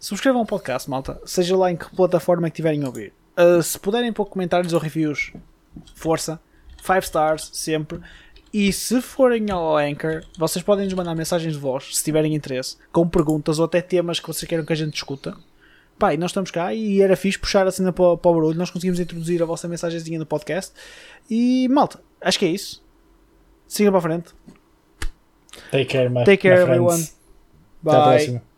subscrevam 0.00 0.42
o 0.42 0.46
podcast, 0.46 0.88
malta. 0.88 1.20
Seja 1.26 1.56
lá 1.56 1.70
em 1.70 1.76
que 1.76 1.94
plataforma 1.94 2.48
que 2.48 2.56
tiverem 2.56 2.82
a 2.82 2.86
ouvir. 2.86 3.12
Uh, 3.38 3.62
se 3.62 3.78
puderem 3.78 4.12
pôr 4.12 4.24
comentários 4.24 4.72
ou 4.72 4.80
reviews, 4.80 5.32
força. 5.94 6.40
5 6.82 6.98
stars, 7.00 7.50
sempre. 7.52 8.00
E 8.52 8.72
se 8.72 9.02
forem 9.02 9.50
ao 9.50 9.76
Anchor, 9.76 10.24
vocês 10.38 10.62
podem 10.62 10.84
nos 10.84 10.94
mandar 10.94 11.14
mensagens 11.14 11.52
de 11.52 11.58
voz, 11.58 11.96
se 11.96 12.04
tiverem 12.04 12.34
interesse, 12.34 12.76
com 12.92 13.06
perguntas 13.06 13.58
ou 13.58 13.64
até 13.64 13.82
temas 13.82 14.20
que 14.20 14.26
vocês 14.26 14.48
queiram 14.48 14.64
que 14.64 14.72
a 14.72 14.76
gente 14.76 14.92
discuta. 14.92 15.36
Pá, 15.98 16.12
e 16.12 16.16
nós 16.16 16.30
estamos 16.30 16.50
cá 16.50 16.74
e 16.74 17.00
era 17.00 17.16
fixe 17.16 17.38
puxar 17.38 17.66
a 17.66 17.70
cena 17.70 17.92
para, 17.92 18.16
para 18.16 18.30
o 18.30 18.34
barulho. 18.34 18.58
Nós 18.58 18.70
conseguimos 18.70 19.00
introduzir 19.00 19.42
a 19.42 19.46
vossa 19.46 19.66
mensagenzinha 19.66 20.18
no 20.18 20.26
podcast. 20.26 20.72
E 21.30 21.66
malta, 21.68 22.00
acho 22.20 22.38
que 22.38 22.44
é 22.44 22.48
isso. 22.48 22.84
Siga 23.66 23.90
para 23.90 23.98
a 23.98 24.02
frente. 24.02 24.34
Take 25.70 25.86
care, 25.86 26.08
my, 26.10 26.24
Take 26.24 26.36
care, 26.38 26.58
my 26.60 26.64
friends. 26.66 26.70
everyone. 26.70 27.08
Até 27.86 27.96
à 27.96 28.00
Bye. 28.00 28.10
próxima. 28.16 28.55